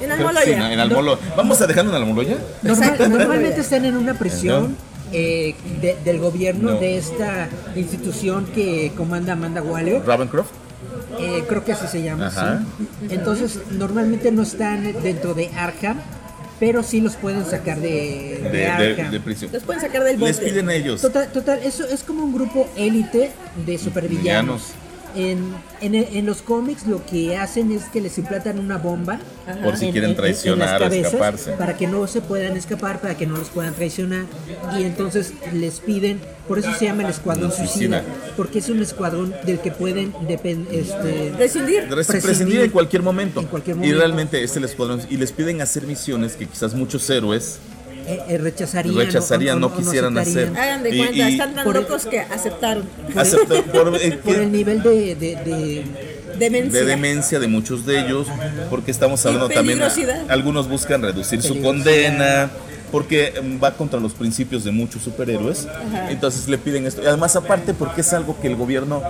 [0.00, 0.72] En que sí, Almoloya.
[0.72, 1.18] en Almolo.
[1.36, 2.36] Vamos a dejarlo en Almoloya.
[2.62, 4.76] Normal- normalmente están en una prisión.
[5.12, 6.78] Eh, de- del gobierno No.
[6.80, 10.02] de esta institución que comanda Amanda Waller.
[10.06, 10.50] Ravencroft.
[11.18, 12.28] Eh, creo que así se llama.
[12.28, 12.62] Ajá.
[12.78, 12.86] sí.
[13.10, 15.98] Entonces, normalmente no están dentro de Arkham,
[16.58, 19.10] pero sí los pueden sacar de, De, de de- Arkham.
[19.10, 19.50] de prisión.
[19.52, 20.32] Los pueden sacar del bote.
[20.32, 21.00] Les piden a ellos.
[21.00, 23.30] Total, total, eso es como un grupo élite
[23.66, 24.72] de supervillanos.
[25.14, 29.18] En, en, en los cómics lo que hacen es que les implantan una bomba
[29.64, 31.52] Por si en- quieren en- en traicionar o escaparse.
[31.52, 34.24] para que no se puedan escapar, para que no los puedan traicionar
[34.78, 38.02] y entonces les piden, por eso se llama el escuadrón Suicida.
[38.02, 38.04] suicida,
[38.36, 40.12] porque es un escuadrón del que pueden
[40.70, 41.82] este, Prescindir.
[41.88, 42.22] Res- prescindir.
[42.22, 43.40] prescindir en cualquier momento.
[43.40, 43.98] En cualquier Y momento.
[43.98, 45.00] realmente es el escuadrón.
[45.10, 47.58] Y les piden hacer misiones que quizás muchos héroes
[48.14, 50.52] eh, eh, rechazarían, rechazarían, o- no o quisieran aceptarían.
[50.56, 50.62] hacer.
[50.62, 52.84] Hagan de Y- cuenta, y- están tan por el- locos que aceptaron.
[53.16, 55.84] aceptar por, eh, por el nivel de, de- de-
[56.38, 56.80] Demencia.
[56.80, 58.26] de demencia de muchos de ellos,
[58.70, 59.80] porque estamos Y hablando también,
[60.28, 62.50] algunos buscan reducir su condena,
[62.90, 65.66] porque mm, va contra los principios de muchos superhéroes,
[66.08, 67.02] entonces le piden esto.
[67.02, 69.02] Y además aparte porque es algo que el gobierno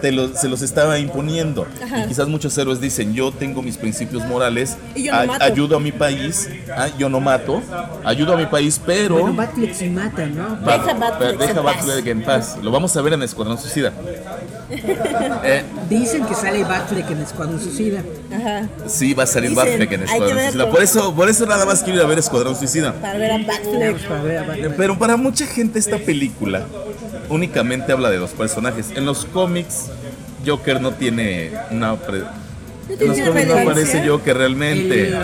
[0.00, 1.66] te lo- se los estaba imponiendo.
[2.04, 5.44] Y quizás muchos héroes dicen, yo tengo mis principios morales, Y yo no mato.
[5.44, 7.62] ayudo a mi país, ah, yo no mato,
[8.04, 9.18] ayudo a mi país, pero...
[9.18, 10.56] Bueno, Batfleck sí mata, ¿no?
[10.64, 12.58] Bat- Deja Batfleck en paz.
[12.62, 13.92] Lo vamos a ver en Escuadrón Suicida.
[14.70, 18.02] Eh, Dicen que sale Batfleck en Escuadrón Suicida.
[18.34, 18.68] Ajá.
[18.86, 20.38] Sí, va a salir Batfleck en Escuadrón.
[20.40, 20.70] Suicida.
[20.70, 22.92] Por eso, por eso nada más quiero ir a ver Escuadrón Suicida.
[22.94, 24.76] Para ver a Batfleck.
[24.76, 26.64] Pero para mucha gente esta película
[27.28, 28.86] únicamente habla de dos personajes.
[28.94, 29.86] En los cómics,
[30.46, 31.96] Joker no tiene una...
[31.96, 32.22] pre-
[32.88, 35.08] En los cómics no aparece Joker realmente.
[35.08, 35.16] El,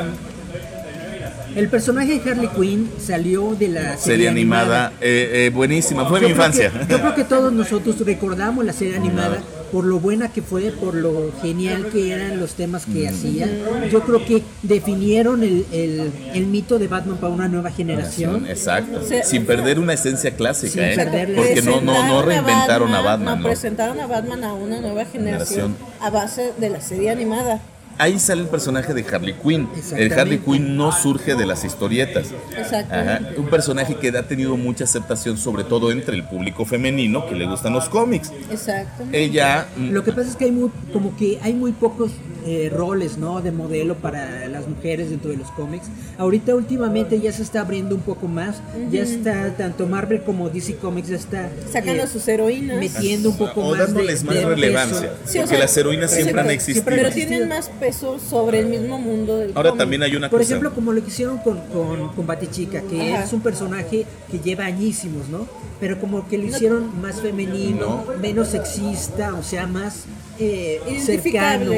[1.57, 6.21] el personaje de Harley Quinn salió de la serie, Serie animada, eh, eh, buenísima, fue
[6.21, 6.71] mi Yo creo infancia.
[6.71, 9.39] que- yo creo que todos nosotros recordamos la serie animada
[9.73, 12.93] por lo buena que fue, por lo genial que eran los temas Mm.
[12.93, 13.49] que hacía.
[13.91, 18.47] Yo creo que definieron el, el- el mito de Batman para una nueva generación.
[18.49, 20.97] Exacto, sin perder una esencia Sin clásica, ¿eh?
[20.97, 23.47] perderle- porque no, no, no Presentaron reinventaron a Batman, no, ¿no?
[23.49, 25.77] presentaron a Batman a una nueva generación, Generación.
[26.01, 27.61] a base de la serie animada.
[27.99, 29.69] Ahí sale el personaje de Harley Quinn.
[29.97, 30.13] El.
[30.13, 32.29] Harley Quinn no surge de las historietas.
[32.57, 32.95] Exacto.
[32.95, 33.21] Ajá.
[33.37, 37.47] Un personaje que ha tenido mucha aceptación, sobre todo entre el público femenino que le
[37.47, 38.33] gustan los cómics.
[38.51, 39.05] Exacto.
[39.13, 42.11] Ella, mm, Lo que pasa es que hay muy, como que hay muy pocos
[42.47, 43.41] eh, roles, ¿no?
[43.41, 45.87] De modelo para las mujeres dentro de los cómics.
[46.19, 48.57] Ahorita últimamente ya se está abriendo un poco más.
[48.91, 52.79] Ya está tanto Marvel como DC Comics ya está Sacando eh, sus heroínas.
[52.79, 55.01] metiendo un poco o más dándoles de, más de relevancia.
[55.01, 55.15] peso.
[55.25, 56.85] Sí, o porque sea, las heroínas siempre han existido.
[56.85, 59.79] Pero tienen más peso sobre el mismo mundo del Ahora cómic.
[59.83, 60.51] también hay una Por cosa.
[60.53, 63.25] ejemplo, como lo que hicieron con, con, con Batichica, que Ajá.
[63.25, 65.47] es un personaje que lleva añísimos, ¿no?
[65.81, 70.05] Pero como que lo hicieron más femenino, menos sexista, o sea, más
[70.39, 71.73] eh, cercano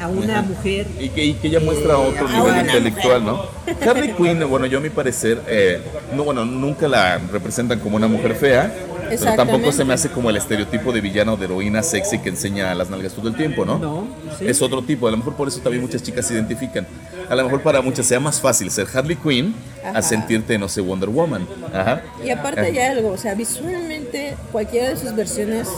[0.00, 0.88] a una mujer.
[0.98, 3.42] Y que, y que ella muestra otro a nivel intelectual, ¿no?
[3.86, 5.80] Harley Quinn, bueno, yo a mi parecer, eh,
[6.16, 8.74] no, bueno, nunca la representan como una mujer fea,
[9.08, 12.74] pero tampoco se me hace como el estereotipo de villano de heroína sexy que enseña
[12.74, 13.78] las nalgas todo el tiempo, ¿no?
[13.78, 14.06] No,
[14.38, 14.46] sí.
[14.46, 16.86] Es otro tipo, a lo mejor por eso también muchas chicas se identifican.
[17.28, 19.54] A lo mejor para muchas sea más fácil ser Harley Quinn
[19.84, 19.98] Ajá.
[19.98, 21.46] a sentirte, no sé, Wonder Woman.
[21.72, 22.02] Ajá.
[22.24, 25.68] Y aparte hay algo, o sea, visualmente cualquiera de sus versiones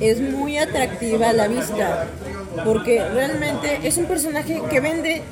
[0.00, 2.06] es muy atractiva a la vista,
[2.64, 5.22] porque realmente es un personaje que vende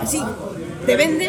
[0.00, 0.22] así,
[0.88, 1.28] te vende,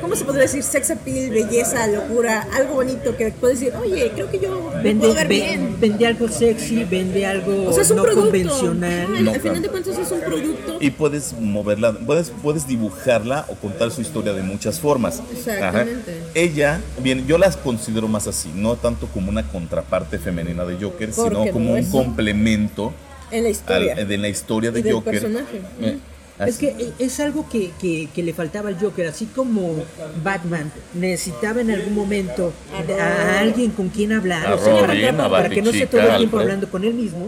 [0.00, 0.62] ¿cómo se podría decir?
[0.62, 5.00] Sex appeal, belleza, locura, algo bonito que puedes decir, oye, creo que yo me Vende,
[5.00, 5.76] puedo ver ve- bien.
[5.80, 8.24] vende algo sexy, vende algo O sea, es un no producto.
[8.30, 9.24] convencional.
[9.24, 9.60] No, al final claro.
[9.60, 10.76] de cuentas es un producto.
[10.80, 15.22] Y puedes moverla, puedes, puedes dibujarla o contar su historia de muchas formas.
[15.32, 16.10] Exactamente.
[16.12, 16.30] Ajá.
[16.34, 21.12] Ella, bien, yo las considero más así, no tanto como una contraparte femenina de Joker,
[21.12, 22.92] sino como no un complemento
[23.30, 23.94] en la historia.
[23.98, 25.12] al- de la historia de Y del Joker.
[25.12, 25.60] personaje.
[25.82, 25.98] Eh,
[26.46, 29.74] Es que eh, es algo que, que- que le faltaba al Joker, así como
[30.22, 32.52] Batman necesitaba en algún momento
[33.00, 35.84] a, alguien con quien hablar, A o sea, para, Robin, a para que no esté
[35.84, 36.40] Batichica, todo el tiempo Alfred.
[36.52, 37.26] hablando con él mismo.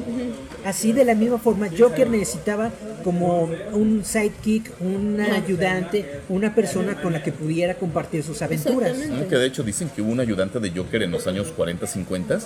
[0.65, 2.71] Así de la misma forma, Joker necesitaba
[3.03, 8.95] como un sidekick, un ayudante, una persona con la que pudiera compartir sus aventuras.
[9.11, 11.87] Ah, Que de hecho dicen que hubo un ayudante de Joker en los años 40,
[11.87, 12.39] 50,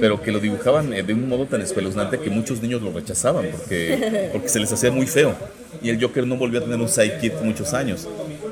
[0.00, 3.46] pero que lo dibujaban eh, de un modo tan espeluznante que muchos niños lo rechazaban
[3.50, 5.34] porque, porque se les hacía muy feo.
[5.84, 8.08] Y el Joker no volvió a tener un sidekick muchos años.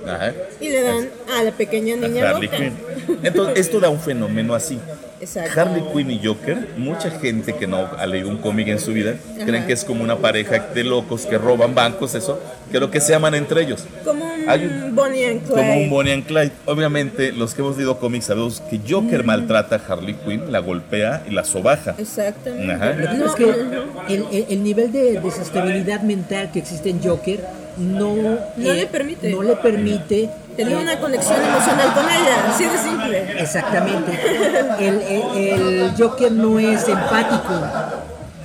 [0.07, 0.35] Ajá.
[0.61, 2.51] Y le dan a la pequeña A niña Harley.
[2.51, 2.75] Quinn.
[3.23, 4.79] Entonces, esto da un fenómeno así.
[5.19, 5.59] Exacto.
[5.59, 9.15] Harley Quinn y Joker, mucha gente que no ha leído un cómic en su vida,
[9.47, 12.39] creen que es como una pareja de locos que roban bancos, eso,
[12.71, 13.85] creo que se aman entre ellos.
[14.05, 15.55] Como Hay un- Bonnie and Clyde.
[15.57, 16.53] Como un Bonnie and Clyde.
[16.67, 21.23] Obviamente, los que hemos leído cómics sabemos que Joker maltrata a Harley Quinn, la golpea
[21.29, 21.95] y la sobaja.
[21.99, 22.73] Exactamente.
[22.73, 22.91] Ajá.
[22.91, 26.59] Lo que pasa No, es que no, el, el- el nivel de desestabilidad mental que
[26.61, 27.41] existe en Joker
[27.79, 29.31] no, eh, le permite.
[29.31, 33.41] no le permite Tener una conexión emocional con ella, así de simple.
[33.41, 34.13] Exactamente.
[34.79, 35.39] El, el-
[35.85, 37.55] el Joker no es empático.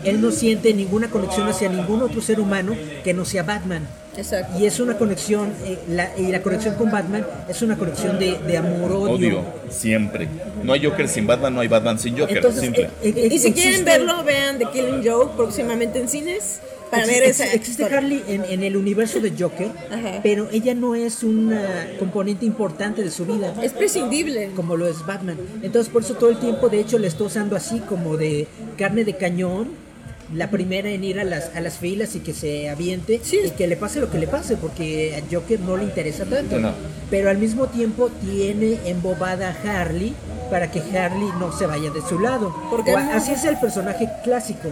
[0.05, 3.85] Él no siente ninguna conexión hacia ningún otro ser humano que no sea Batman.
[4.17, 4.59] Exacto.
[4.59, 8.37] Y es una conexión, eh, la, y la conexión con Batman es una conexión de,
[8.47, 9.11] de amor-odio.
[9.13, 10.27] Odio, siempre.
[10.63, 12.37] No hay Joker sin Batman, no hay Batman sin Joker.
[12.37, 12.83] Entonces, simple.
[13.03, 17.03] eh, eh, Y si existe- quieren verlo, vean The Killing Joke próximamente en cines para
[17.03, 17.97] existe, ver esa existe historia.
[17.97, 20.19] Harley en, en el universo de Joker, Ajá.
[20.23, 23.53] pero ella no es una componente importante de su vida.
[23.61, 24.51] Es prescindible.
[24.55, 25.37] como lo es Batman.
[25.61, 29.03] Entonces por eso todo el tiempo de hecho le está usando así como de carne
[29.03, 29.85] de cañón.
[30.33, 33.39] La primera en ir a las, a las filas y que se aviente Sí.
[33.45, 36.59] y que le pase lo que le pase, porque a Joker no le interesa tanto.
[36.59, 36.71] No.
[37.09, 40.13] Pero al mismo tiempo tiene embobada a Harley
[40.51, 42.53] para que Harley no se vaya de su lado.
[42.69, 44.69] Porque O así es el personaje clásico.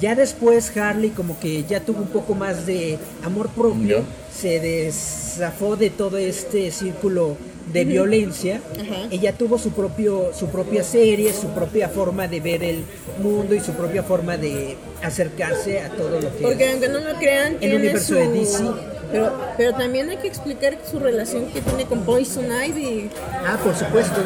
[0.00, 4.04] Ya después Harley como que ya tuvo un poco más de amor propio,
[4.36, 7.36] se desafó de todo este círculo
[7.72, 8.60] de violencia.
[8.74, 9.08] Ajá.
[9.10, 12.84] Ella tuvo su propio su propia serie, su propia forma de ver el
[13.22, 17.14] mundo y su propia forma de acercarse a todo lo que Porque aunque no lo
[17.16, 18.14] crean, El tiene universo su...
[18.14, 18.64] de DC.
[19.12, 23.08] Pero, pero también hay que explicar su relación que tiene con Poison Ivy.
[23.46, 24.20] Ah, por supuesto.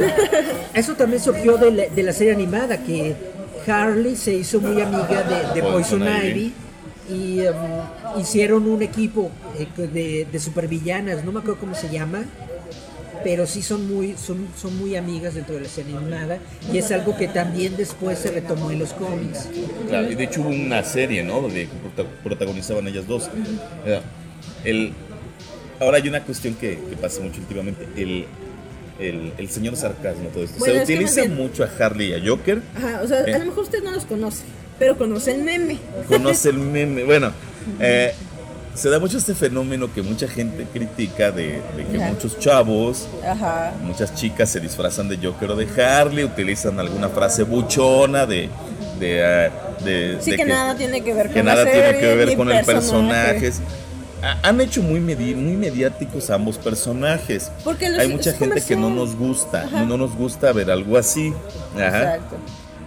[0.74, 3.14] Eso también surgió de la, de la serie animada, que
[3.66, 6.54] Harley se hizo muy amiga de, de Poison, Poison Ivy.
[7.10, 12.24] Y um, hicieron un equipo eh, de, de supervillanas, no me acuerdo cómo se llama,
[13.24, 16.38] pero sí son muy, son, son muy amigas dentro de la serie animada.
[16.72, 19.48] Y es algo que también después se retomó en los cómics.
[19.88, 21.40] Claro, y de hecho hubo una serie, ¿no?
[21.40, 23.28] Donde prota- protagonizaban ellas dos.
[23.86, 24.00] Eh,
[24.64, 24.92] El,
[25.80, 27.86] ahora hay una cuestión que, que pasa mucho últimamente.
[27.96, 28.26] El,
[28.98, 30.58] el, el señor sarcasmo, todo esto.
[30.58, 32.60] Bueno, Se es utiliza mucho a Harley y a Joker.
[32.76, 33.34] Ajá, o sea, Eh.
[33.34, 34.42] a lo mejor usted no los conoce,
[34.78, 35.78] pero conoce el meme.
[36.08, 37.04] Conoce el meme.
[37.04, 37.32] Bueno,
[37.80, 38.12] eh,
[38.80, 42.12] se da mucho este fenómeno que mucha gente critica de, de que Ajá.
[42.12, 43.72] muchos chavos, Ajá.
[43.82, 48.48] muchas chicas se disfrazan de Joker o de Harley, utilizan alguna frase buchona de...
[48.98, 49.50] de,
[49.84, 52.64] de- Sí que, nada tiene que ver con que nada tiene que ver con el
[52.64, 53.40] personaje.
[53.40, 53.52] personaje.
[54.22, 57.50] Ha- Han hecho muy, medi- muy mediáticos ambos personajes.
[57.64, 59.82] Porque los- Hay mucha gente que no nos gusta, Ajá.
[59.84, 61.32] no nos gusta ver algo así.
[61.74, 61.86] Ajá.
[62.14, 62.36] Exacto.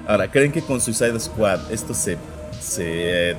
[0.08, 2.18] Ahora, ¿creen que con Suicide Squad esto se,
[2.62, 3.36] se eh,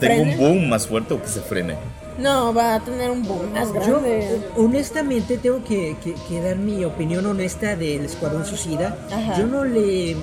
[0.00, 1.74] tenga un boom más fuerte o que se frene?
[2.18, 4.40] No, va a tener un boom más Yo, grande.
[4.56, 8.96] honestamente, tengo que, que- que dar mi opinión honesta del Escuadrón Suicida.
[9.12, 9.38] Ajá.
[9.38, 10.16] Yo no le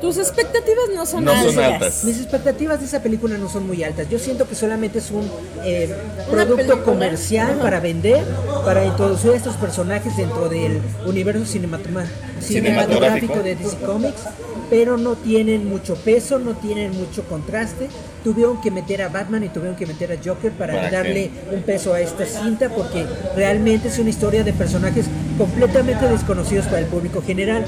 [0.00, 1.54] Tus expectativas no son No altas.
[1.54, 2.04] son altas.
[2.04, 4.08] Mis expectativas de esa película no son muy altas.
[4.10, 5.26] Yo siento que solamente es un
[5.64, 5.88] eh,
[6.30, 6.82] producto película.
[6.84, 7.62] comercial Ajá.
[7.62, 8.22] para vender,
[8.64, 12.04] para introducir a estos personajes dentro del universo cinematoma-
[12.40, 14.20] cinematográfico de DC Comics,
[14.68, 17.88] pero no tienen mucho peso, no tienen mucho contraste.
[18.24, 20.96] Tuvieron que meter a Batman y tuvieron que meter a Joker para, ¿Para qué?
[20.96, 23.04] darle un peso a esta cinta, porque
[23.36, 25.06] realmente es una historia de personajes
[25.38, 27.64] completamente desconocidos para el público general.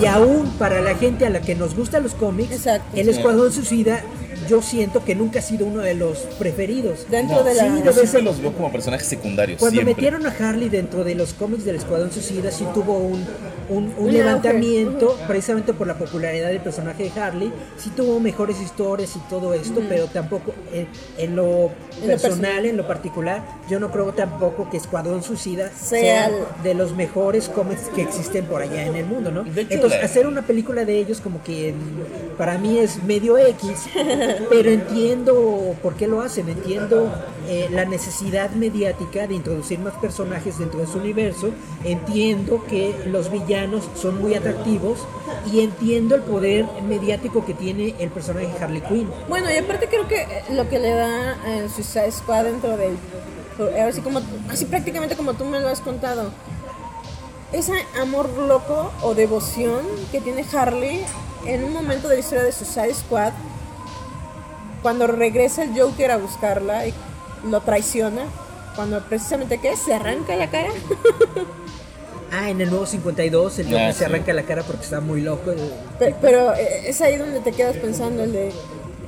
[0.00, 2.96] Y aún para la gente a la que nos gustan los cómics, Exacto.
[2.96, 4.00] el Escuadrón Suicida,
[4.48, 7.06] yo siento que nunca ha sido uno de los preferidos.
[7.10, 7.62] Dentro de la...
[7.64, 9.58] Sí, Yo siempre los veo como personajes secundarios.
[9.58, 9.94] Cuando siempre.
[9.94, 13.24] metieron a Harley dentro de los cómics del Escuadrón Suicida, sí tuvo un,
[13.68, 17.52] un, un levantamiento, precisamente por la popularidad del personaje de Harley.
[17.76, 21.70] Sí tuvo mejores historias y todo esto, pero tampoco en, en lo
[22.02, 26.62] En personal, en lo particular, yo no creo tampoco que Escuadrón Suicida Sea sea el-
[26.62, 29.44] de los mejores cómics que existen por allá en el mundo, ¿no?
[29.46, 31.74] Entonces, la- hacer una película de ellos como que
[32.36, 33.70] para mí es medio X,
[34.48, 37.12] pero entiendo por qué lo hacen, entiendo
[37.46, 41.50] eh, la necesidad mediática de introducir más personajes dentro de su universo,
[41.84, 45.00] entiendo que los villanos son muy atractivos
[45.50, 49.10] y entiendo el poder mediático que tiene el personaje Harley Quinn.
[49.28, 52.96] Bueno, y aparte creo que eh, lo que le da el Suicide Squad dentro del
[53.88, 56.30] así como así prácticamente como tú me lo has contado.
[57.52, 59.80] Ese amor loco o devoción
[60.12, 61.02] que tiene Harley
[61.46, 63.32] en un momento de la historia de Suicide Squad,
[64.88, 66.94] cuando regresa el Joker a buscarla y
[67.46, 68.22] lo traiciona,
[68.74, 69.76] cuando precisamente ¿qué?
[69.76, 70.70] se arranca la cara.
[72.32, 74.04] Ah, en el nuevo 52 el Joker Ah, se sí.
[74.04, 75.52] arranca la cara porque está muy loco.
[75.98, 78.52] Pe- Pero, eh, es ahí donde te quedas pensando el de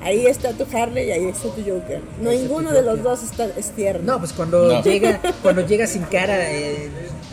[0.02, 2.00] ahí está tu Harley y ahí está tu Joker.
[2.22, 4.12] No, ninguno de los dos está, es tierno.
[4.14, 4.82] No, pues cuando No.
[4.82, 6.88] llega cuando llega sin cara, eh,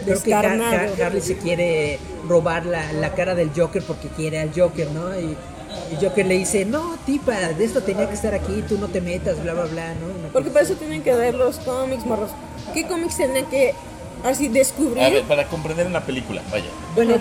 [0.05, 0.59] creo que Har-.
[0.61, 5.17] Har- Harley se quiere robar la, la cara del Joker porque quiere al Joker, ¿no?
[5.19, 5.37] Y,
[5.91, 9.01] y Joker le dice, no, tipa, de esto tenía que estar aquí, tú no te
[9.01, 10.07] metas, bla, bla, bla, ¿no?
[10.19, 12.31] Una Porque para eso tienen que ver los cómics, morros.
[12.73, 13.73] ¿Qué cómics tienen que
[14.29, 15.03] así descubrir?
[15.03, 16.65] A ver, para comprender una película, vaya.
[16.95, 17.15] Bueno,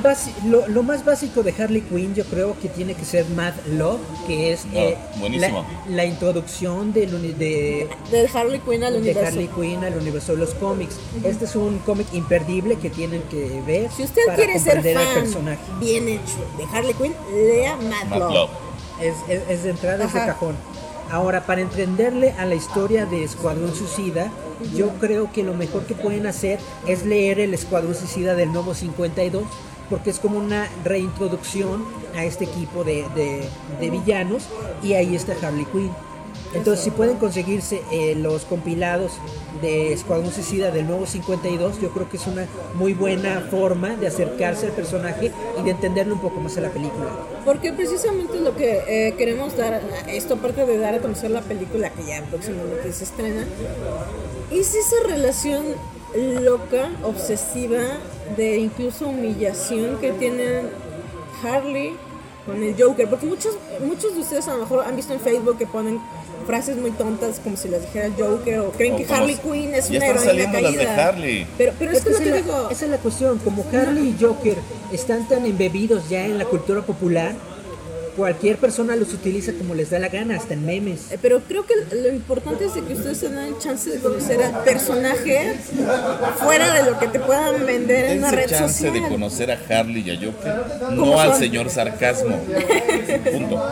[0.46, 4.00] lo, lo más básico de Harley Quinn yo creo que tiene que ser Mad Love,
[4.26, 4.96] que es No, eh,
[5.38, 9.26] la, la introducción del de, de Harley Quinn al de universo.
[9.28, 10.96] Harley Quinn al universo de los cómics.
[11.24, 15.14] Este es un cómic imperdible que tienen que ver Si usted para quiere ser fan
[15.14, 15.58] personaje.
[15.80, 18.34] bien hecho de Harley Quinn, lea Mad, Mad Love.
[18.34, 18.50] Love.
[19.00, 20.28] Es, es- es de entrada, es de Ajá.
[20.32, 20.56] cajón.
[21.10, 24.30] Ahora, para entenderle a la historia de Escuadrón Suicida,
[24.74, 28.74] yo creo que lo mejor que pueden hacer es leer el Escuadrón Suicida del nuevo
[28.74, 29.44] 52,
[29.88, 31.84] porque es como una reintroducción
[32.16, 34.48] a este equipo de, de- villanos,
[34.82, 35.92] y ahí está Harley Quinn.
[36.55, 39.12] Entonces, si pueden conseguirse eh, los compilados
[39.60, 44.06] de Escuadrón Suicida del nuevo 52, yo creo que es una muy buena forma de
[44.06, 47.10] acercarse al personaje y de entenderle un poco más a la película.
[47.44, 51.90] Porque precisamente lo que eh, queremos dar, esto aparte de dar a conocer la película
[51.90, 53.47] que ya próximamente se estrena,
[54.51, 55.64] es esa relación
[56.14, 57.82] loca, obsesiva,
[58.36, 60.68] de incluso humillación que tienen
[61.43, 61.94] Harley
[62.44, 63.09] con el Joker.
[63.09, 66.01] Porque muchos, muchos de ustedes a lo mejor han visto en Facebook que ponen
[66.47, 69.74] frases muy tontas como si las dijera el Joker o creen O que Harley Quinn
[69.74, 71.09] es una heroína saliendo las de caída.
[71.09, 71.47] Harley.
[71.59, 74.16] Pero, pero es, que esa, lo que es digo, esa es la cuestión, como Harley
[74.18, 74.56] y Joker
[74.93, 77.35] están tan embebidos ya en la cultura popular,
[78.16, 81.12] cualquier persona los utiliza como les da la gana, hasta en memes.
[81.12, 84.43] Eh, Pero creo que lo importante es de que ustedes se den chance de conocer
[84.43, 85.55] al personaje
[86.38, 89.02] fuera de lo que te puedan vender en una red chance social.
[89.02, 92.36] de conocer a Harley y a Joker, ¿Cómo no al señor sarcasmo.
[93.32, 93.62] Punto.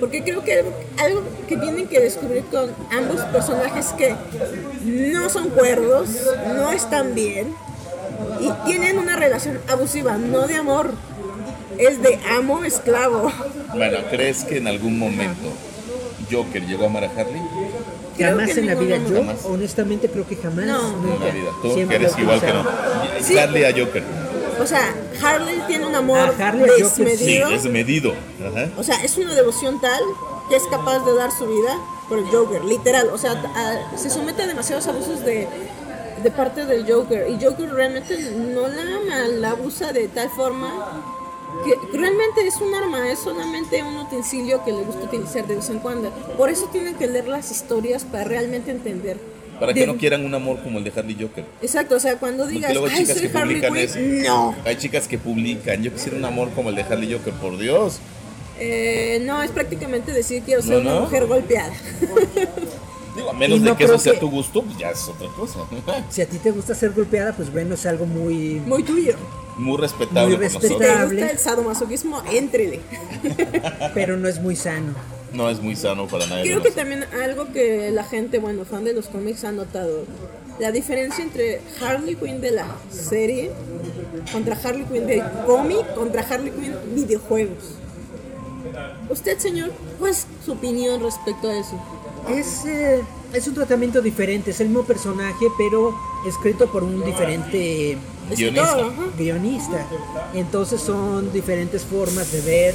[0.00, 4.14] Porque creo que algo, algo que tienen que descubrir con ambos personajes que
[4.84, 6.08] no son cuerdos,
[6.56, 7.54] no están bien
[8.40, 10.90] y tienen una relación abusiva, no de amor,
[11.78, 13.30] es de amo-esclavo.
[13.74, 15.48] Bueno, ¿crees que en algún momento
[16.30, 17.42] Joker llegó a amar a Harley?
[18.16, 19.44] Creo Jamás en la vida, yo Jamás.
[19.44, 20.64] honestamente creo que jamás.
[20.66, 20.88] No.
[21.14, 21.50] En la vida.
[21.62, 22.64] Tú que eres igual que no.
[23.20, 23.36] Sí.
[23.38, 24.02] Harley a Joker.
[24.60, 27.50] O sea, Harley tiene un amor Ah, Harley a Joker, sí, desmedido.
[27.50, 28.12] es medido.
[28.40, 28.68] Ajá.
[28.76, 30.00] O sea, es una devoción tal
[30.48, 31.76] que es capaz de dar su vida
[32.08, 33.08] por el Joker, literal.
[33.12, 35.48] O sea, a- se somete a demasiados abusos de,
[36.22, 37.26] de parte del Joker.
[37.28, 38.16] Y Joker realmente
[38.54, 40.70] no la ama, la abusa de tal forma
[41.64, 45.68] que realmente es un arma, es solamente un utensilio que le gusta utilizar de vez
[45.70, 46.10] en cuando.
[46.36, 49.18] Por eso tienen que leer las historias para realmente entender.
[49.60, 51.44] Para que De- no quieran un amor como el de Harley Joker.
[51.62, 54.28] Exacto, o sea, cuando digas, luego hay ay, chicas soy que Harley publican Quinn, eso.
[54.28, 54.54] no.
[54.64, 58.00] Hay chicas que publican, yo quisiera un amor como el de Harley Joker, por Dios.
[58.58, 61.00] Eh, no, es prácticamente decir quiero ser No, una no.
[61.02, 61.72] mujer golpeada.
[63.16, 65.06] Digo, a menos Y de no que eso sea que- tu gusto, pues ya es
[65.08, 65.60] otra cosa.
[66.10, 68.60] Si a ti te gusta ser golpeada, pues bueno, es algo muy...
[68.66, 69.14] Muy tuyo.
[69.56, 71.14] Muy respetable Muy Si te Respetable.
[71.20, 72.80] gusta el sadomasoquismo, éntrele.
[73.94, 74.94] pero no es muy sano.
[75.32, 76.44] No es muy sano para nadie.
[76.44, 80.04] Creo que también algo que la gente, bueno, fan de los cómics ha notado,
[80.60, 83.50] la diferencia entre Harley Quinn de la serie
[84.32, 87.74] contra Harley Quinn del cómic contra Harley Quinn videojuegos.
[89.10, 91.80] Usted, señor, ¿cuál es su opinión respecto a eso?
[92.28, 93.02] Es, eh,
[93.32, 95.94] es un tratamiento diferente, es el mismo personaje, pero
[96.26, 97.98] escrito por un diferente
[98.30, 98.72] Guionista.
[98.72, 98.92] Ajá.
[99.16, 99.86] guionista.
[100.34, 102.74] Entonces son diferentes formas de ver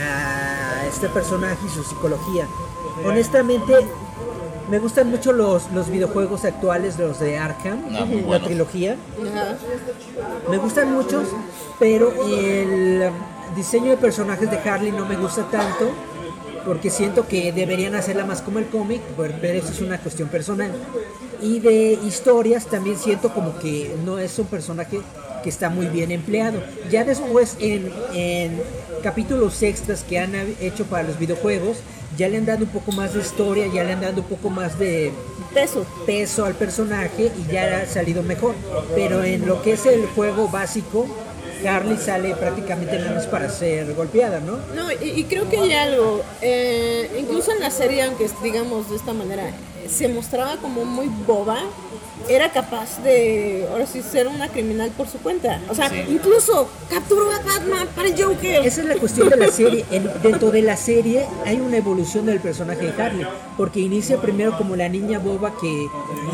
[0.00, 2.46] a este personaje y su psicología.
[3.04, 3.74] Honestamente,
[4.70, 8.96] me gustan mucho los, los videojuegos actuales, los de Arkham, Ah, la trilogía.
[9.20, 9.56] Ajá.
[10.50, 11.28] Me gustan muchos,
[11.78, 13.10] pero el
[13.56, 15.90] diseño de personajes de Harley no me gusta tanto
[16.64, 20.72] porque siento que deberían hacerla más como el cómic, pero eso es una cuestión personal.
[21.40, 25.00] Y de historias también siento como que no es un personaje
[25.42, 26.62] que está muy bien empleado.
[26.90, 28.62] Ya después en, en
[29.02, 31.78] capítulos extras que han hecho para los videojuegos,
[32.16, 34.50] ya le han dado un poco más de historia, ya le han dado un poco
[34.50, 35.12] más de,
[35.54, 35.84] Peso.
[36.06, 38.54] peso al personaje y ya ha salido mejor.
[38.94, 41.06] Pero en lo que es el juego básico,
[41.68, 44.58] Harley sale prácticamente nada más para ser golpeada, ¿no?
[44.74, 49.12] No, y, creo que hay algo, eh, incluso en la serie, aunque digamos de esta
[49.12, 49.50] manera,
[49.88, 51.58] se mostraba como muy boba,
[52.28, 55.60] era capaz de, ahora sí, ser una criminal por su cuenta.
[55.68, 58.66] O sea, incluso capturó a Batman para el Joker.
[58.66, 59.84] Esa es la cuestión de la serie.
[59.90, 63.26] En- dentro de la serie hay una evolución del personaje de Harley,
[63.56, 65.86] porque inicia primero como la niña boba que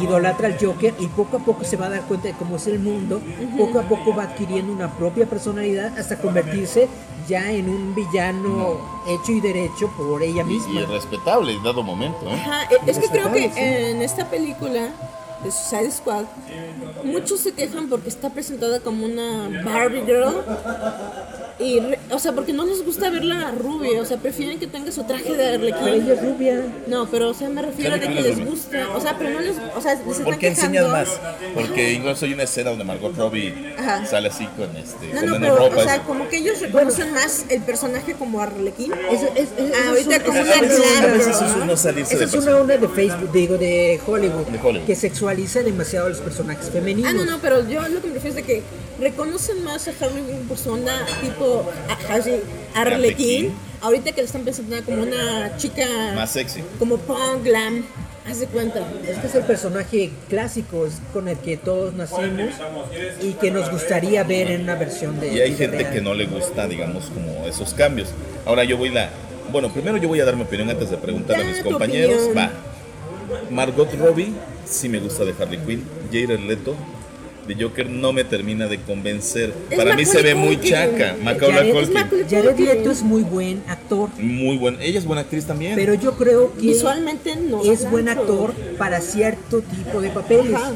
[0.03, 2.67] idolatra al Joker y poco a poco se va a dar cuenta de cómo es
[2.67, 3.21] el mundo,
[3.57, 6.89] poco a poco va adquiriendo una propia personalidad hasta convertirse
[7.29, 10.81] ya en un villano hecho y derecho por ella Y, misma.
[10.81, 12.33] y respetable en dado momento, ¿eh?
[12.33, 13.61] Ajá, e- es que creo que sí.
[13.61, 14.89] en esta película
[15.45, 16.25] de Suicide Squad,
[17.05, 20.43] muchos se quejan porque está presentada como una Barbie Girl.
[21.61, 24.93] Y, re- o sea, porque no les gusta verla rubia, o sea, prefieren que tenga
[24.93, 26.11] su traje de Pero ella arlequín.
[26.13, 26.63] es rubia.
[26.87, 28.45] No, pero, o sea, me refiero a de que les rubia.
[28.51, 31.09] gusta, o sea, pero no les, o sea, les están ¿Por qué enseñas más?
[31.55, 34.07] Porque incluso hay una escena donde Margot Robbie Ajá.
[34.07, 35.77] sale así con este, No, con no, pero, ropa.
[35.79, 38.93] o sea, como que ellos reconocen más el personaje como arlequín.
[39.11, 41.63] Es- es- es- Ah, es ahorita un- como una es ¿no?
[41.65, 44.87] uno salirse Esa de es una onda de Facebook, digo, de Hollywood, De Hollywood.
[44.87, 47.11] que sexualiza demasiado a los personajes femeninos.
[47.11, 48.63] Ah, no, no, pero yo lo que me refiero es de que
[49.01, 50.93] reconocen más a Harley Quinn su onda
[51.49, 51.71] tipo
[52.11, 52.33] a- así,
[52.75, 53.53] Arlequín.
[53.81, 56.63] Ahorita que le están presentando como una chica Más sexy.
[56.81, 57.85] como punk glam,
[58.29, 58.81] haz de cuenta.
[59.09, 62.51] Este es el personaje clásico es con el que todos nacimos
[63.23, 65.33] y que nos gustaría ver en una versión de.
[65.33, 65.93] Y hay gente real.
[65.93, 68.09] que no le gusta, digamos, como esos cambios.
[68.47, 69.11] Ahora yo voy la...
[69.53, 72.17] Bueno, primero yo voy a dar mi opinión antes de preguntarle a mis compañeros.
[72.25, 72.37] opinión.
[72.37, 72.51] Va.
[73.51, 74.33] Margot Robbie,
[74.67, 75.85] sí me gusta de Harley Quinn.
[76.13, 76.75] Jared Leto,
[77.49, 79.53] de Joker, no me termina de convencer.
[79.71, 80.71] Es Para mí se ve muy Culkin.
[80.73, 81.17] chaca.
[81.23, 82.27] Macaulay Jared- Culkin.
[82.29, 82.59] Jared.
[82.59, 84.83] Leto es muy buen actor, Muy buena.
[84.83, 85.75] Ella es buena actriz también.
[85.75, 87.65] pero yo creo que Visualmente no.
[87.65, 90.55] es buen actor para cierto tipo de papeles.
[90.55, 90.73] Ajá.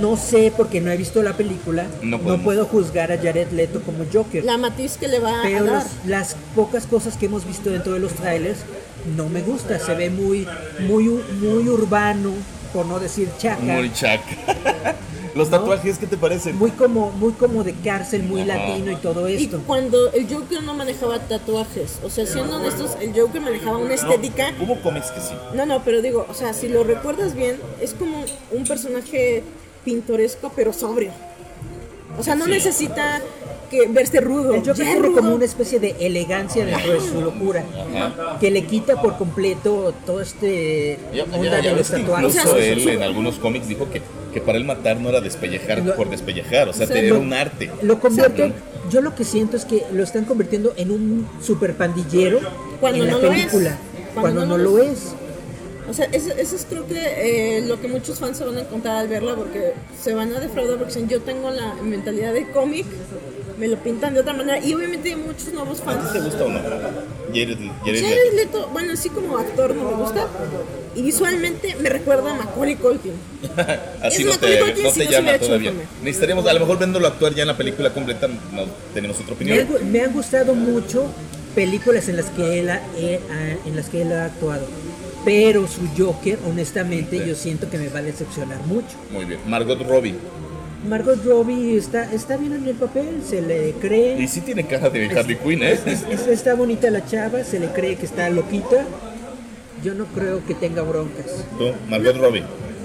[0.00, 3.82] No sé porque no he visto la película, No no, puedo juzgar a Jared Leto
[3.82, 4.42] como Joker.
[4.42, 5.82] La matiz que le va pero a dar.
[5.82, 8.60] los- las pocas cosas que hemos visto dentro de los trailers
[9.16, 10.48] no me gusta, se ve muy
[10.88, 11.04] muy
[11.38, 12.32] muy urbano,
[12.74, 13.62] por no decir chaca.
[13.62, 14.26] Muy chaca.
[15.34, 16.56] Los tatuajes, ¿qué te parecen?
[16.56, 18.56] muy como muy como de cárcel, muy Ajá.
[18.56, 19.60] latino y todo Y esto.
[19.66, 24.52] cuando el Joker no manejaba tatuajes, o sea, siendo honestos, el Joker manejaba una estética
[24.52, 25.34] No, hubo cómics que sí.
[25.54, 29.42] No, no, pero digo, o sea, si lo recuerdas bien, es como un personaje
[29.84, 31.10] pintoresco pero sobrio.
[32.16, 32.52] O sea, no Sí.
[32.52, 33.20] necesita
[33.70, 34.54] que verse rudo.
[34.54, 35.16] El Joker Ya rudo.
[35.16, 37.64] como una especie de elegancia dentro de su locura,
[37.94, 38.38] Ajá.
[38.40, 41.96] que le quita por completo todo este Ya, onda ya- ya de los ves que
[42.02, 42.34] tatuajes.
[42.36, 45.20] incluso O sea, él en algunos cómics dijo que, que para él matar no era
[45.20, 47.70] despellejar Lo- por despellejar, o sea, O sea, te- era lo- un arte.
[47.82, 48.54] Lo convierten,
[48.90, 52.40] yo lo que siento es que lo están convirtiendo en un super pandillero
[52.80, 53.38] Cuando en la no lo es.
[53.38, 53.78] película,
[54.14, 55.14] Cuando cuando, no no lo lo es.
[55.86, 56.96] O sea, eso, eso es creo que
[57.58, 60.40] eh, lo que muchos fans se van a encontrar al verla porque se van a
[60.40, 62.86] defraudar porque dicen, yo tengo la mentalidad de cómic,
[63.58, 66.12] me lo pintan de otra manera y obviamente hay muchos nuevos ¿A fans.
[66.12, 66.58] ti te gusta o no?
[67.28, 68.58] Jared, Jared Jared Leto.
[68.58, 70.26] Leto, bueno, así como actor no me gusta
[70.94, 73.12] y visualmente me recuerda a Macaulay Culkin.
[74.02, 75.72] Así Es no Macaulay te, Culkin no si te no se llama todavía.
[76.02, 79.34] Necesitaríamos, a lo mejor viéndolo actuar ya en la película completa, no tenemos otra Me,
[79.34, 79.58] opinión.
[79.58, 81.06] han, gu- me han gustado mucho
[81.54, 84.66] películas en las que él ha, eh, ha- en las que él ha actuado,
[85.24, 88.96] pero su Joker, honestamente, yo siento que me va a decepcionar mucho.
[89.10, 89.40] Muy bien.
[89.46, 90.14] Margot Robbie.
[90.86, 94.20] Margot Robbie está, está bien en el papel, se le cree.
[94.20, 95.78] Y sí tiene cara de Harley Quinn, ¿eh?
[95.86, 98.84] Es- es- está bonita la chava, se le cree que está loquita.
[99.82, 101.26] Yo no creo que tenga broncas.
[101.58, 102.42] Tú, Margot Robbie,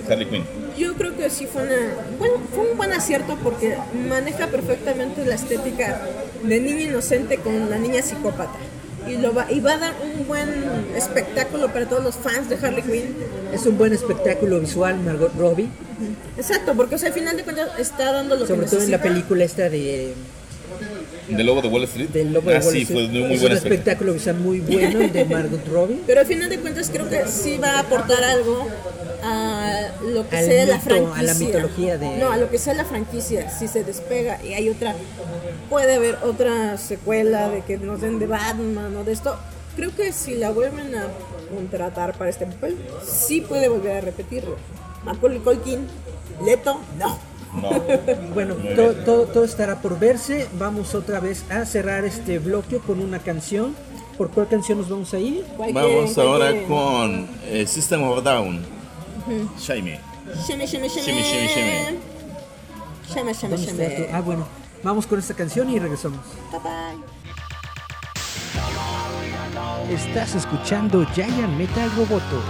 [0.09, 0.43] Harley Quinn.
[0.77, 1.75] Yo creo que sí fue una,
[2.17, 3.75] bueno, fue un buen acierto porque
[4.07, 6.01] maneja perfectamente la estética
[6.43, 8.57] de niña inocente con la niña psicópata.
[9.09, 10.47] Y, lo va, y va a dar un buen
[10.95, 13.15] espectáculo para todos los fans de Harley Quinn.
[13.53, 15.67] Es un buen espectáculo visual, Margot Robbie,
[16.37, 18.91] Exacto, porque o sea, al final de cuentas está dando lo sobre que todo en
[18.91, 20.13] la película esta de
[21.27, 22.09] ¿Del Lobo de Wall Street?
[22.09, 22.99] del Lobo de ah, Wall sí, Street.
[22.99, 24.13] fue muy, muy es buen un espectáculo.
[24.13, 25.99] espectáculo visual muy bueno el de Margot Robbie.
[26.07, 28.67] Pero al final de cuentas creo que sí va a aportar algo
[29.23, 31.19] a lo que Al sea la mito, franquicia.
[31.19, 33.49] a la mitología de- No, a lo que sea la franquicia.
[33.49, 34.95] Si se despega y hay otra,
[35.69, 39.35] puede haber otra secuela de que nos den de Batman o de esto.
[39.75, 41.07] Creo que si la vuelven a
[41.53, 44.55] contratar para este papel, sí puede volver a repetirlo.
[45.05, 45.87] Macaulay Culkin,
[46.45, 47.17] Leto, no.
[47.61, 47.69] No.
[48.33, 50.47] Bueno, todo, todo, todo estará por verse.
[50.59, 53.75] Vamos otra vez a cerrar este bloque con una canción.
[54.17, 55.45] ¿Por cuál canción nos vamos a ir?
[55.57, 58.78] ¿Cuál Vamos ahora con eh, System of a Down.
[59.29, 59.99] Sheme.
[60.47, 60.89] Sheme, sheme,
[63.55, 63.89] ¿Dónde está sheme.
[64.07, 64.45] tu- Ah, bueno.
[64.83, 66.19] Vamos con esta canción y regresamos.
[66.51, 67.03] Bye, bye.
[69.93, 72.43] Estás escuchando Giant Metal Roboto.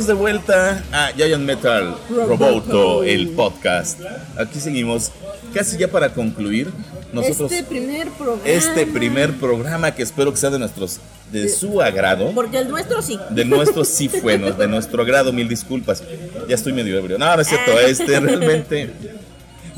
[0.00, 4.00] Bienvenidos de vuelta a Giant Metal Roboto, el podcast.
[4.38, 5.12] Aquí seguimos,
[5.52, 6.72] casi ya para concluir.
[7.12, 8.42] Nosotros, este primer programa.
[8.48, 11.00] este primer programa que espero que sea de nuestros,
[11.32, 12.30] de su agrado.
[12.34, 13.18] Porque el nuestro sí.
[13.30, 16.02] De nuestro sí fue, de nuestro agrado, mil disculpas.
[16.48, 17.18] Ya estoy medio ebrio.
[17.18, 18.90] No, no es cierto, este realmente.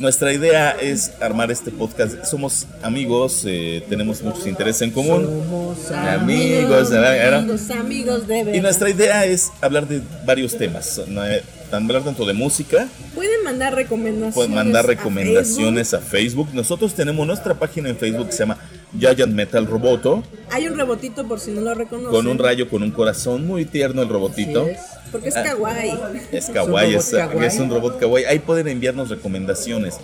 [0.02, 2.24] Nuestra idea es armar este podcast.
[2.24, 5.22] Somos amigos, eh, tenemos muchos intereses en común.
[5.24, 7.34] Somos Amigos, ¿verdad?
[7.38, 8.54] Amigos, amigos de verdad.
[8.58, 11.00] Y nuestra idea es hablar de varios temas.
[11.06, 14.34] Eh, Hablar tanto de música, Pueden mandar recomendaciones.
[14.34, 16.48] pueden mandar a recomendaciones a Facebook.
[16.52, 18.58] Nosotros tenemos nuestra página en Facebook que se llama
[18.98, 20.22] Giant Metal Roboto.
[20.50, 22.10] Hay un robotito por si no lo reconocen.
[22.10, 24.66] con un rayo, con un corazón, muy tierno el robotito.
[24.66, 24.78] Es.
[25.10, 25.42] Porque es Ah.
[25.42, 25.92] kawaii.
[26.32, 27.46] Es kawaii, es, kawaii.
[27.46, 28.24] es un robot kawaii.
[28.26, 29.98] Ahí pueden enviarnos recomendaciones.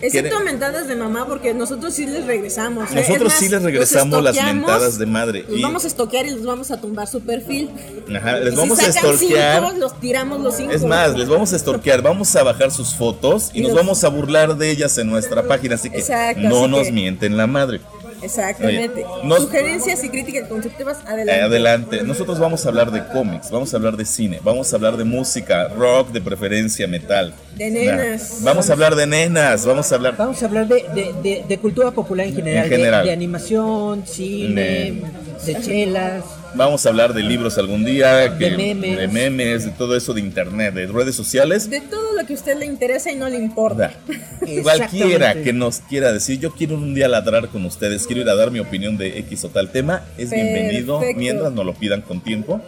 [0.00, 2.88] Excepto ¿Quiere- mentadas de mamá, porque nosotros sí les regresamos.
[2.92, 2.94] ¿eh?
[2.94, 5.44] Nosotros sí les regresamos las mentadas de madre.
[5.48, 7.68] Los Y- vamos a estoquear y les vamos a tumbar su perfil.
[8.16, 9.64] Ajá, les Y vamos si a estorquear.
[9.64, 10.70] cinco, los tiramos los cinco.
[10.72, 13.76] Es más, les vamos a estorquear, vamos a bajar sus fotos y Y nos los-
[13.80, 16.92] vamos a burlar de ellas en nuestra página, así que Exacto, no así nos que-
[16.92, 17.80] mienten la madre.
[18.22, 19.04] Exactamente.
[19.04, 21.42] Oye, nos- Sugerencias y críticas constructivas, Eh, adelante.
[21.42, 24.96] adelante, nosotros vamos a hablar de cómics, vamos a hablar de cine, vamos a hablar
[24.96, 27.32] de música, rock de preferencia, metal.
[27.56, 28.40] De nenas.
[28.40, 31.44] Nah, Vamos a hablar de nenas, vamos a hablar Vamos a hablar de, de- de-
[31.48, 33.04] de cultura popular en general, En de- general.
[33.04, 35.02] De, animación, cine,
[35.44, 36.24] de chelas.
[36.58, 38.98] Vamos a hablar de libros algún día, que- De memes.
[38.98, 41.70] de memes, de todo eso de internet, de redes sociales.
[41.70, 43.92] De todo lo que a usted le interesa y no le importa.
[44.64, 48.34] Cualquiera que nos quiera decir, yo quiero un día ladrar con ustedes, quiero ir a
[48.34, 52.20] dar mi opinión de X o tal tema, es bienvenido mientras nos lo pidan con
[52.22, 52.60] tiempo,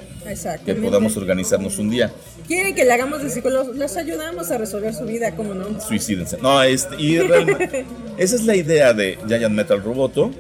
[0.64, 2.12] que podamos organizarnos un día.
[2.46, 5.80] Quieren que le hagamos de psicólogos, les ayudamos a resolver su vida, ¿cómo no?
[5.80, 6.38] Suicídense.
[6.40, 7.84] No, este, y realmente,
[8.18, 10.30] esa es la idea de Giant Metal Roboto,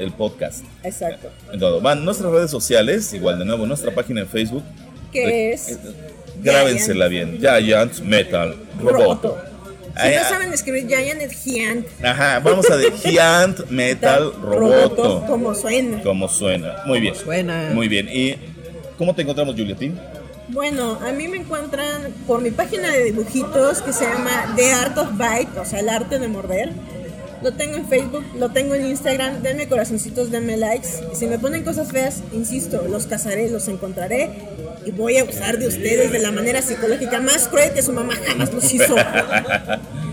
[0.00, 0.64] el podcast.
[0.82, 1.28] Exacto.
[1.52, 1.80] En todo.
[1.80, 4.62] Van nuestras redes sociales, igual de nuevo, nuestra página en Facebook.
[5.12, 5.78] Que Re- es eh,
[6.42, 7.38] Grábensela bien.
[7.40, 8.98] Giant Metal Roboto.
[8.98, 9.38] Roboto.
[10.02, 11.86] Si no saben escribir Giant es Giant.
[12.02, 15.24] Ajá, vamos a de Giant Metal Roboto.
[15.26, 16.00] Como suena.
[16.02, 16.76] Como suena.
[16.86, 17.14] Muy bien.
[17.14, 17.70] suena.
[17.74, 18.08] Muy bien.
[18.10, 18.36] ¿Y
[18.96, 19.98] cómo te encontramos, Juliatín?
[20.48, 24.98] Bueno, a mí me encuentran por mi página de dibujitos que se llama The Art
[24.98, 26.72] of Bite, o sea, el arte de morder.
[27.42, 30.88] Lo tengo en Facebook, lo tengo en Instagram, denme corazoncitos, denme likes.
[31.14, 34.30] Si me ponen cosas feas, insisto, los cazaré, los encontraré
[34.84, 38.14] y voy a usar de ustedes de la manera psicológica más cruel que su mamá
[38.26, 38.94] jamás los hizo.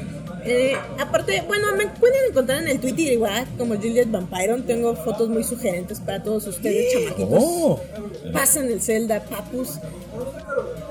[0.47, 4.63] Eh, aparte, bueno, me pueden encontrar en el Twitter igual, como Juliet Vampiron.
[4.63, 7.27] Tengo fotos muy sugerentes para todos ustedes, chamaquitos.
[7.43, 7.81] Oh.
[8.31, 9.75] Pasen el Zelda, papus.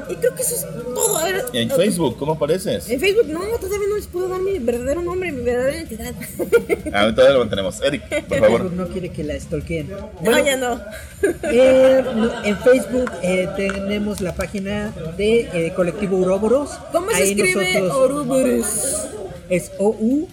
[0.08, 1.16] Y creo que eso es todo.
[1.18, 1.76] A ver, ¿Y en ok.
[1.78, 2.88] Facebook cómo apareces?
[2.88, 6.14] En Facebook, no, todavía no les puedo dar mi verdadero nombre, mi verdadera identidad.
[6.92, 7.80] Ah, todavía lo mantenemos.
[7.82, 8.72] Eric, por Facebook favor.
[8.72, 9.90] no quiere que la stalkeen.
[10.22, 10.80] no, ya no.
[11.50, 12.04] Eh,
[12.44, 16.70] en Facebook eh, tenemos la página de eh, Colectivo Uroboros.
[16.92, 19.06] ¿Cómo se Ahí escribe nosotros- Ouroboros?
[19.48, 20.28] Es O-U-R-O-B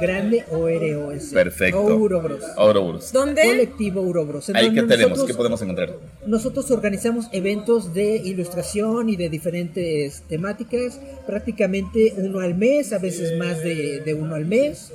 [0.00, 1.32] grande O-R-O-S.
[1.34, 1.80] Perfecto.
[1.80, 2.42] Ouroboros.
[2.56, 3.12] Ouroboros.
[3.12, 3.42] ¿Dónde?
[3.42, 4.50] Colectivo Ouroboros.
[4.50, 5.92] Ahí que tenemos, nosotros- ¿qué podemos encontrar?
[6.26, 13.38] Nosotros organizamos eventos de ilustración y de diferentes temáticas, prácticamente uno al mes, a veces
[13.38, 14.90] más de, de uno al mes.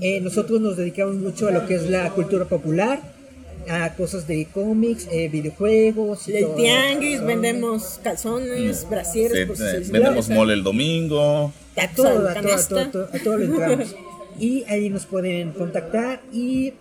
[0.00, 3.00] Eh, nosotros nos dedicamos mucho a lo que es la cultura popular,
[3.68, 6.28] a cosas de cómics, eh, videojuegos.
[6.28, 6.56] y El todo.
[6.56, 11.52] tianguis, vendemos calzones, brasieres, Sí, pues, eh, vendemos mole el domingo.
[11.76, 13.94] A todo, a todo, a todo, a todo entramos.
[14.38, 16.72] Y ahí nos pueden contactar y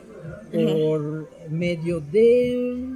[0.54, 2.88] por medio de...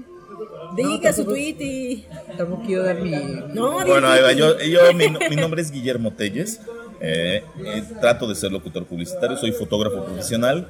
[0.76, 2.06] Diga No, su tweet y...
[2.38, 3.12] Tampoco quiero dar mi...
[3.54, 6.60] No, Bueno, ahí va, yo, yo- mi, mi nombre es Guillermo Telles.
[7.00, 10.68] eh, eh, trato de ser locutor publicitario, soy fotógrafo profesional.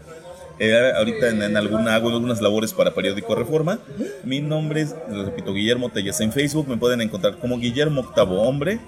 [0.60, 3.80] Eh, ahorita en, en alguna, hago algunas labores para Periódico Reforma.
[4.24, 6.20] Mi nombre es, les repito, Guillermo Telles.
[6.22, 8.80] En Facebook me pueden encontrar como Guillermo Octavo Hombre.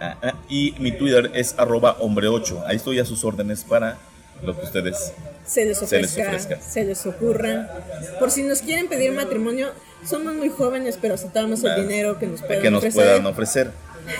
[0.00, 2.64] Ah, ah, y mi Twitter es arroba hombre8.
[2.66, 3.96] Ahí estoy a sus órdenes para
[4.42, 5.12] lo que ustedes
[5.46, 6.80] se les Se les ofrezca, se ofrezca.
[6.82, 7.70] les, ocurra.
[8.18, 9.68] Por si nos quieren pedir matrimonio,
[10.04, 13.02] somos muy jóvenes, pero aceptamos el dinero que nos puedan que nos ofrecer.
[13.02, 13.70] puedan ofrecer.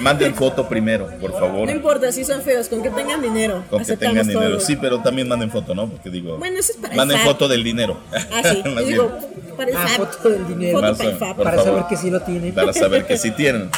[0.01, 1.67] Manden foto primero, por favor.
[1.69, 3.65] No importa si son feos, con que tengan dinero.
[3.69, 4.53] Con que tengan dinero.
[4.57, 4.61] todo.
[4.61, 5.89] Sí, pero también manden foto, ¿no?
[5.91, 6.39] Porque digo.
[6.39, 7.27] Bueno, eso es para el Manden FAP.
[7.27, 7.99] foto del dinero.
[8.13, 8.63] Ah, sí.
[8.65, 9.19] Yo digo,
[9.59, 10.81] para el Ah, foto del dinero.
[10.81, 11.37] Foto para el FAP.
[11.37, 12.55] para saber que sí lo tienen.
[12.55, 13.69] para saber que sí tienen.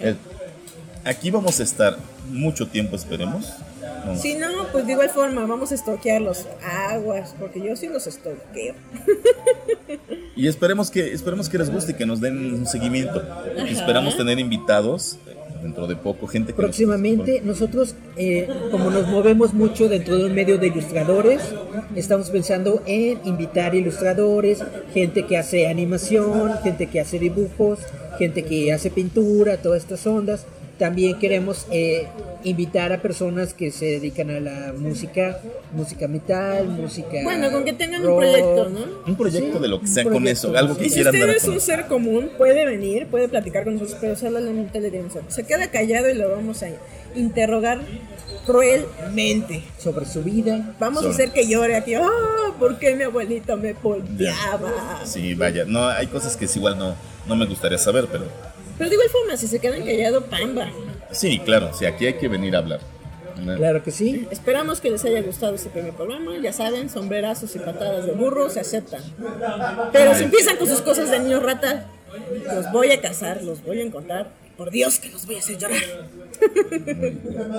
[1.04, 1.96] Aquí vamos a estar
[2.30, 3.52] mucho tiempo, esperemos.
[4.06, 4.16] No.
[4.16, 6.46] Si no, pues de igual forma, vamos a estoquearlos.
[6.90, 8.74] Aguas, porque yo sí los estoqueo.
[10.36, 13.22] Y esperemos que, esperemos que les guste y que nos den un seguimiento.
[13.68, 15.16] Y esperamos tener invitados
[15.62, 20.24] dentro de poco, gente que nos- Próximamente, nosotros, eh, como nos movemos mucho dentro de
[20.26, 21.40] un medio de ilustradores,
[21.94, 24.58] estamos pensando en invitar ilustradores,
[24.92, 27.78] gente que hace animación, gente que hace dibujos,
[28.18, 30.46] gente que hace pintura, todas estas ondas.
[30.78, 32.08] También queremos eh,
[32.42, 35.40] invitar a personas que se dedican a la música,
[35.72, 37.22] música metal, música.
[37.22, 38.80] Bueno, con que tengan un proyecto, ¿no?
[39.06, 41.42] Un proyecto Sí, de lo que sea con eso, algo que si quieran dar usted
[41.42, 45.22] es un ser común, puede venir, puede platicar con nosotros, pero solamente le algo.
[45.28, 46.68] Se queda callado y lo vamos a
[47.14, 47.80] interrogar
[48.44, 49.62] cruelmente.
[49.78, 50.74] sobre su vida.
[50.78, 51.94] Vamos Sobre- a hacer que llore aquí.
[51.94, 52.08] ¡Ah!
[52.58, 55.00] ¿Por qué mi abuelito me volteaba?
[55.04, 55.64] Sí, vaya.
[55.66, 56.94] No, hay cosas que sí, igual no,
[57.26, 58.24] no me gustaría saber, pero
[58.78, 60.68] Pero de igual forma, si se quedan callados, pamba.
[61.10, 62.80] sí, claro, sí, aquí hay que venir a hablar.
[63.44, 63.56] ¿no?
[63.56, 64.26] Claro que sí.
[64.30, 66.32] Esperamos que les haya gustado este primer programa.
[66.42, 69.02] Ya saben, sombrerazos y patadas de burro se aceptan.
[69.92, 71.86] Pero si empiezan con sus cosas de niño rata,
[72.54, 74.30] los voy a cazar, los voy a encontrar.
[74.56, 75.82] Por Dios, que los voy a hacer llorar.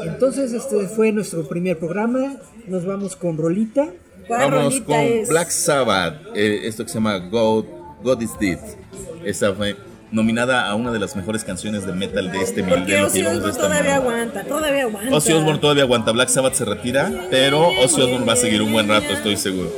[0.06, 2.38] Entonces, este fue nuestro primer programa.
[2.68, 3.90] Nos vamos con Rolita.
[4.28, 5.30] ¿Cuál Vamos rolita con es?
[5.30, 7.66] Black Sabbath, eh, esto que se llama God,
[8.02, 8.60] God is Dead.
[9.24, 9.76] Esta fue
[10.16, 13.20] nominada a una de las mejores canciones de metal de este mil de lo que
[13.20, 15.16] llevamos de esta todavía aguanta, todavía aguanta.
[15.16, 18.72] Ozzy Osbourne todavía aguanta, Black Sabbath se retira, pero Ozzy Osbourne va a seguir un
[18.72, 19.70] buen rato, estoy seguro.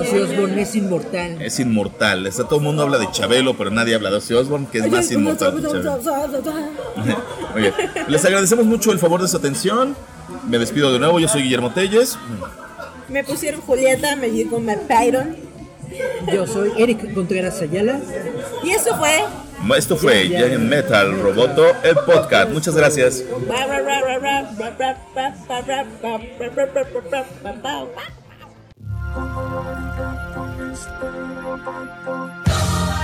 [0.00, 1.42] Ozzy Osbourne es inmortal.
[1.42, 2.26] Es inmortal.
[2.26, 4.90] Está, todo el mundo habla de Chabelo, pero nadie habla de Ozzy Osbourne, que es
[4.90, 6.00] más inmortal que Chabelo.
[8.08, 9.96] Les agradecemos mucho el favor de su atención.
[10.48, 11.18] Me despido de nuevo.
[11.18, 12.16] Yo soy Guillermo Telles.
[13.08, 15.45] Me pusieron Julieta, me llegó Matt Byron.
[16.32, 18.00] Yo soy Eric Contreras Ayala.
[18.62, 19.24] Y eso fue.
[19.76, 22.50] Esto fue Giant Metal Roboto, el podcast.
[22.50, 23.24] Muchas gracias.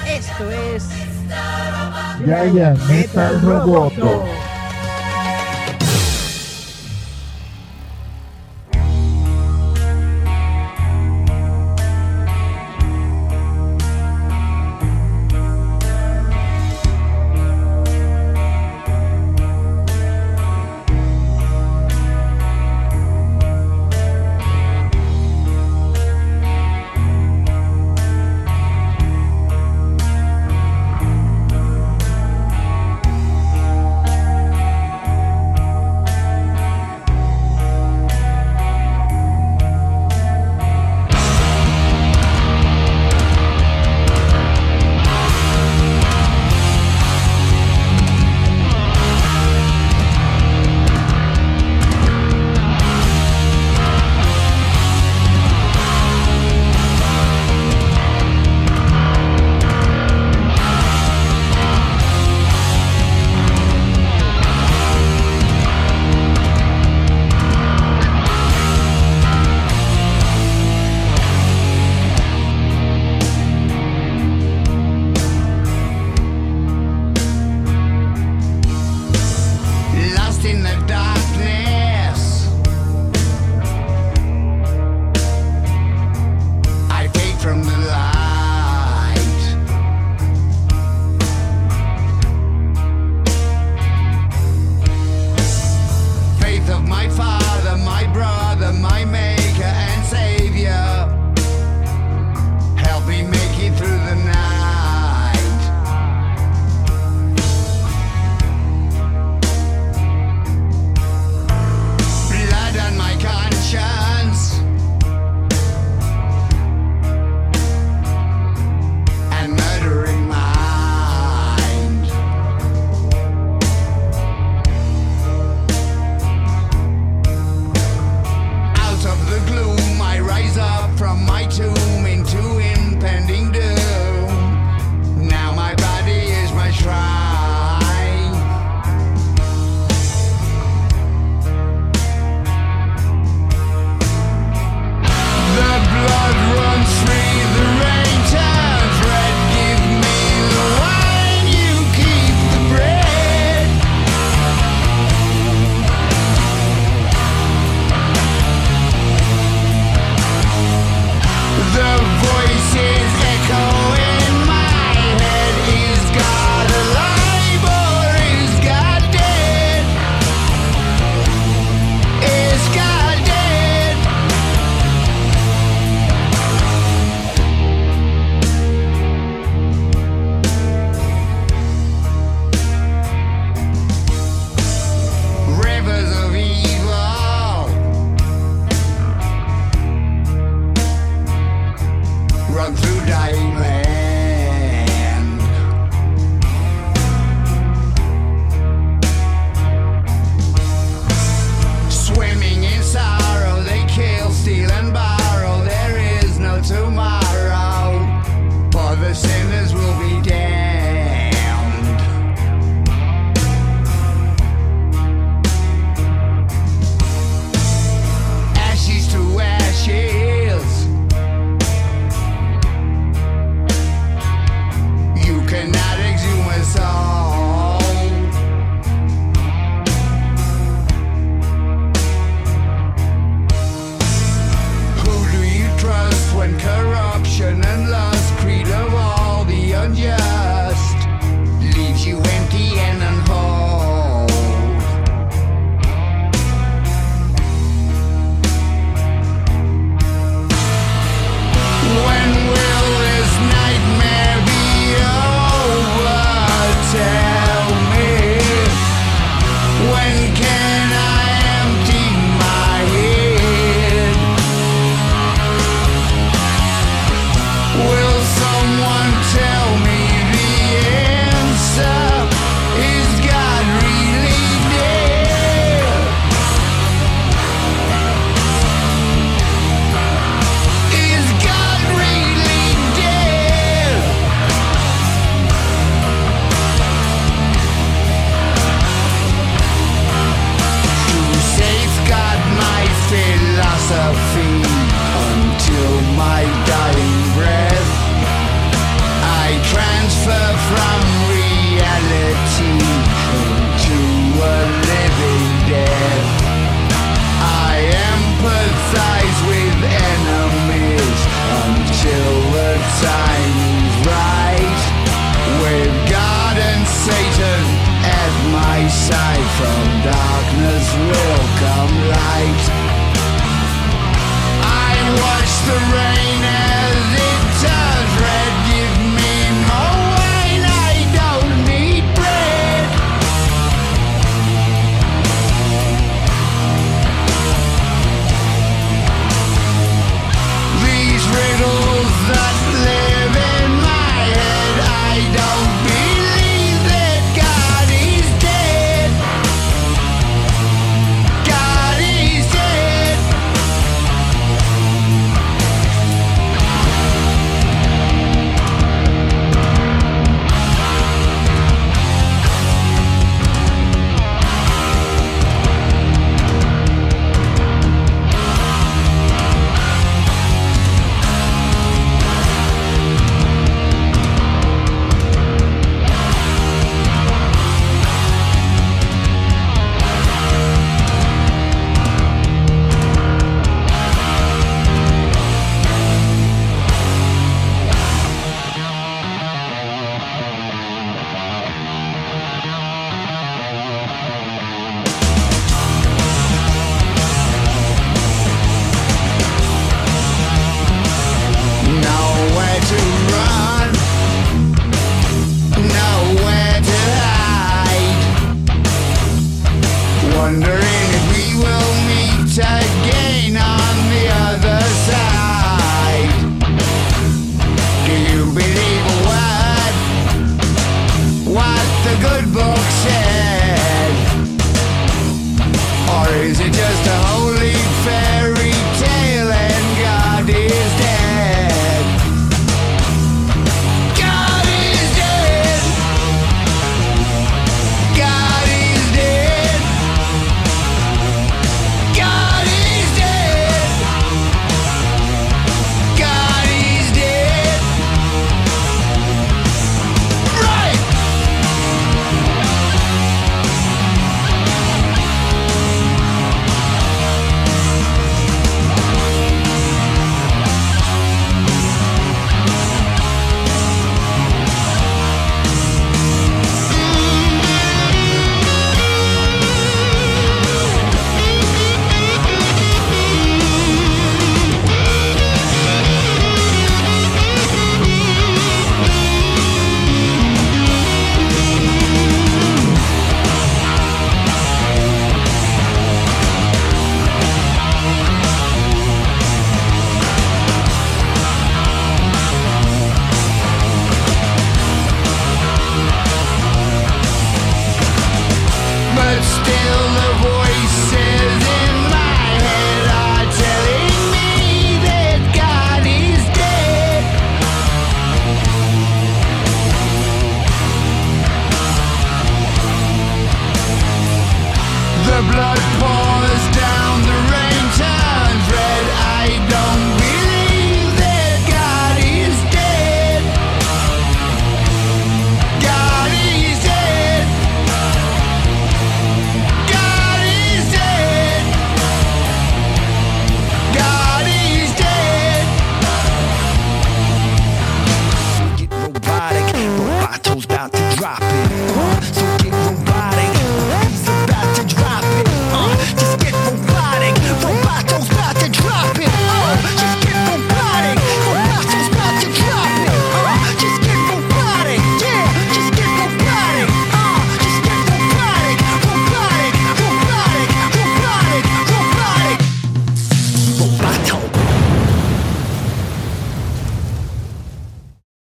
[0.06, 0.88] Esto es
[2.24, 4.51] Giant Metal Roboto.